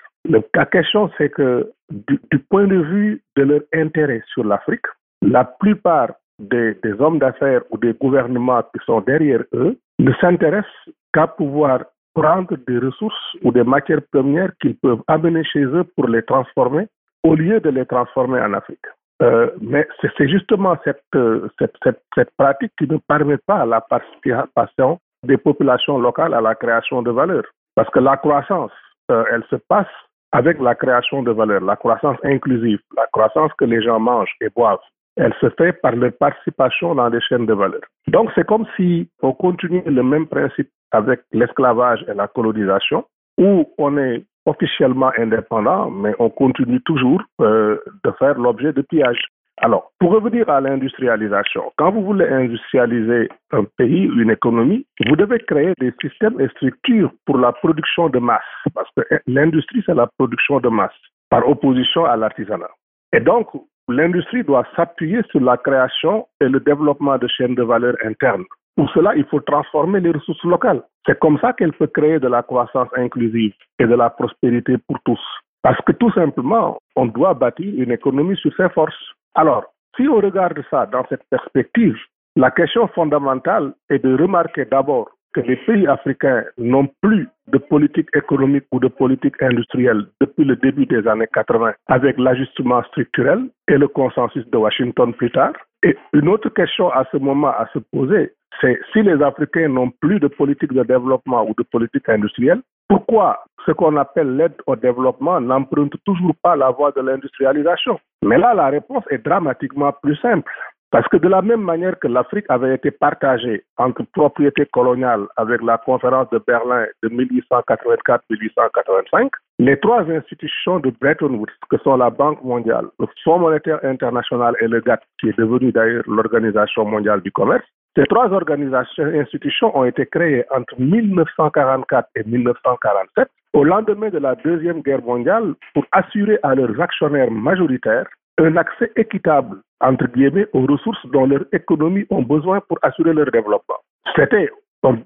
La 0.55 0.67
question, 0.67 1.11
c'est 1.17 1.31
que 1.31 1.71
du, 1.91 2.39
point 2.51 2.67
de 2.67 2.79
vue 2.79 3.23
de 3.37 3.43
leur 3.45 3.61
intérêt 3.75 4.23
sur 4.33 4.45
l'Afrique, 4.45 4.87
la 5.23 5.45
plupart 5.45 6.11
des 6.41 6.77
hommes 6.99 7.21
d'affaires 7.21 7.63
ou 7.71 7.79
des 7.79 7.93
gouvernements 7.93 8.63
qui 8.63 8.85
sont 8.85 9.01
derrière 9.03 9.45
eux 9.53 9.79
ne 10.01 10.13
s'intéressent 10.15 10.89
qu'à 11.13 11.29
pouvoir 11.29 11.85
prendre 12.15 12.57
des 12.67 12.79
ressources 12.79 13.37
ou 13.43 13.53
des 13.53 13.65
matières 13.65 14.03
premières 14.13 14.53
qu'ils 14.61 14.77
peuvent 14.77 15.03
amener 15.09 15.45
chez 15.45 15.65
eux 15.65 15.85
pour 15.97 16.09
les 16.09 16.23
transformer 16.23 16.87
au 17.25 17.35
lieu 17.35 17.59
de 17.61 17.71
les 17.71 17.87
transformer 17.87 18.41
en 18.41 18.53
Afrique. 18.53 18.87
Euh, 19.23 19.51
mais 19.61 19.87
c'est 20.01 20.29
justement 20.29 20.77
cette, 20.85 21.03
euh, 21.15 21.49
cette, 21.59 21.77
cette, 22.15 22.31
pratique 22.37 22.73
qui 22.79 22.87
ne 22.87 22.99
permet 23.09 23.39
pas 23.39 23.65
la 23.65 23.81
participation 23.81 24.99
des 25.25 25.37
populations 25.37 25.99
locales 25.99 26.35
à 26.35 26.41
la 26.41 26.55
création 26.55 27.01
de 27.03 27.11
valeur. 27.11 27.45
Parce 27.75 27.89
que 27.91 28.01
la 28.01 28.17
croissance, 28.17 28.73
euh, 29.11 29.25
elle 29.33 29.45
se 29.51 29.57
passe 29.57 29.89
avec 30.33 30.61
la 30.61 30.75
création 30.75 31.23
de 31.23 31.31
valeur, 31.31 31.61
la 31.61 31.77
croissance 31.77 32.19
inclusive, 32.25 32.81
la 32.97 33.07
croissance 33.13 33.53
que 33.57 33.65
les 33.65 33.81
gens 33.83 34.01
mangent 34.01 34.35
et 34.41 34.49
boivent. 34.55 34.81
Elle 35.17 35.35
se 35.41 35.49
fait 35.51 35.73
par 35.75 35.95
leur 35.95 36.13
participation 36.19 36.97
dans 36.97 37.09
les 37.09 37.21
chaînes 37.21 37.47
de 37.47 37.55
valeur. 37.55 37.83
Donc 38.09 38.31
c'est 38.35 38.45
comme 38.45 38.67
si 38.77 39.09
on 39.23 39.33
continue 39.33 39.83
le 39.87 40.03
même 40.03 40.27
principe 40.27 40.71
avec 40.91 41.21
l'esclavage 41.33 42.05
et 42.09 42.15
la 42.15 42.27
colonisation, 42.27 43.05
où 43.39 43.73
on 43.79 43.97
est 43.97 44.25
officiellement 44.47 45.11
indépendant, 45.19 45.91
mais 45.91 46.15
on 46.19 46.31
continue 46.31 46.81
toujours 46.83 47.23
euh, 47.41 47.79
de 48.05 48.11
faire 48.19 48.39
l'objet 48.39 48.73
de 48.73 48.83
pillages. 48.83 49.25
Alors, 49.59 49.93
pour 50.01 50.11
revenir 50.11 50.49
à 50.49 50.61
l'industrialisation, 50.61 51.73
quand 51.77 51.93
vous 51.93 52.05
voulez 52.05 52.27
industrialiser 52.27 53.29
un 53.53 53.65
pays, 53.79 54.11
une 54.17 54.31
économie, 54.31 54.85
vous 55.07 55.15
devez 55.15 55.39
créer 55.39 55.73
des 55.79 55.93
systèmes 56.01 56.41
et 56.41 56.49
structures 56.49 57.13
pour 57.25 57.39
la 57.39 57.53
production 57.53 58.09
de 58.09 58.19
masse, 58.19 58.43
parce 58.75 58.89
que 58.97 59.03
l'industrie, 59.29 59.83
c'est 59.87 59.95
la 59.95 60.09
production 60.19 60.59
de 60.59 60.69
masse, 60.69 60.99
par 61.31 61.49
opposition 61.49 62.05
à 62.05 62.17
l'artisanat. 62.17 62.71
Et 63.13 63.21
donc, 63.21 63.49
l'industrie 63.89 64.43
doit 64.43 64.67
s'appuyer 64.75 65.21
sur 65.31 65.41
la 65.41 65.57
création 65.57 66.27
et 66.41 66.49
le 66.49 66.59
développement 66.59 67.17
de 67.17 67.29
chaînes 67.29 67.55
de 67.55 67.63
valeur 67.63 67.95
internes. 68.05 68.45
Pour 68.77 68.91
cela, 68.91 69.15
il 69.15 69.25
faut 69.27 69.41
transformer 69.41 70.01
les 70.01 70.11
ressources 70.11 70.43
locales. 70.45 70.83
C'est 71.07 71.19
comme 71.19 71.39
ça 71.39 71.53
qu'elle 71.53 71.73
peut 71.73 71.87
créer 71.87 72.19
de 72.19 72.29
la 72.29 72.43
croissance 72.43 72.89
inclusive 72.97 73.55
et 73.79 73.87
de 73.87 73.95
la 73.95 74.11
prospérité 74.11 74.77
pour 74.79 74.99
tous. 75.05 75.21
Parce 75.63 75.81
que 75.87 75.93
tout 75.93 76.11
simplement, 76.13 76.79
on 76.97 77.07
doit 77.07 77.35
bâtir 77.35 77.73
une 77.77 77.93
économie 77.93 78.37
sur 78.37 78.55
ses 78.57 78.69
forces. 78.71 78.95
Alors, 79.35 79.65
si 79.97 80.09
on 80.09 80.17
regarde 80.17 80.61
ça 80.71 80.87
dans 80.87 81.05
cette 81.09 81.25
perspective, 81.31 81.97
la 82.37 82.51
question 82.51 82.89
fondamentale 82.89 83.75
est 83.89 84.01
de 84.05 84.17
remarquer 84.21 84.65
d'abord 84.65 85.09
que 85.35 85.41
les 85.41 85.57
pays 85.57 85.87
africains 85.87 86.45
n'ont 86.59 86.89
plus 87.01 87.29
de 87.49 87.59
politique 87.59 88.09
économique 88.15 88.65
ou 88.73 88.81
de 88.81 88.89
politique 88.89 89.41
industrielle 89.43 90.07
depuis 90.21 90.45
le 90.45 90.57
début 90.57 90.87
des 90.87 91.07
années 91.07 91.29
80 91.33 91.73
avec 91.89 92.19
l'ajustement 92.19 92.83
structurel 92.85 93.51
et 93.69 93.77
le 93.77 93.89
consensus 93.89 94.49
de 94.49 94.57
Washington 94.57 95.13
plus 95.13 95.31
tard. 95.31 95.53
Et 95.85 95.97
une 96.15 96.29
autre 96.29 96.49
question 96.49 96.91
à 96.91 97.05
ce 97.13 97.19
moment 97.19 97.49
à 97.49 97.69
se 97.75 97.79
poser, 97.79 98.33
c'est 98.61 98.81
si 98.93 99.03
les 99.03 99.23
Africains 99.23 99.69
n'ont 99.69 99.91
plus 99.91 100.19
de 100.19 100.29
politique 100.29 100.73
de 100.73 100.83
développement 100.83 101.47
ou 101.47 101.53
de 101.59 101.63
politique 101.63 102.09
industrielle, 102.09 102.63
pourquoi 102.89 103.45
ce 103.67 103.73
qu'on 103.73 103.97
appelle 103.97 104.35
l'aide 104.37 104.55
au 104.67 104.77
développement 104.77 105.41
n'emprunte 105.41 105.95
toujours 106.07 106.35
pas 106.43 106.57
la 106.57 106.71
voie 106.71 106.91
de 106.93 107.03
l'industrialisation? 107.03 108.01
Mais 108.23 108.39
là, 108.39 108.55
la 108.55 108.69
réponse 108.69 109.05
est 109.11 109.19
dramatiquement 109.19 109.93
plus 110.03 110.17
simple. 110.17 110.51
Parce 110.95 111.09
que 111.09 111.17
de 111.17 111.27
la 111.27 111.43
même 111.43 111.63
manière 111.63 111.99
que 111.99 112.07
l'Afrique 112.07 112.45
avait 112.49 112.73
été 112.73 112.93
partagée 112.93 113.65
entre 113.79 114.05
propriété 114.13 114.65
coloniale 114.67 115.27
avec 115.37 115.61
la 115.61 115.77
conférence 115.77 116.31
de 116.31 116.41
Berlin 116.47 116.87
de 117.03 117.09
1884-1885, 117.09 119.31
les 119.59 119.77
trois 119.81 120.09
institutions 120.09 120.79
de 120.79 120.93
Bretton 121.01 121.35
Woods, 121.35 121.51
que 121.69 121.79
sont 121.79 121.97
la 121.97 122.11
Banque 122.11 122.45
mondiale, 122.45 122.87
le 123.01 123.07
Fonds 123.25 123.41
monétaire 123.41 123.81
international 123.83 124.55
et 124.61 124.69
le 124.69 124.81
GATT, 124.83 125.03
qui 125.19 125.31
est 125.31 125.37
devenu 125.37 125.73
d'ailleurs 125.73 126.05
l'Organisation 126.07 126.85
mondiale 126.85 127.23
du 127.23 127.33
commerce, 127.33 127.65
ces 127.97 128.05
trois 128.05 128.31
organisations 128.31 129.09
et 129.09 129.19
institutions 129.19 129.77
ont 129.77 129.87
été 129.87 130.07
créées 130.07 130.45
entre 130.55 130.77
1944 130.79 132.09
et 132.15 132.23
1947 132.23 133.29
au 133.53 133.65
lendemain 133.65 134.11
de 134.11 134.19
la 134.19 134.37
Deuxième 134.37 134.81
Guerre 134.83 135.03
mondiale 135.03 135.55
pour 135.75 135.85
assurer 135.91 136.39
à 136.45 136.55
leurs 136.55 136.81
actionnaires 136.81 137.33
majoritaires 137.33 138.07
un 138.39 138.57
accès 138.57 138.91
équitable, 138.97 139.59
entre 139.85 140.07
guillemets, 140.07 140.47
aux 140.53 140.67
ressources 140.67 141.07
dont 141.13 141.27
leurs 141.27 141.47
économies 141.53 142.07
ont 142.11 142.23
besoin 142.23 142.61
pour 142.69 142.79
assurer 142.83 143.13
leur 143.13 143.31
développement. 143.31 143.81
C'était, 144.17 144.51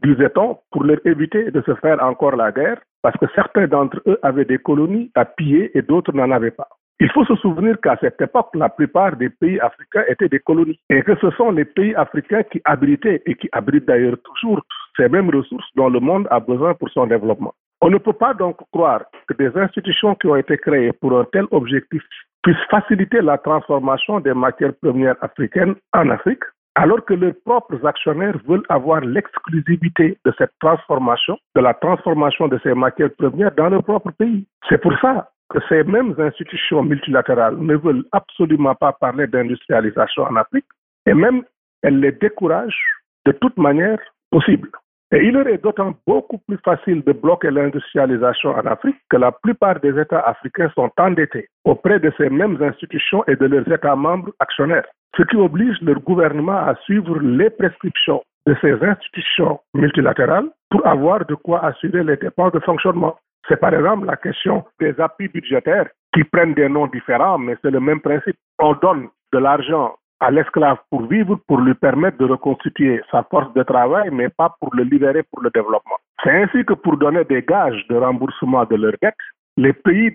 disait-on, 0.02 0.58
pour 0.70 0.84
leur 0.84 0.98
éviter 1.04 1.50
de 1.50 1.60
se 1.62 1.74
faire 1.76 2.02
encore 2.02 2.36
la 2.36 2.52
guerre, 2.52 2.78
parce 3.02 3.16
que 3.18 3.26
certains 3.34 3.66
d'entre 3.66 4.00
eux 4.06 4.18
avaient 4.22 4.44
des 4.44 4.58
colonies 4.58 5.10
à 5.14 5.24
piller 5.24 5.76
et 5.76 5.82
d'autres 5.82 6.12
n'en 6.12 6.30
avaient 6.30 6.50
pas. 6.52 6.68
Il 7.00 7.10
faut 7.12 7.24
se 7.24 7.36
souvenir 7.36 7.80
qu'à 7.80 7.96
cette 8.00 8.20
époque, 8.20 8.50
la 8.54 8.68
plupart 8.68 9.14
des 9.16 9.30
pays 9.30 9.60
africains 9.60 10.02
étaient 10.08 10.28
des 10.28 10.40
colonies 10.40 10.80
et 10.90 11.02
que 11.02 11.14
ce 11.20 11.30
sont 11.32 11.52
les 11.52 11.64
pays 11.64 11.94
africains 11.94 12.42
qui 12.42 12.60
abritaient 12.64 13.22
et 13.24 13.34
qui 13.36 13.48
abritent 13.52 13.86
d'ailleurs 13.86 14.16
toujours 14.24 14.60
ces 14.96 15.08
mêmes 15.08 15.30
ressources 15.30 15.68
dont 15.76 15.88
le 15.88 16.00
monde 16.00 16.26
a 16.30 16.40
besoin 16.40 16.74
pour 16.74 16.90
son 16.90 17.06
développement. 17.06 17.54
On 17.80 17.90
ne 17.90 17.98
peut 17.98 18.12
pas 18.12 18.34
donc 18.34 18.56
croire 18.72 19.02
que 19.28 19.34
des 19.34 19.56
institutions 19.56 20.16
qui 20.16 20.26
ont 20.26 20.34
été 20.34 20.58
créées 20.58 20.92
pour 20.92 21.16
un 21.16 21.24
tel 21.32 21.44
objectif 21.52 22.02
puissent 22.42 22.56
faciliter 22.70 23.20
la 23.20 23.38
transformation 23.38 24.20
des 24.20 24.34
matières 24.34 24.74
premières 24.80 25.16
africaines 25.22 25.74
en 25.92 26.10
Afrique, 26.10 26.42
alors 26.74 27.04
que 27.04 27.14
leurs 27.14 27.34
propres 27.44 27.84
actionnaires 27.84 28.38
veulent 28.46 28.66
avoir 28.68 29.00
l'exclusivité 29.00 30.18
de 30.24 30.32
cette 30.38 30.52
transformation, 30.60 31.36
de 31.56 31.60
la 31.60 31.74
transformation 31.74 32.46
de 32.48 32.58
ces 32.62 32.74
matières 32.74 33.14
premières 33.18 33.52
dans 33.54 33.68
leur 33.68 33.82
propre 33.82 34.12
pays. 34.12 34.46
C'est 34.68 34.80
pour 34.80 34.92
ça 35.00 35.30
que 35.50 35.58
ces 35.68 35.82
mêmes 35.82 36.14
institutions 36.18 36.82
multilatérales 36.82 37.56
ne 37.56 37.74
veulent 37.74 38.04
absolument 38.12 38.74
pas 38.74 38.92
parler 38.92 39.26
d'industrialisation 39.26 40.24
en 40.24 40.36
Afrique 40.36 40.66
et 41.06 41.14
même 41.14 41.42
elles 41.82 42.00
les 42.00 42.12
découragent 42.12 42.84
de 43.26 43.32
toute 43.32 43.56
manière 43.56 43.98
possible. 44.30 44.70
Et 45.10 45.24
il 45.24 45.36
est 45.36 45.62
d'autant 45.62 45.94
beaucoup 46.06 46.36
plus 46.46 46.58
facile 46.58 47.02
de 47.02 47.12
bloquer 47.12 47.50
l'industrialisation 47.50 48.50
en 48.50 48.66
Afrique 48.66 48.98
que 49.08 49.16
la 49.16 49.32
plupart 49.32 49.80
des 49.80 49.98
États 49.98 50.20
africains 50.20 50.70
sont 50.74 50.90
endettés 50.98 51.48
auprès 51.64 51.98
de 51.98 52.12
ces 52.18 52.28
mêmes 52.28 52.62
institutions 52.62 53.24
et 53.26 53.36
de 53.36 53.46
leurs 53.46 53.66
États 53.72 53.96
membres 53.96 54.32
actionnaires, 54.38 54.84
ce 55.16 55.22
qui 55.22 55.36
oblige 55.36 55.80
leur 55.80 56.00
gouvernement 56.00 56.58
à 56.58 56.74
suivre 56.84 57.18
les 57.20 57.48
prescriptions 57.48 58.22
de 58.46 58.54
ces 58.60 58.74
institutions 58.84 59.60
multilatérales 59.72 60.50
pour 60.70 60.86
avoir 60.86 61.24
de 61.24 61.34
quoi 61.36 61.64
assurer 61.64 62.04
les 62.04 62.18
dépenses 62.18 62.52
de 62.52 62.60
fonctionnement. 62.60 63.16
C'est 63.48 63.60
par 63.60 63.72
exemple 63.72 64.06
la 64.06 64.16
question 64.16 64.64
des 64.78 64.94
appuis 65.00 65.28
budgétaires 65.28 65.88
qui 66.12 66.22
prennent 66.24 66.52
des 66.52 66.68
noms 66.68 66.86
différents, 66.86 67.38
mais 67.38 67.56
c'est 67.62 67.70
le 67.70 67.80
même 67.80 68.00
principe. 68.00 68.36
On 68.58 68.74
donne 68.74 69.08
de 69.32 69.38
l'argent 69.38 69.94
à 70.20 70.30
l'esclave 70.30 70.78
pour 70.90 71.02
vivre, 71.06 71.38
pour 71.46 71.58
lui 71.60 71.74
permettre 71.74 72.18
de 72.18 72.24
reconstituer 72.24 73.00
sa 73.10 73.22
force 73.24 73.52
de 73.54 73.62
travail, 73.62 74.10
mais 74.12 74.28
pas 74.28 74.54
pour 74.60 74.74
le 74.74 74.82
libérer 74.84 75.22
pour 75.22 75.42
le 75.42 75.50
développement. 75.50 75.96
C'est 76.22 76.42
ainsi 76.42 76.64
que 76.64 76.74
pour 76.74 76.96
donner 76.96 77.24
des 77.24 77.42
gages 77.42 77.86
de 77.88 77.96
remboursement 77.96 78.64
de 78.64 78.76
leurs 78.76 78.96
dettes, 79.00 79.14
les 79.56 79.72
pays 79.72 80.12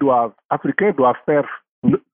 africains 0.49 0.91
doivent 0.91 1.15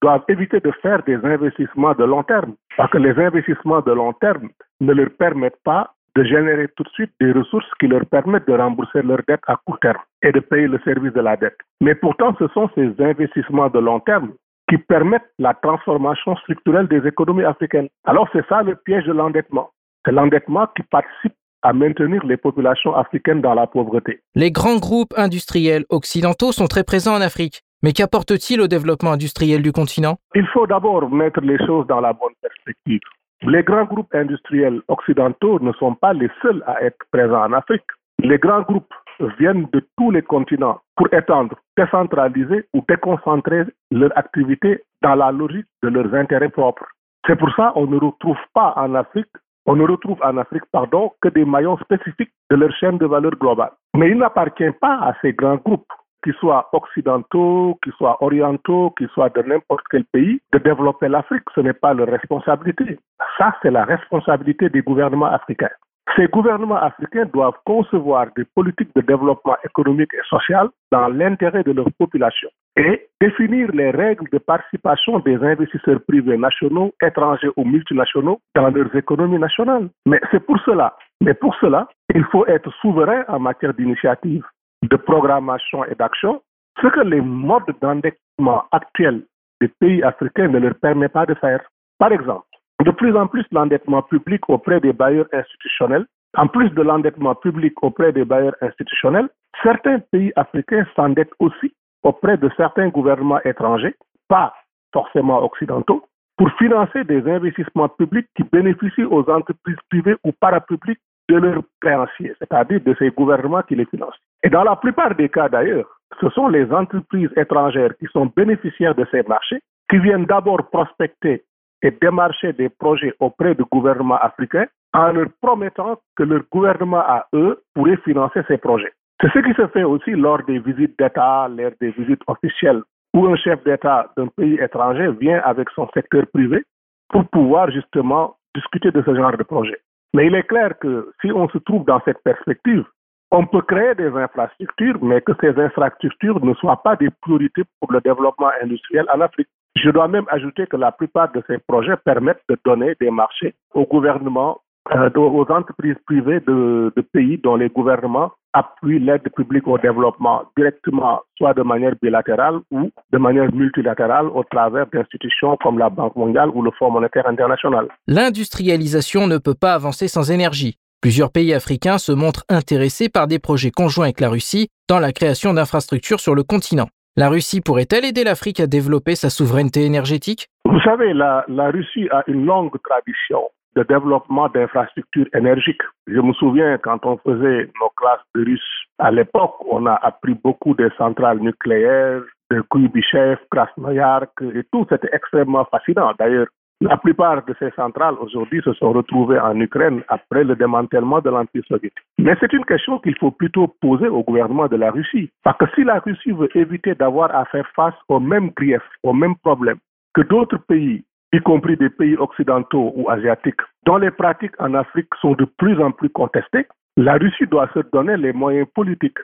doivent 0.01 0.23
éviter 0.27 0.59
de 0.59 0.71
faire 0.81 1.03
des 1.03 1.19
investissements 1.23 1.93
de 1.93 2.03
long 2.03 2.23
terme, 2.23 2.53
parce 2.75 2.91
que 2.91 2.97
les 2.97 3.17
investissements 3.23 3.81
de 3.81 3.91
long 3.91 4.13
terme 4.13 4.49
ne 4.81 4.93
leur 4.93 5.09
permettent 5.17 5.61
pas 5.63 5.91
de 6.15 6.23
générer 6.23 6.67
tout 6.75 6.83
de 6.83 6.89
suite 6.89 7.11
des 7.19 7.31
ressources 7.31 7.69
qui 7.79 7.87
leur 7.87 8.05
permettent 8.07 8.47
de 8.47 8.53
rembourser 8.53 9.01
leurs 9.03 9.21
dettes 9.27 9.43
à 9.47 9.57
court 9.63 9.79
terme 9.79 10.01
et 10.23 10.31
de 10.31 10.39
payer 10.39 10.67
le 10.67 10.79
service 10.79 11.13
de 11.13 11.21
la 11.21 11.37
dette. 11.37 11.57
Mais 11.81 11.93
pourtant, 11.95 12.35
ce 12.39 12.47
sont 12.47 12.69
ces 12.73 12.89
investissements 12.99 13.69
de 13.69 13.79
long 13.79 13.99
terme 13.99 14.33
qui 14.69 14.77
permettent 14.77 15.31
la 15.39 15.53
transformation 15.53 16.35
structurelle 16.37 16.87
des 16.87 17.05
économies 17.07 17.43
africaines. 17.43 17.89
Alors 18.05 18.29
c'est 18.31 18.45
ça 18.47 18.61
le 18.61 18.75
piège 18.75 19.05
de 19.05 19.13
l'endettement. 19.13 19.71
C'est 20.05 20.11
l'endettement 20.11 20.67
qui 20.75 20.83
participe 20.83 21.33
à 21.61 21.73
maintenir 21.73 22.23
les 22.25 22.37
populations 22.37 22.95
africaines 22.95 23.41
dans 23.41 23.53
la 23.53 23.67
pauvreté. 23.67 24.21
Les 24.35 24.51
grands 24.51 24.77
groupes 24.77 25.13
industriels 25.17 25.85
occidentaux 25.89 26.51
sont 26.51 26.67
très 26.67 26.83
présents 26.83 27.15
en 27.15 27.21
Afrique. 27.21 27.61
Mais 27.81 27.93
qu'apportent-ils 27.93 28.61
au 28.61 28.67
développement 28.67 29.13
industriel 29.13 29.61
du 29.61 29.71
continent? 29.71 30.17
Il 30.35 30.45
faut 30.47 30.67
d'abord 30.67 31.09
mettre 31.09 31.41
les 31.41 31.57
choses 31.65 31.87
dans 31.87 32.01
la 32.01 32.13
bonne 32.13 32.33
perspective. 32.41 32.99
Les 33.41 33.63
grands 33.63 33.85
groupes 33.85 34.13
industriels 34.13 34.81
occidentaux 34.89 35.59
ne 35.61 35.71
sont 35.73 35.95
pas 35.95 36.13
les 36.13 36.29
seuls 36.41 36.61
à 36.67 36.83
être 36.83 36.97
présents 37.11 37.41
en 37.41 37.53
Afrique. 37.53 37.85
Les 38.21 38.37
grands 38.37 38.61
groupes 38.63 38.93
viennent 39.37 39.67
de 39.73 39.85
tous 39.97 40.11
les 40.11 40.21
continents 40.21 40.79
pour 40.95 41.13
étendre, 41.13 41.55
décentraliser 41.77 42.65
ou 42.73 42.83
déconcentrer 42.87 43.63
leur 43.91 44.17
activité 44.17 44.81
dans 45.01 45.15
la 45.15 45.31
logique 45.31 45.67
de 45.83 45.89
leurs 45.89 46.13
intérêts 46.13 46.49
propres. 46.49 46.85
C'est 47.27 47.37
pour 47.37 47.53
ça 47.55 47.71
qu'on 47.73 47.87
ne 47.87 47.97
retrouve 47.97 48.37
pas 48.53 48.73
en 48.75 48.95
Afrique, 48.95 49.27
on 49.65 49.75
ne 49.75 49.83
retrouve 49.83 50.17
en 50.23 50.37
Afrique, 50.37 50.63
pardon, 50.71 51.11
que 51.21 51.29
des 51.29 51.45
maillons 51.45 51.77
spécifiques 51.77 52.31
de 52.49 52.55
leur 52.55 52.71
chaîne 52.77 52.97
de 52.97 53.05
valeur 53.05 53.31
globale. 53.31 53.71
Mais 53.95 54.09
il 54.09 54.17
n'appartient 54.17 54.71
pas 54.81 54.95
à 54.95 55.13
ces 55.21 55.33
grands 55.33 55.57
groupes 55.57 55.91
qu'ils 56.23 56.33
soient 56.33 56.69
occidentaux, 56.73 57.77
qu'ils 57.83 57.93
soient 57.93 58.17
orientaux, 58.21 58.93
qu'ils 58.97 59.09
soient 59.09 59.29
de 59.29 59.41
n'importe 59.41 59.85
quel 59.89 60.05
pays, 60.05 60.41
de 60.53 60.59
développer 60.59 61.07
l'Afrique. 61.07 61.43
Ce 61.55 61.61
n'est 61.61 61.73
pas 61.73 61.93
leur 61.93 62.07
responsabilité. 62.07 62.99
Ça, 63.37 63.55
c'est 63.61 63.71
la 63.71 63.85
responsabilité 63.85 64.69
des 64.69 64.81
gouvernements 64.81 65.31
africains. 65.31 65.69
Ces 66.15 66.27
gouvernements 66.27 66.81
africains 66.81 67.25
doivent 67.25 67.59
concevoir 67.65 68.27
des 68.35 68.45
politiques 68.55 68.93
de 68.95 69.01
développement 69.01 69.55
économique 69.63 70.13
et 70.13 70.27
social 70.29 70.69
dans 70.91 71.07
l'intérêt 71.07 71.63
de 71.63 71.71
leur 71.71 71.87
population 71.97 72.49
et 72.77 73.07
définir 73.21 73.69
les 73.73 73.91
règles 73.91 74.29
de 74.31 74.37
participation 74.37 75.19
des 75.19 75.35
investisseurs 75.35 75.99
privés 76.07 76.37
nationaux, 76.37 76.93
étrangers 77.01 77.49
ou 77.57 77.65
multinationaux 77.65 78.39
dans 78.55 78.69
leurs 78.69 78.95
économies 78.95 79.39
nationales. 79.39 79.89
Mais 80.05 80.21
c'est 80.31 80.45
pour 80.45 80.59
cela, 80.65 80.95
mais 81.21 81.33
pour 81.33 81.55
cela, 81.55 81.87
il 82.15 82.23
faut 82.25 82.45
être 82.47 82.71
souverain 82.81 83.23
en 83.27 83.39
matière 83.39 83.73
d'initiative, 83.73 84.43
de 84.83 84.95
programmation 84.95 85.83
et 85.85 85.95
d'action, 85.95 86.41
ce 86.81 86.87
que 86.87 87.01
les 87.01 87.21
modes 87.21 87.75
d'endettement 87.81 88.63
actuels 88.71 89.23
des 89.61 89.67
pays 89.67 90.01
africains 90.03 90.47
ne 90.47 90.59
leur 90.59 90.75
permettent 90.75 91.11
pas 91.11 91.25
de 91.25 91.33
faire. 91.33 91.61
Par 91.97 92.13
exemple, 92.13 92.45
de 92.85 92.91
plus 92.91 93.15
en 93.15 93.27
plus 93.27 93.45
l'endettement 93.51 94.01
public 94.01 94.41
auprès 94.49 94.79
des 94.79 94.93
bailleurs 94.93 95.27
institutionnels, 95.33 96.05
en 96.37 96.47
plus 96.47 96.69
de 96.69 96.81
l'endettement 96.81 97.35
public 97.35 97.73
auprès 97.83 98.11
des 98.11 98.25
bailleurs 98.25 98.55
institutionnels, 98.61 99.29
certains 99.63 99.99
pays 99.99 100.31
africains 100.35 100.85
s'endettent 100.95 101.33
aussi 101.39 101.73
auprès 102.03 102.37
de 102.37 102.49
certains 102.55 102.89
gouvernements 102.89 103.41
étrangers, 103.43 103.95
pas 104.27 104.53
forcément 104.93 105.43
occidentaux, 105.43 106.03
pour 106.37 106.49
financer 106.53 107.03
des 107.03 107.29
investissements 107.29 107.89
publics 107.89 108.27
qui 108.35 108.43
bénéficient 108.43 109.03
aux 109.03 109.29
entreprises 109.29 109.77
privées 109.89 110.15
ou 110.23 110.31
parapubliques 110.31 111.01
de 111.27 111.35
leurs 111.35 111.63
créanciers, 111.81 112.33
c'est-à-dire 112.39 112.79
de 112.81 112.95
ces 112.97 113.09
gouvernements 113.09 113.61
qui 113.63 113.75
les 113.75 113.85
financent. 113.85 114.17
Et 114.43 114.49
dans 114.49 114.63
la 114.63 114.75
plupart 114.77 115.15
des 115.15 115.29
cas 115.29 115.49
d'ailleurs, 115.49 115.99
ce 116.21 116.29
sont 116.29 116.47
les 116.47 116.71
entreprises 116.71 117.29
étrangères 117.35 117.95
qui 117.97 118.07
sont 118.13 118.31
bénéficiaires 118.35 118.95
de 118.95 119.05
ces 119.11 119.21
marchés 119.23 119.59
qui 119.89 119.97
viennent 119.97 120.25
d'abord 120.25 120.69
prospecter 120.69 121.43
et 121.81 121.91
démarcher 121.91 122.53
des 122.53 122.69
projets 122.69 123.13
auprès 123.19 123.55
du 123.55 123.63
gouvernement 123.63 124.17
africain 124.17 124.65
en 124.93 125.11
leur 125.11 125.27
promettant 125.41 125.99
que 126.15 126.23
leur 126.23 126.41
gouvernement 126.51 126.99
à 126.99 127.27
eux 127.33 127.61
pourrait 127.73 127.97
financer 127.97 128.41
ces 128.47 128.57
projets. 128.57 128.91
C'est 129.21 129.31
ce 129.31 129.39
qui 129.39 129.53
se 129.53 129.67
fait 129.67 129.83
aussi 129.83 130.11
lors 130.11 130.43
des 130.43 130.59
visites 130.59 130.97
d'État, 130.97 131.47
lors 131.49 131.71
des 131.79 131.91
visites 131.91 132.21
officielles, 132.27 132.81
où 133.13 133.25
un 133.27 133.35
chef 133.35 133.63
d'État 133.63 134.11
d'un 134.15 134.27
pays 134.27 134.57
étranger 134.61 135.09
vient 135.19 135.41
avec 135.43 135.69
son 135.71 135.87
secteur 135.93 136.23
privé 136.33 136.63
pour 137.09 137.27
pouvoir 137.27 137.69
justement 137.71 138.35
discuter 138.55 138.91
de 138.91 139.01
ce 139.05 139.15
genre 139.15 139.35
de 139.35 139.43
projet. 139.43 139.79
Mais 140.13 140.27
il 140.27 140.35
est 140.35 140.43
clair 140.43 140.77
que 140.79 141.11
si 141.21 141.31
on 141.31 141.47
se 141.49 141.57
trouve 141.59 141.85
dans 141.85 142.01
cette 142.05 142.21
perspective, 142.23 142.85
on 143.31 143.45
peut 143.45 143.61
créer 143.61 143.93
des 143.95 144.07
infrastructures, 144.07 144.97
mais 145.03 145.21
que 145.21 145.33
ces 145.39 145.59
infrastructures 145.59 146.43
ne 146.43 146.53
soient 146.55 146.81
pas 146.81 146.95
des 146.95 147.09
priorités 147.21 147.63
pour 147.79 147.91
le 147.91 148.01
développement 148.01 148.49
industriel 148.61 149.05
en 149.13 149.21
Afrique. 149.21 149.49
Je 149.75 149.89
dois 149.89 150.07
même 150.07 150.25
ajouter 150.29 150.65
que 150.67 150.77
la 150.77 150.91
plupart 150.91 151.31
de 151.31 151.43
ces 151.47 151.57
projets 151.59 151.95
permettent 152.03 152.43
de 152.49 152.57
donner 152.65 152.95
des 152.99 153.11
marchés 153.11 153.53
au 153.73 153.85
gouvernement, 153.85 154.59
euh, 154.93 155.09
aux 155.15 155.45
entreprises 155.49 155.95
privées 156.05 156.39
de, 156.41 156.91
de, 156.95 157.01
pays 157.01 157.37
dont 157.37 157.55
les 157.55 157.69
gouvernements 157.69 158.31
appuient 158.53 158.99
l'aide 158.99 159.29
publique 159.35 159.67
au 159.67 159.77
développement 159.77 160.43
directement, 160.57 161.21
soit 161.37 161.53
de 161.53 161.61
manière 161.61 161.93
bilatérale 162.01 162.59
ou 162.71 162.89
de 163.11 163.17
manière 163.19 163.53
multilatérale 163.53 164.27
au 164.27 164.43
travers 164.43 164.87
d'institutions 164.87 165.55
comme 165.61 165.77
la 165.77 165.89
Banque 165.89 166.15
mondiale 166.15 166.49
ou 166.53 166.63
le 166.63 166.71
Fonds 166.71 166.89
monétaire 166.89 167.27
international. 167.27 167.87
L'industrialisation 168.07 169.27
ne 169.27 169.37
peut 169.37 169.53
pas 169.53 169.75
avancer 169.75 170.07
sans 170.07 170.31
énergie. 170.31 170.77
Plusieurs 171.01 171.31
pays 171.31 171.53
africains 171.53 171.97
se 171.97 172.11
montrent 172.11 172.43
intéressés 172.49 173.07
par 173.07 173.27
des 173.27 173.39
projets 173.39 173.71
conjoints 173.71 174.05
avec 174.05 174.19
la 174.19 174.29
Russie 174.29 174.67
dans 174.89 174.99
la 174.99 175.13
création 175.13 175.53
d'infrastructures 175.53 176.19
sur 176.19 176.35
le 176.35 176.43
continent. 176.43 176.89
La 177.19 177.27
Russie 177.27 177.59
pourrait-elle 177.59 178.05
aider 178.05 178.23
l'Afrique 178.23 178.61
à 178.61 178.65
développer 178.65 179.13
sa 179.13 179.29
souveraineté 179.29 179.83
énergétique? 179.83 180.47
Vous 180.63 180.79
savez, 180.79 181.11
la, 181.13 181.43
Russie 181.69 182.07
a 182.11 182.23
une 182.27 182.45
longue 182.45 182.77
tradition 182.81 183.41
de 183.75 183.83
développement 183.83 184.47
d'infrastructures 184.47 185.27
énergiques. 185.35 185.81
Je 186.07 186.21
me 186.21 186.31
souviens 186.31 186.77
quand 186.77 187.05
on 187.05 187.17
faisait 187.17 187.69
nos 187.81 187.89
classes 187.97 188.23
de 188.35 188.45
russe 188.45 188.85
à 188.99 189.11
l'époque, 189.11 189.53
on 189.69 189.85
a 189.85 189.95
appris 189.95 190.33
beaucoup 190.33 190.73
des 190.75 190.87
centrales 190.97 191.39
nucléaires, 191.39 192.21
de 192.51 192.61
Kuibychev, 192.71 193.37
Krasnoyarsk 193.51 194.41
et 194.55 194.63
tout. 194.71 194.85
C'était 194.89 195.09
extrêmement 195.11 195.65
fascinant. 195.65 196.13
D'ailleurs, 196.17 196.47
la 196.81 196.95
plupart 196.97 197.43
de 197.45 197.53
ces 197.59 197.71
centrales 197.71 198.15
aujourd'hui 198.21 198.61
se 198.63 198.73
sont 198.73 198.93
retrouvées 198.93 199.39
en 199.39 199.59
Ukraine 199.59 200.01
après 200.07 200.43
le 200.45 200.55
démantèlement 200.55 201.19
de 201.19 201.29
l'Empire 201.29 201.63
soviétique. 201.67 202.05
Mais 202.17 202.35
c'est 202.39 202.53
une 202.53 202.63
question 202.63 202.99
qu'il 202.99 203.17
faut 203.17 203.31
plutôt 203.31 203.67
poser 203.81 204.07
au 204.07 204.23
gouvernement 204.23 204.67
de 204.67 204.77
la 204.77 204.91
Russie. 204.91 205.29
Parce 205.43 205.57
que 205.57 205.65
si 205.75 205.83
la 205.83 205.99
Russie 205.99 206.31
veut 206.31 206.49
éviter 206.55 206.95
d'avoir 206.95 207.35
à 207.35 207.45
faire 207.45 207.67
face 207.75 207.95
aux 208.07 208.19
mêmes 208.19 208.51
griefs, 208.51 208.89
aux 209.03 209.13
mêmes 209.13 209.35
problèmes 209.35 209.79
que 210.13 210.21
d'autres 210.21 210.57
pays, 210.57 211.03
y 211.33 211.39
compris 211.41 211.75
des 211.75 211.89
pays 211.89 212.15
occidentaux 212.15 212.93
ou 212.95 213.09
asiatiques, 213.09 213.61
dont 213.85 213.97
les 213.97 214.11
pratiques 214.11 214.59
en 214.59 214.73
Afrique 214.73 215.09
sont 215.21 215.33
de 215.33 215.45
plus 215.45 215.79
en 215.81 215.91
plus 215.91 216.09
contestées, 216.09 216.65
la 216.97 217.13
Russie 217.15 217.45
doit 217.47 217.69
se 217.73 217.79
donner 217.91 218.17
les 218.17 218.33
moyens 218.33 218.67
politiques, 218.73 219.19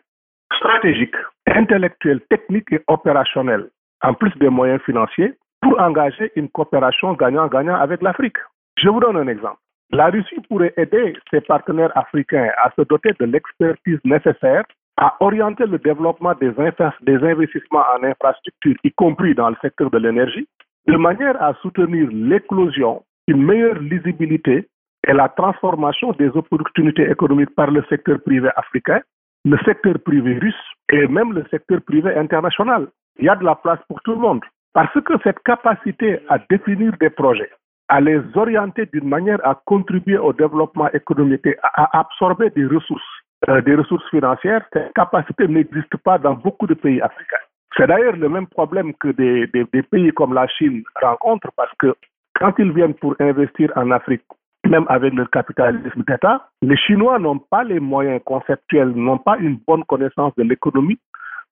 stratégiques, 0.55 1.15
intellectuels, 1.47 2.21
techniques 2.29 2.71
et 2.71 2.81
opérationnels, 2.87 3.69
en 4.03 4.13
plus 4.13 4.31
des 4.39 4.49
moyens 4.49 4.81
financiers, 4.81 5.33
pour 5.61 5.79
engager 5.79 6.31
une 6.35 6.49
coopération 6.49 7.13
gagnant-gagnant 7.13 7.75
avec 7.75 8.01
l'Afrique. 8.01 8.37
Je 8.77 8.89
vous 8.89 8.99
donne 8.99 9.17
un 9.17 9.27
exemple. 9.27 9.57
La 9.91 10.07
Russie 10.07 10.41
pourrait 10.49 10.73
aider 10.77 11.15
ses 11.31 11.41
partenaires 11.41 11.95
africains 11.95 12.49
à 12.63 12.71
se 12.71 12.81
doter 12.81 13.11
de 13.19 13.25
l'expertise 13.25 13.99
nécessaire 14.03 14.63
à 14.97 15.15
orienter 15.19 15.65
le 15.65 15.77
développement 15.77 16.33
des, 16.35 16.53
investissements 16.57 17.83
en 17.95 18.03
infrastructures, 18.03 18.75
y 18.83 18.91
compris 18.93 19.35
dans 19.35 19.49
le 19.49 19.55
secteur 19.61 19.89
de 19.89 19.97
l'énergie, 19.97 20.47
de 20.87 20.95
manière 20.95 21.41
à 21.41 21.53
soutenir 21.61 22.07
l'éclosion, 22.11 23.03
une 23.27 23.43
meilleure 23.43 23.79
lisibilité 23.79 24.67
et 25.07 25.13
la 25.13 25.29
transformation 25.29 26.13
des 26.13 26.29
opportunités 26.29 27.09
économiques 27.09 27.53
par 27.55 27.71
le 27.71 27.83
secteur 27.89 28.19
privé 28.21 28.49
africain, 28.55 29.01
le 29.43 29.57
secteur 29.65 29.95
privé 30.03 30.39
russe 30.39 30.55
et 30.91 31.07
même 31.07 31.33
le 31.33 31.45
secteur 31.51 31.81
privé 31.81 32.15
international. 32.15 32.87
Il 33.19 33.25
y 33.25 33.29
a 33.29 33.35
de 33.35 33.43
la 33.43 33.55
place 33.55 33.79
pour 33.87 34.01
tout 34.01 34.11
le 34.11 34.19
monde. 34.19 34.41
Parce 34.75 34.91
que 35.05 35.13
cette 35.23 35.39
capacité 35.39 36.19
à 36.27 36.37
définir 36.49 36.91
des 36.99 37.09
projets, 37.09 37.49
à 37.87 38.01
les 38.01 38.19
orienter 38.35 38.85
d'une 38.87 39.07
manière 39.07 39.39
à 39.47 39.55
contribuer 39.63 40.17
au 40.17 40.33
développement 40.33 40.91
économique 40.91 41.47
à 41.63 41.97
absorber 41.97 42.49
des 42.49 42.65
ressources, 42.65 43.01
euh, 43.47 43.61
des 43.61 43.75
ressources 43.75 44.07
financières, 44.09 44.65
cette 44.73 44.91
capacité 44.93 45.47
n'existe 45.47 45.95
pas 46.03 46.17
dans 46.17 46.33
beaucoup 46.33 46.67
de 46.67 46.73
pays 46.73 46.99
africains. 46.99 47.45
C'est 47.77 47.87
d'ailleurs 47.87 48.17
le 48.17 48.27
même 48.27 48.47
problème 48.47 48.93
que 48.95 49.13
des, 49.13 49.47
des, 49.47 49.83
pays 49.83 50.11
comme 50.11 50.33
la 50.33 50.45
Chine 50.49 50.83
rencontrent 51.01 51.53
parce 51.55 51.71
que 51.79 51.95
quand 52.37 52.53
ils 52.59 52.73
viennent 52.73 52.95
pour 52.95 53.15
investir 53.21 53.71
en 53.77 53.91
Afrique, 53.91 54.23
même 54.67 54.85
avec 54.89 55.13
le 55.13 55.25
capitalisme 55.27 56.03
d'État, 56.05 56.49
les 56.61 56.75
Chinois 56.75 57.17
n'ont 57.19 57.39
pas 57.39 57.63
les 57.63 57.79
moyens 57.79 58.21
conceptuels, 58.25 58.89
n'ont 58.89 59.19
pas 59.19 59.37
une 59.37 59.57
bonne 59.65 59.85
connaissance 59.85 60.35
de 60.35 60.43
l'économie 60.43 60.99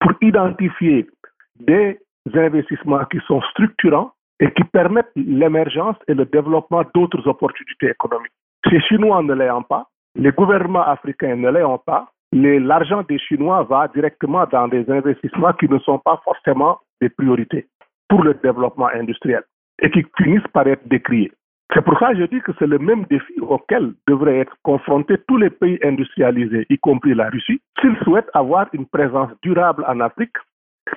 pour 0.02 0.12
identifier 0.22 1.08
des 1.56 2.00
investissements 2.34 3.06
qui 3.06 3.20
sont 3.28 3.42
structurants 3.52 4.12
et 4.40 4.52
qui 4.52 4.64
permettent 4.64 5.12
l'émergence 5.16 5.96
et 6.08 6.14
le 6.14 6.26
développement 6.26 6.84
d'autres 6.94 7.28
opportunités 7.28 7.90
économiques. 7.90 8.32
Ces 8.70 8.80
Chinois 8.82 9.22
ne 9.24 9.34
l'ayant 9.34 9.62
pas, 9.62 9.88
les 10.16 10.32
gouvernements 10.32 10.86
africains 10.86 11.36
ne 11.36 11.50
l'ayant 11.50 11.78
pas, 11.78 12.10
l'argent 12.32 13.04
des 13.08 13.20
Chinois 13.20 13.64
va 13.64 13.88
directement 13.90 14.46
dans 14.52 14.68
des 14.68 14.90
investissements 14.90 15.54
qui 15.54 15.70
ne 15.70 15.80
sont 15.80 16.00
pas 16.00 16.22
forcément 16.24 16.80
des 17.02 17.10
priorités 17.10 17.68
pour 18.10 18.24
le 18.24 18.34
développement 18.36 18.90
industriel 18.94 19.44
et 19.82 19.92
qui 19.92 20.04
finissent 20.18 20.48
par 20.54 20.68
être 20.68 20.88
décriés. 20.88 21.32
C'est 21.74 21.84
pour 21.84 21.98
ça 21.98 22.12
que 22.12 22.20
je 22.20 22.26
dis 22.26 22.42
que 22.42 22.52
c'est 22.60 22.68
le 22.68 22.78
même 22.78 23.06
défi 23.06 23.40
auquel 23.42 23.94
devraient 24.08 24.40
être 24.40 24.56
confrontés 24.64 25.18
tous 25.28 25.38
les 25.38 25.50
pays 25.50 25.80
industrialisés, 25.84 26.68
y 26.70 26.78
compris 26.78 27.16
la 27.16 27.30
Russie, 27.30 27.62
s'ils 27.82 27.98
souhaitent 28.04 28.30
avoir 28.34 28.68
une 28.74 28.86
présence 28.86 29.32
durable 29.42 29.84
en 29.88 30.00
Afrique 30.00 30.36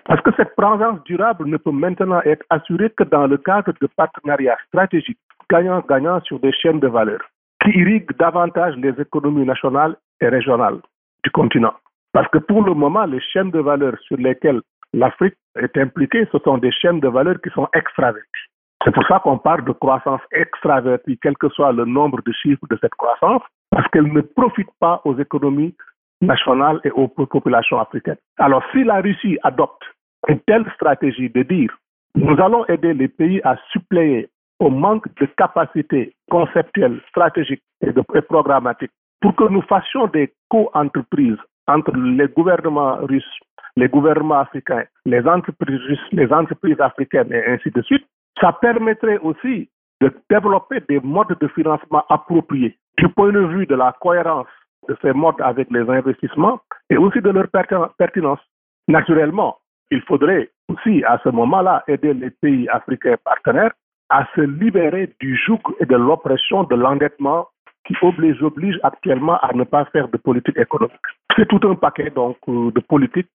parce 0.05 0.21
que 0.23 0.31
cette 0.37 0.55
présence 0.57 1.03
durable 1.05 1.47
ne 1.47 1.57
peut 1.57 1.71
maintenant 1.71 2.21
être 2.25 2.45
assurée 2.51 2.91
que 2.91 3.05
dans 3.05 3.27
le 3.27 3.37
cadre 3.39 3.73
de 3.81 3.87
partenariats 3.97 4.59
stratégiques 4.69 5.19
gagnant-gagnant 5.51 6.21
sur 6.23 6.41
des 6.41 6.53
chaînes 6.53 6.81
de 6.81 6.89
valeur 6.89 7.21
qui 7.63 7.71
irriguent 7.71 8.17
davantage 8.19 8.77
les 8.77 8.95
économies 9.01 9.47
nationales 9.47 9.97
et 10.21 10.29
régionales 10.29 10.81
du 11.25 11.31
continent. 11.31 11.75
Parce 12.13 12.29
que 12.29 12.39
pour 12.39 12.63
le 12.63 12.75
moment, 12.75 13.05
les 13.05 13.21
chaînes 13.21 13.51
de 13.51 13.61
valeur 13.61 13.95
sur 14.01 14.17
lesquelles 14.17 14.61
l'Afrique 14.93 15.37
est 15.57 15.77
impliquée, 15.77 16.27
ce 16.33 16.39
sont 16.39 16.59
des 16.59 16.73
chaînes 16.73 17.01
de 17.01 17.09
valeur 17.09 17.37
qui 17.43 17.51
sont 17.51 17.69
extraverties. 17.75 18.49
C'est 18.85 18.95
pour 18.95 19.07
ça 19.07 19.19
qu'on 19.19 19.39
parle 19.39 19.65
de 19.65 19.73
croissance 19.73 20.21
extravertie, 20.33 21.19
quel 21.21 21.37
que 21.37 21.49
soit 21.51 21.73
le 21.73 21.85
nombre 21.85 22.21
de 22.25 22.33
chiffres 22.33 22.67
de 22.71 22.79
cette 22.81 22.95
croissance, 22.95 23.43
parce 23.71 23.89
qu'elle 23.89 24.13
ne 24.13 24.21
profite 24.21 24.71
pas 24.79 25.01
aux 25.05 25.19
économies 25.19 25.75
nationales 26.21 26.81
et 26.85 26.91
aux 26.91 27.09
populations 27.09 27.81
africaines. 27.81 28.17
Alors 28.39 28.63
si 28.73 28.85
la 28.85 29.01
Russie 29.01 29.39
adopte 29.43 29.83
une 30.29 30.41
telle 30.41 30.65
stratégie 30.75 31.31
de 31.31 31.43
dire 31.43 31.77
nous 32.15 32.41
allons 32.41 32.65
aider 32.67 32.95
les 32.95 33.09
pays 33.09 33.41
à 33.45 33.57
suppléer 33.73 34.29
au 34.59 34.71
manque 34.71 35.07
de 35.21 35.27
capacités 35.37 36.15
conceptuelles, 36.31 37.01
stratégiques 37.11 37.63
et, 37.83 37.93
de, 37.93 38.03
et 38.15 38.23
programmatiques 38.23 38.91
pour 39.21 39.37
que 39.37 39.45
nous 39.45 39.63
fassions 39.63 40.07
des 40.07 40.33
co-entreprises 40.49 41.37
entre 41.69 41.93
les 41.95 42.29
gouvernements 42.29 42.97
russes, 43.03 43.39
les 43.77 43.89
gouvernements 43.89 44.39
africains, 44.39 44.85
les 45.05 45.27
entreprises 45.27 45.81
russes, 45.89 46.09
les 46.13 46.33
entreprises 46.33 46.81
africaines 46.81 47.33
et 47.33 47.45
ainsi 47.47 47.71
de 47.71 47.83
suite, 47.83 48.07
ça 48.41 48.53
permettrait 48.53 49.19
aussi 49.19 49.69
de 50.01 50.13
développer 50.31 50.81
des 50.89 51.01
modes 51.01 51.37
de 51.41 51.49
financement 51.49 52.05
appropriés, 52.09 52.79
du 52.99 53.09
point 53.09 53.33
de 53.33 53.41
vue 53.41 53.67
de 53.67 53.75
la 53.75 53.95
cohérence 54.01 54.47
de 54.89 54.97
ces 55.03 55.13
modes 55.13 55.41
avec 55.41 55.69
les 55.71 55.89
investissements 55.89 56.61
et 56.91 56.97
aussi 56.97 57.21
de 57.21 57.31
leur 57.31 57.49
pertinence. 57.99 58.41
Naturellement, 58.89 59.59
il 59.91 60.01
faudrait 60.03 60.51
aussi 60.69 61.05
à 61.05 61.19
ce 61.23 61.29
moment-là 61.31 61.85
aider 61.89 62.15
les 62.15 62.31
pays 62.31 62.69
africains 62.69 63.17
partenaires 63.25 63.73
à 64.09 64.27
se 64.35 64.41
libérer 64.41 65.13
du 65.21 65.37
joug 65.37 65.61
et 65.81 65.87
de 65.87 65.97
l'oppression 65.97 66.65
de 66.65 66.77
l'endettement 66.77 67.49
qui 67.87 67.95
oblige, 68.03 68.43
oblige 68.43 68.79
actuellement 68.83 69.39
à 69.39 69.53
ne 69.53 69.65
pas 69.65 69.85
faire 69.87 70.09
de 70.09 70.17
politique 70.17 70.59
économique. 70.59 70.97
C'est 71.37 71.47
tout 71.49 71.61
un 71.69 71.75
paquet 71.75 72.11
donc 72.11 72.37
euh, 72.49 72.71
de 72.73 72.81
politiques 72.81 73.29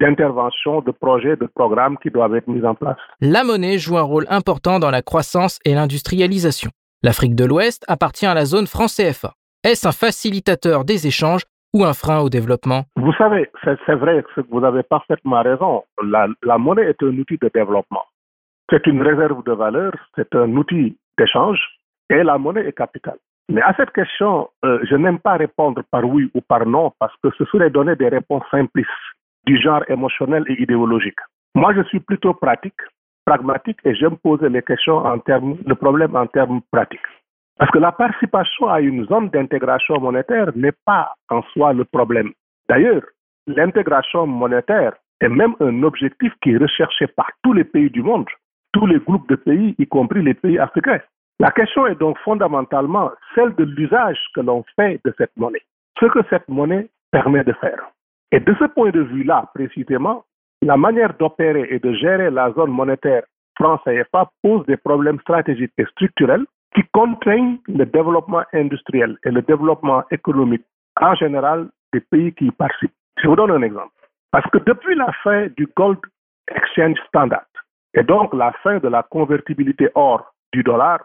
d'intervention, 0.00 0.82
de 0.82 0.90
projets, 0.90 1.36
de 1.36 1.46
programmes 1.46 1.96
qui 1.98 2.10
doivent 2.10 2.34
être 2.36 2.48
mis 2.48 2.64
en 2.64 2.74
place. 2.74 2.98
La 3.20 3.44
monnaie 3.44 3.78
joue 3.78 3.96
un 3.96 4.02
rôle 4.02 4.26
important 4.28 4.78
dans 4.78 4.90
la 4.90 5.02
croissance 5.02 5.58
et 5.64 5.74
l'industrialisation. 5.74 6.70
L'Afrique 7.02 7.34
de 7.34 7.44
l'Ouest 7.44 7.84
appartient 7.88 8.26
à 8.26 8.34
la 8.34 8.44
zone 8.44 8.66
franc 8.66 8.86
CFA. 8.86 9.34
Est-ce 9.64 9.88
un 9.88 9.92
facilitateur 9.92 10.84
des 10.84 11.06
échanges 11.06 11.44
ou 11.74 11.84
un 11.84 11.92
frein 11.92 12.20
au 12.20 12.28
développement? 12.28 12.84
Vous 12.96 13.12
savez, 13.14 13.50
c'est 13.64 13.94
vrai 13.94 14.24
que 14.34 14.40
vous 14.50 14.64
avez 14.64 14.82
parfaitement 14.82 15.42
raison. 15.42 15.84
La, 16.02 16.58
monnaie 16.58 16.86
est 16.90 17.02
un 17.02 17.18
outil 17.18 17.38
de 17.40 17.50
développement. 17.52 18.04
C'est 18.70 18.86
une 18.86 19.02
réserve 19.02 19.42
de 19.44 19.52
valeur, 19.52 19.92
c'est 20.14 20.34
un 20.34 20.50
outil 20.56 20.96
d'échange 21.18 21.60
et 22.10 22.22
la 22.22 22.38
monnaie 22.38 22.66
est 22.66 22.76
capitale. 22.76 23.18
Mais 23.48 23.62
à 23.62 23.74
cette 23.76 23.92
question, 23.92 24.48
euh, 24.64 24.80
je 24.88 24.96
n'aime 24.96 25.20
pas 25.20 25.36
répondre 25.36 25.82
par 25.90 26.04
oui 26.04 26.30
ou 26.34 26.40
par 26.40 26.66
non 26.66 26.92
parce 26.98 27.14
que 27.22 27.30
ce 27.38 27.44
serait 27.44 27.70
donner 27.70 27.94
des 27.94 28.08
réponses 28.08 28.42
simplistes 28.50 28.90
du 29.46 29.60
genre 29.60 29.82
émotionnel 29.88 30.44
et 30.48 30.60
idéologique. 30.60 31.20
Moi, 31.54 31.72
je 31.74 31.82
suis 31.84 32.00
plutôt 32.00 32.34
pratique, 32.34 32.80
pragmatique 33.24 33.78
et 33.84 33.94
j'aime 33.94 34.16
poser 34.16 34.48
les 34.48 34.62
questions 34.62 34.98
en 34.98 35.18
termes, 35.20 35.56
le 35.64 35.74
problème 35.74 36.16
en 36.16 36.26
termes 36.26 36.60
pratiques. 36.72 37.00
Parce 37.58 37.70
que 37.70 37.78
la 37.78 37.92
participation 37.92 38.68
à 38.68 38.80
une 38.80 39.06
zone 39.06 39.30
d'intégration 39.30 39.98
monétaire 39.98 40.50
n'est 40.54 40.76
pas 40.84 41.14
en 41.30 41.42
soi 41.52 41.72
le 41.72 41.84
problème. 41.84 42.32
D'ailleurs, 42.68 43.02
l'intégration 43.46 44.26
monétaire 44.26 44.94
est 45.20 45.28
même 45.28 45.54
un 45.60 45.82
objectif 45.82 46.32
qui 46.42 46.50
est 46.50 46.58
recherché 46.58 47.06
par 47.06 47.30
tous 47.42 47.54
les 47.54 47.64
pays 47.64 47.90
du 47.90 48.02
monde, 48.02 48.26
tous 48.72 48.86
les 48.86 48.98
groupes 48.98 49.28
de 49.28 49.36
pays, 49.36 49.74
y 49.78 49.86
compris 49.86 50.22
les 50.22 50.34
pays 50.34 50.58
africains. 50.58 51.00
La 51.38 51.50
question 51.50 51.86
est 51.86 51.98
donc 51.98 52.18
fondamentalement 52.18 53.10
celle 53.34 53.54
de 53.54 53.64
l'usage 53.64 54.18
que 54.34 54.40
l'on 54.40 54.64
fait 54.74 55.00
de 55.04 55.14
cette 55.16 55.36
monnaie, 55.36 55.62
ce 55.98 56.06
que 56.06 56.20
cette 56.28 56.48
monnaie 56.48 56.88
permet 57.10 57.44
de 57.44 57.52
faire. 57.54 57.90
Et 58.32 58.40
de 58.40 58.54
ce 58.58 58.64
point 58.64 58.90
de 58.90 59.00
vue-là, 59.00 59.50
précisément, 59.54 60.24
la 60.62 60.76
manière 60.76 61.14
d'opérer 61.14 61.68
et 61.70 61.78
de 61.78 61.92
gérer 61.94 62.30
la 62.30 62.52
zone 62.52 62.70
monétaire 62.70 63.22
France-CFA 63.58 64.30
pose 64.42 64.66
des 64.66 64.76
problèmes 64.76 65.20
stratégiques 65.20 65.72
et 65.78 65.86
structurels 65.86 66.44
qui 66.74 66.82
contraignent 66.92 67.58
le 67.68 67.84
développement 67.86 68.42
industriel 68.52 69.16
et 69.24 69.30
le 69.30 69.42
développement 69.42 70.02
économique 70.10 70.64
en 71.00 71.14
général 71.14 71.68
des 71.92 72.00
pays 72.00 72.32
qui 72.34 72.46
y 72.46 72.50
participent. 72.50 72.94
Je 73.22 73.28
vous 73.28 73.36
donne 73.36 73.50
un 73.50 73.62
exemple. 73.62 73.92
Parce 74.30 74.48
que 74.50 74.58
depuis 74.58 74.94
la 74.94 75.10
fin 75.24 75.46
du 75.56 75.68
Gold 75.76 75.98
Exchange 76.48 76.98
Standard, 77.08 77.46
et 77.94 78.02
donc 78.02 78.34
la 78.34 78.52
fin 78.62 78.78
de 78.78 78.88
la 78.88 79.02
convertibilité 79.02 79.88
or 79.94 80.32
du 80.52 80.62
dollar 80.62 81.00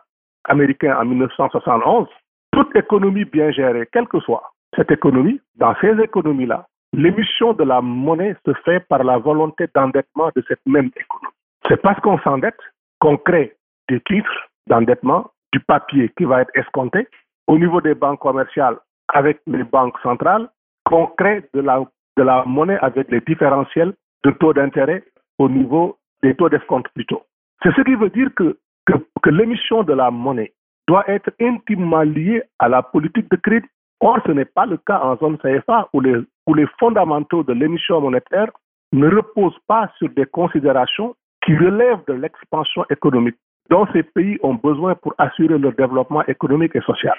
américain 0.45 0.97
en 0.99 1.05
1971, 1.05 2.07
toute 2.51 2.75
économie 2.75 3.25
bien 3.25 3.51
gérée, 3.51 3.87
quelle 3.91 4.07
que 4.07 4.19
soit 4.19 4.43
cette 4.75 4.91
économie, 4.91 5.39
dans 5.55 5.75
ces 5.81 5.99
économies-là, 5.99 6.65
l'émission 6.93 7.53
de 7.53 7.63
la 7.63 7.81
monnaie 7.81 8.35
se 8.45 8.53
fait 8.65 8.79
par 8.87 9.03
la 9.03 9.17
volonté 9.17 9.67
d'endettement 9.73 10.29
de 10.35 10.43
cette 10.47 10.65
même 10.65 10.89
économie. 10.95 11.35
C'est 11.67 11.81
parce 11.81 11.99
qu'on 12.01 12.19
s'endette 12.19 12.59
qu'on 12.99 13.17
crée 13.17 13.55
des 13.89 13.99
titres 14.01 14.49
d'endettement, 14.67 15.31
du 15.53 15.59
papier 15.59 16.11
qui 16.17 16.25
va 16.25 16.41
être 16.41 16.51
escompté 16.55 17.07
au 17.47 17.57
niveau 17.57 17.81
des 17.81 17.95
banques 17.95 18.19
commerciales 18.19 18.77
avec 19.09 19.41
les 19.47 19.63
banques 19.63 19.97
centrales, 20.01 20.49
qu'on 20.85 21.07
crée 21.07 21.43
de 21.53 21.61
la, 21.61 21.83
de 22.17 22.23
la 22.23 22.43
monnaie 22.45 22.79
avec 22.81 23.09
les 23.11 23.21
différentiels 23.21 23.93
de 24.23 24.31
taux 24.31 24.53
d'intérêt 24.53 25.03
au 25.37 25.49
niveau 25.49 25.97
des 26.23 26.35
taux 26.35 26.49
d'escompte 26.49 26.87
plutôt. 26.93 27.23
C'est 27.63 27.73
ce 27.75 27.81
qui 27.81 27.95
veut 27.95 28.09
dire 28.09 28.29
que 28.35 28.57
que, 28.85 29.29
l'émission 29.29 29.83
de 29.83 29.93
la 29.93 30.11
monnaie 30.11 30.53
doit 30.87 31.07
être 31.09 31.31
intimement 31.39 32.01
liée 32.01 32.43
à 32.59 32.67
la 32.67 32.81
politique 32.81 33.29
de 33.29 33.37
crédit. 33.37 33.67
Or, 33.99 34.19
ce 34.25 34.31
n'est 34.31 34.45
pas 34.45 34.65
le 34.65 34.77
cas 34.77 34.99
en 34.99 35.15
zone 35.17 35.37
CFA 35.37 35.87
où 35.93 36.01
les, 36.01 36.15
où 36.47 36.53
les 36.53 36.65
fondamentaux 36.79 37.43
de 37.43 37.53
l'émission 37.53 38.01
monétaire 38.01 38.51
ne 38.91 39.07
reposent 39.07 39.59
pas 39.67 39.91
sur 39.97 40.09
des 40.09 40.25
considérations 40.25 41.15
qui 41.45 41.55
relèvent 41.55 42.03
de 42.07 42.13
l'expansion 42.13 42.83
économique 42.89 43.37
dont 43.71 43.87
ces 43.93 44.03
pays 44.03 44.37
ont 44.43 44.53
besoin 44.53 44.93
pour 44.95 45.15
assurer 45.17 45.57
leur 45.57 45.73
développement 45.73 46.23
économique 46.27 46.75
et 46.75 46.81
social. 46.81 47.15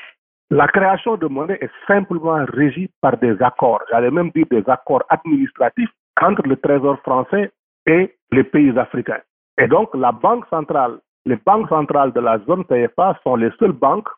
La 0.51 0.69
création 0.69 1.17
de 1.17 1.27
monnaie 1.27 1.59
est 1.61 1.71
simplement 1.87 2.45
régie 2.45 2.91
par 3.01 3.17
des 3.17 3.41
accords, 3.43 3.81
j'allais 3.91 4.11
même 4.11 4.31
dire 4.31 4.47
des 4.51 4.63
accords 4.69 5.03
administratifs 5.09 5.91
entre 6.21 6.43
le 6.47 6.57
Trésor 6.57 6.99
français 7.01 7.51
et 7.87 8.15
les 8.31 8.45
pays 8.45 8.79
africains. 8.79 9.23
Et 9.59 9.67
donc, 9.67 9.89
la 9.95 10.13
Banque 10.13 10.47
centrale 10.51 10.99
les 11.25 11.37
banques 11.37 11.69
centrales 11.69 12.13
de 12.13 12.21
la 12.21 12.39
zone 12.47 12.65
CFA 12.65 13.19
sont 13.23 13.37
les 13.37 13.51
seules 13.59 13.73
banques 13.73 14.09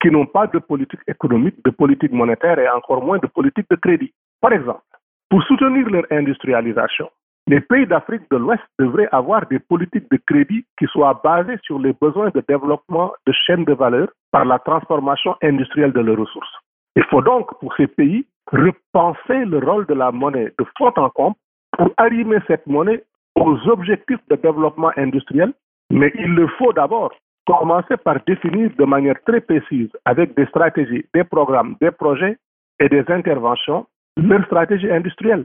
qui 0.00 0.10
n'ont 0.10 0.26
pas 0.26 0.46
de 0.46 0.58
politique 0.58 1.00
économique, 1.06 1.56
de 1.64 1.70
politique 1.70 2.12
monétaire 2.12 2.58
et 2.58 2.68
encore 2.68 3.04
moins 3.04 3.18
de 3.18 3.26
politique 3.26 3.66
de 3.70 3.76
crédit. 3.76 4.12
Par 4.40 4.52
exemple, 4.52 4.82
pour 5.28 5.42
soutenir 5.44 5.88
leur 5.90 6.04
industrialisation, 6.10 7.10
les 7.46 7.60
pays 7.60 7.86
d'Afrique 7.86 8.22
de 8.30 8.36
l'Ouest 8.36 8.62
devraient 8.78 9.08
avoir 9.12 9.46
des 9.46 9.58
politiques 9.58 10.10
de 10.10 10.18
crédit 10.26 10.64
qui 10.78 10.86
soient 10.86 11.20
basées 11.22 11.58
sur 11.62 11.78
les 11.78 11.92
besoins 11.92 12.30
de 12.34 12.42
développement 12.48 13.12
de 13.26 13.32
chaînes 13.46 13.64
de 13.64 13.74
valeur 13.74 14.08
par 14.32 14.44
la 14.44 14.58
transformation 14.58 15.36
industrielle 15.42 15.92
de 15.92 16.00
leurs 16.00 16.18
ressources. 16.18 16.54
Il 16.96 17.04
faut 17.04 17.22
donc, 17.22 17.58
pour 17.60 17.74
ces 17.76 17.86
pays, 17.86 18.26
repenser 18.50 19.44
le 19.44 19.58
rôle 19.58 19.86
de 19.86 19.94
la 19.94 20.10
monnaie 20.10 20.52
de 20.58 20.64
fond 20.78 20.92
en 20.96 21.10
comble 21.10 21.36
pour 21.76 21.90
arrimer 21.96 22.38
cette 22.46 22.66
monnaie 22.66 23.04
aux 23.34 23.58
objectifs 23.68 24.20
de 24.30 24.36
développement 24.36 24.92
industriel 24.96 25.52
mais 25.90 26.12
il 26.16 26.34
le 26.34 26.48
faut 26.58 26.72
d'abord 26.72 27.12
commencer 27.46 27.96
par 27.98 28.16
définir 28.26 28.70
de 28.78 28.84
manière 28.84 29.16
très 29.26 29.40
précise, 29.40 29.90
avec 30.04 30.34
des 30.34 30.46
stratégies, 30.46 31.04
des 31.14 31.24
programmes, 31.24 31.76
des 31.80 31.90
projets 31.90 32.38
et 32.80 32.88
des 32.88 33.04
interventions, 33.08 33.86
leur 34.16 34.44
stratégie 34.46 34.90
industrielle. 34.90 35.44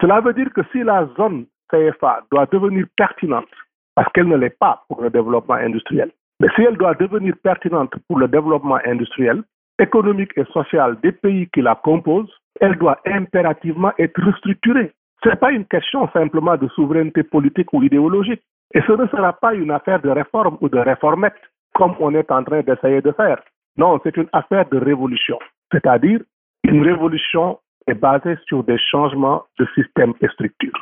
Cela 0.00 0.20
veut 0.20 0.32
dire 0.32 0.52
que 0.52 0.62
si 0.72 0.82
la 0.82 1.06
zone 1.16 1.46
CFA 1.70 2.22
doit 2.30 2.46
devenir 2.46 2.86
pertinente, 2.96 3.48
parce 3.94 4.10
qu'elle 4.12 4.28
ne 4.28 4.36
l'est 4.36 4.58
pas 4.58 4.84
pour 4.88 5.02
le 5.02 5.10
développement 5.10 5.54
industriel, 5.54 6.10
mais 6.40 6.48
si 6.56 6.62
elle 6.62 6.76
doit 6.76 6.94
devenir 6.94 7.34
pertinente 7.42 7.94
pour 8.08 8.18
le 8.18 8.28
développement 8.28 8.78
industriel, 8.84 9.42
économique 9.78 10.32
et 10.36 10.44
social 10.52 10.96
des 11.02 11.12
pays 11.12 11.48
qui 11.52 11.62
la 11.62 11.74
composent, 11.74 12.32
elle 12.60 12.76
doit 12.76 12.98
impérativement 13.06 13.92
être 13.98 14.20
restructurée. 14.22 14.92
Ce 15.22 15.28
n'est 15.28 15.36
pas 15.36 15.52
une 15.52 15.66
question 15.66 16.08
simplement 16.12 16.56
de 16.56 16.68
souveraineté 16.68 17.22
politique 17.22 17.72
ou 17.72 17.82
idéologique. 17.82 18.42
Et 18.74 18.80
ce 18.82 18.92
ne 18.92 19.06
sera 19.08 19.32
pas 19.34 19.54
une 19.54 19.70
affaire 19.70 20.00
de 20.00 20.08
réforme 20.08 20.58
ou 20.60 20.68
de 20.68 20.78
réformette, 20.78 21.40
comme 21.74 21.94
on 22.00 22.14
est 22.14 22.30
en 22.30 22.42
train 22.42 22.62
d'essayer 22.62 23.00
de 23.02 23.12
faire. 23.12 23.40
Non, 23.76 24.00
c'est 24.02 24.16
une 24.16 24.28
affaire 24.32 24.68
de 24.68 24.78
révolution. 24.78 25.38
C'est-à-dire, 25.70 26.20
une 26.64 26.82
révolution 26.82 27.58
est 27.86 27.94
basée 27.94 28.36
sur 28.46 28.64
des 28.64 28.78
changements 28.90 29.44
de 29.58 29.66
système 29.74 30.14
et 30.20 30.28
structure. 30.28 30.72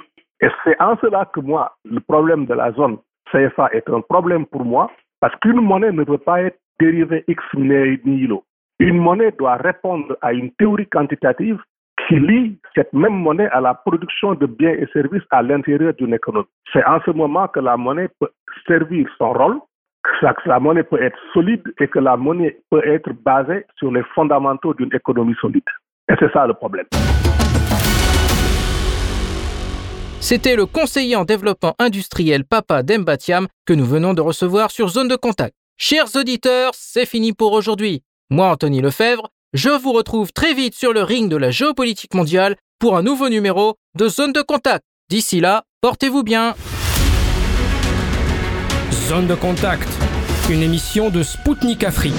Et 0.41 0.49
c'est 0.65 0.81
en 0.81 0.97
cela 0.99 1.27
que 1.27 1.41
moi, 1.41 1.75
le 1.85 2.01
problème 2.01 2.47
de 2.47 2.55
la 2.55 2.73
zone 2.73 2.99
CFA 3.31 3.69
est 3.73 3.89
un 3.89 4.01
problème 4.01 4.47
pour 4.47 4.65
moi, 4.65 4.91
parce 5.21 5.35
qu'une 5.37 5.61
monnaie 5.61 5.93
ne 5.93 6.05
peut 6.05 6.19
pas 6.19 6.43
être 6.43 6.59
dérivée 6.81 7.25
X 7.29 7.43
nihilo. 7.55 8.45
Une 8.79 8.99
monnaie 8.99 9.33
doit 9.33 9.57
répondre 9.57 10.17
à 10.23 10.33
une 10.33 10.51
théorie 10.53 10.89
quantitative 10.89 11.61
qui 12.09 12.19
lie 12.19 12.59
cette 12.75 12.93
même 12.93 13.15
monnaie 13.15 13.49
à 13.51 13.61
la 13.61 13.75
production 13.75 14.35
de 14.35 14.47
biens 14.47 14.73
et 14.73 14.87
services 14.93 15.23
à 15.31 15.43
l'intérieur 15.43 15.93
d'une 15.95 16.15
économie. 16.15 16.49
C'est 16.73 16.85
en 16.87 17.01
ce 17.03 17.11
moment 17.11 17.47
que 17.49 17.61
la 17.61 17.77
monnaie 17.77 18.09
peut 18.19 18.31
servir 18.67 19.07
son 19.19 19.33
rôle, 19.33 19.61
que 20.03 20.49
la 20.49 20.59
monnaie 20.59 20.83
peut 20.83 21.03
être 21.03 21.19
solide 21.33 21.63
et 21.79 21.89
que 21.89 21.99
la 21.99 22.17
monnaie 22.17 22.59
peut 22.71 22.83
être 22.87 23.13
basée 23.23 23.67
sur 23.77 23.93
les 23.93 24.03
fondamentaux 24.15 24.73
d'une 24.75 24.95
économie 24.95 25.37
solide. 25.41 25.63
Et 26.11 26.15
c'est 26.19 26.33
ça 26.33 26.47
le 26.47 26.55
problème. 26.55 26.87
C'était 30.21 30.57
le 30.57 30.67
conseiller 30.67 31.15
en 31.17 31.25
développement 31.25 31.75
industriel 31.79 32.45
Papa 32.45 32.83
Dembatiam 32.83 33.47
que 33.65 33.73
nous 33.73 33.87
venons 33.87 34.13
de 34.13 34.21
recevoir 34.21 34.71
sur 34.71 34.89
Zone 34.89 35.09
de 35.09 35.17
Contact. 35.17 35.55
Chers 35.79 36.15
auditeurs, 36.17 36.73
c'est 36.75 37.07
fini 37.07 37.33
pour 37.33 37.53
aujourd'hui. 37.53 38.03
Moi, 38.29 38.49
Anthony 38.49 38.81
Lefebvre, 38.81 39.29
je 39.55 39.71
vous 39.71 39.93
retrouve 39.93 40.33
très 40.33 40.53
vite 40.53 40.75
sur 40.75 40.93
le 40.93 41.03
ring 41.03 41.31
de 41.31 41.37
la 41.37 41.51
géopolitique 41.51 42.15
mondiale 42.15 42.57
pour 42.79 42.97
un 42.97 43.03
nouveau 43.03 43.29
numéro 43.29 43.77
de 43.97 44.09
Zone 44.09 44.33
de 44.33 44.43
Contact. 44.43 44.85
D'ici 45.09 45.41
là, 45.41 45.63
portez-vous 45.81 46.23
bien. 46.23 46.55
Zone 48.93 49.27
de 49.27 49.35
Contact, 49.35 49.89
une 50.51 50.63
émission 50.63 51.09
de 51.11 51.23
Spoutnik 51.23 51.83
Afrique. 51.83 52.15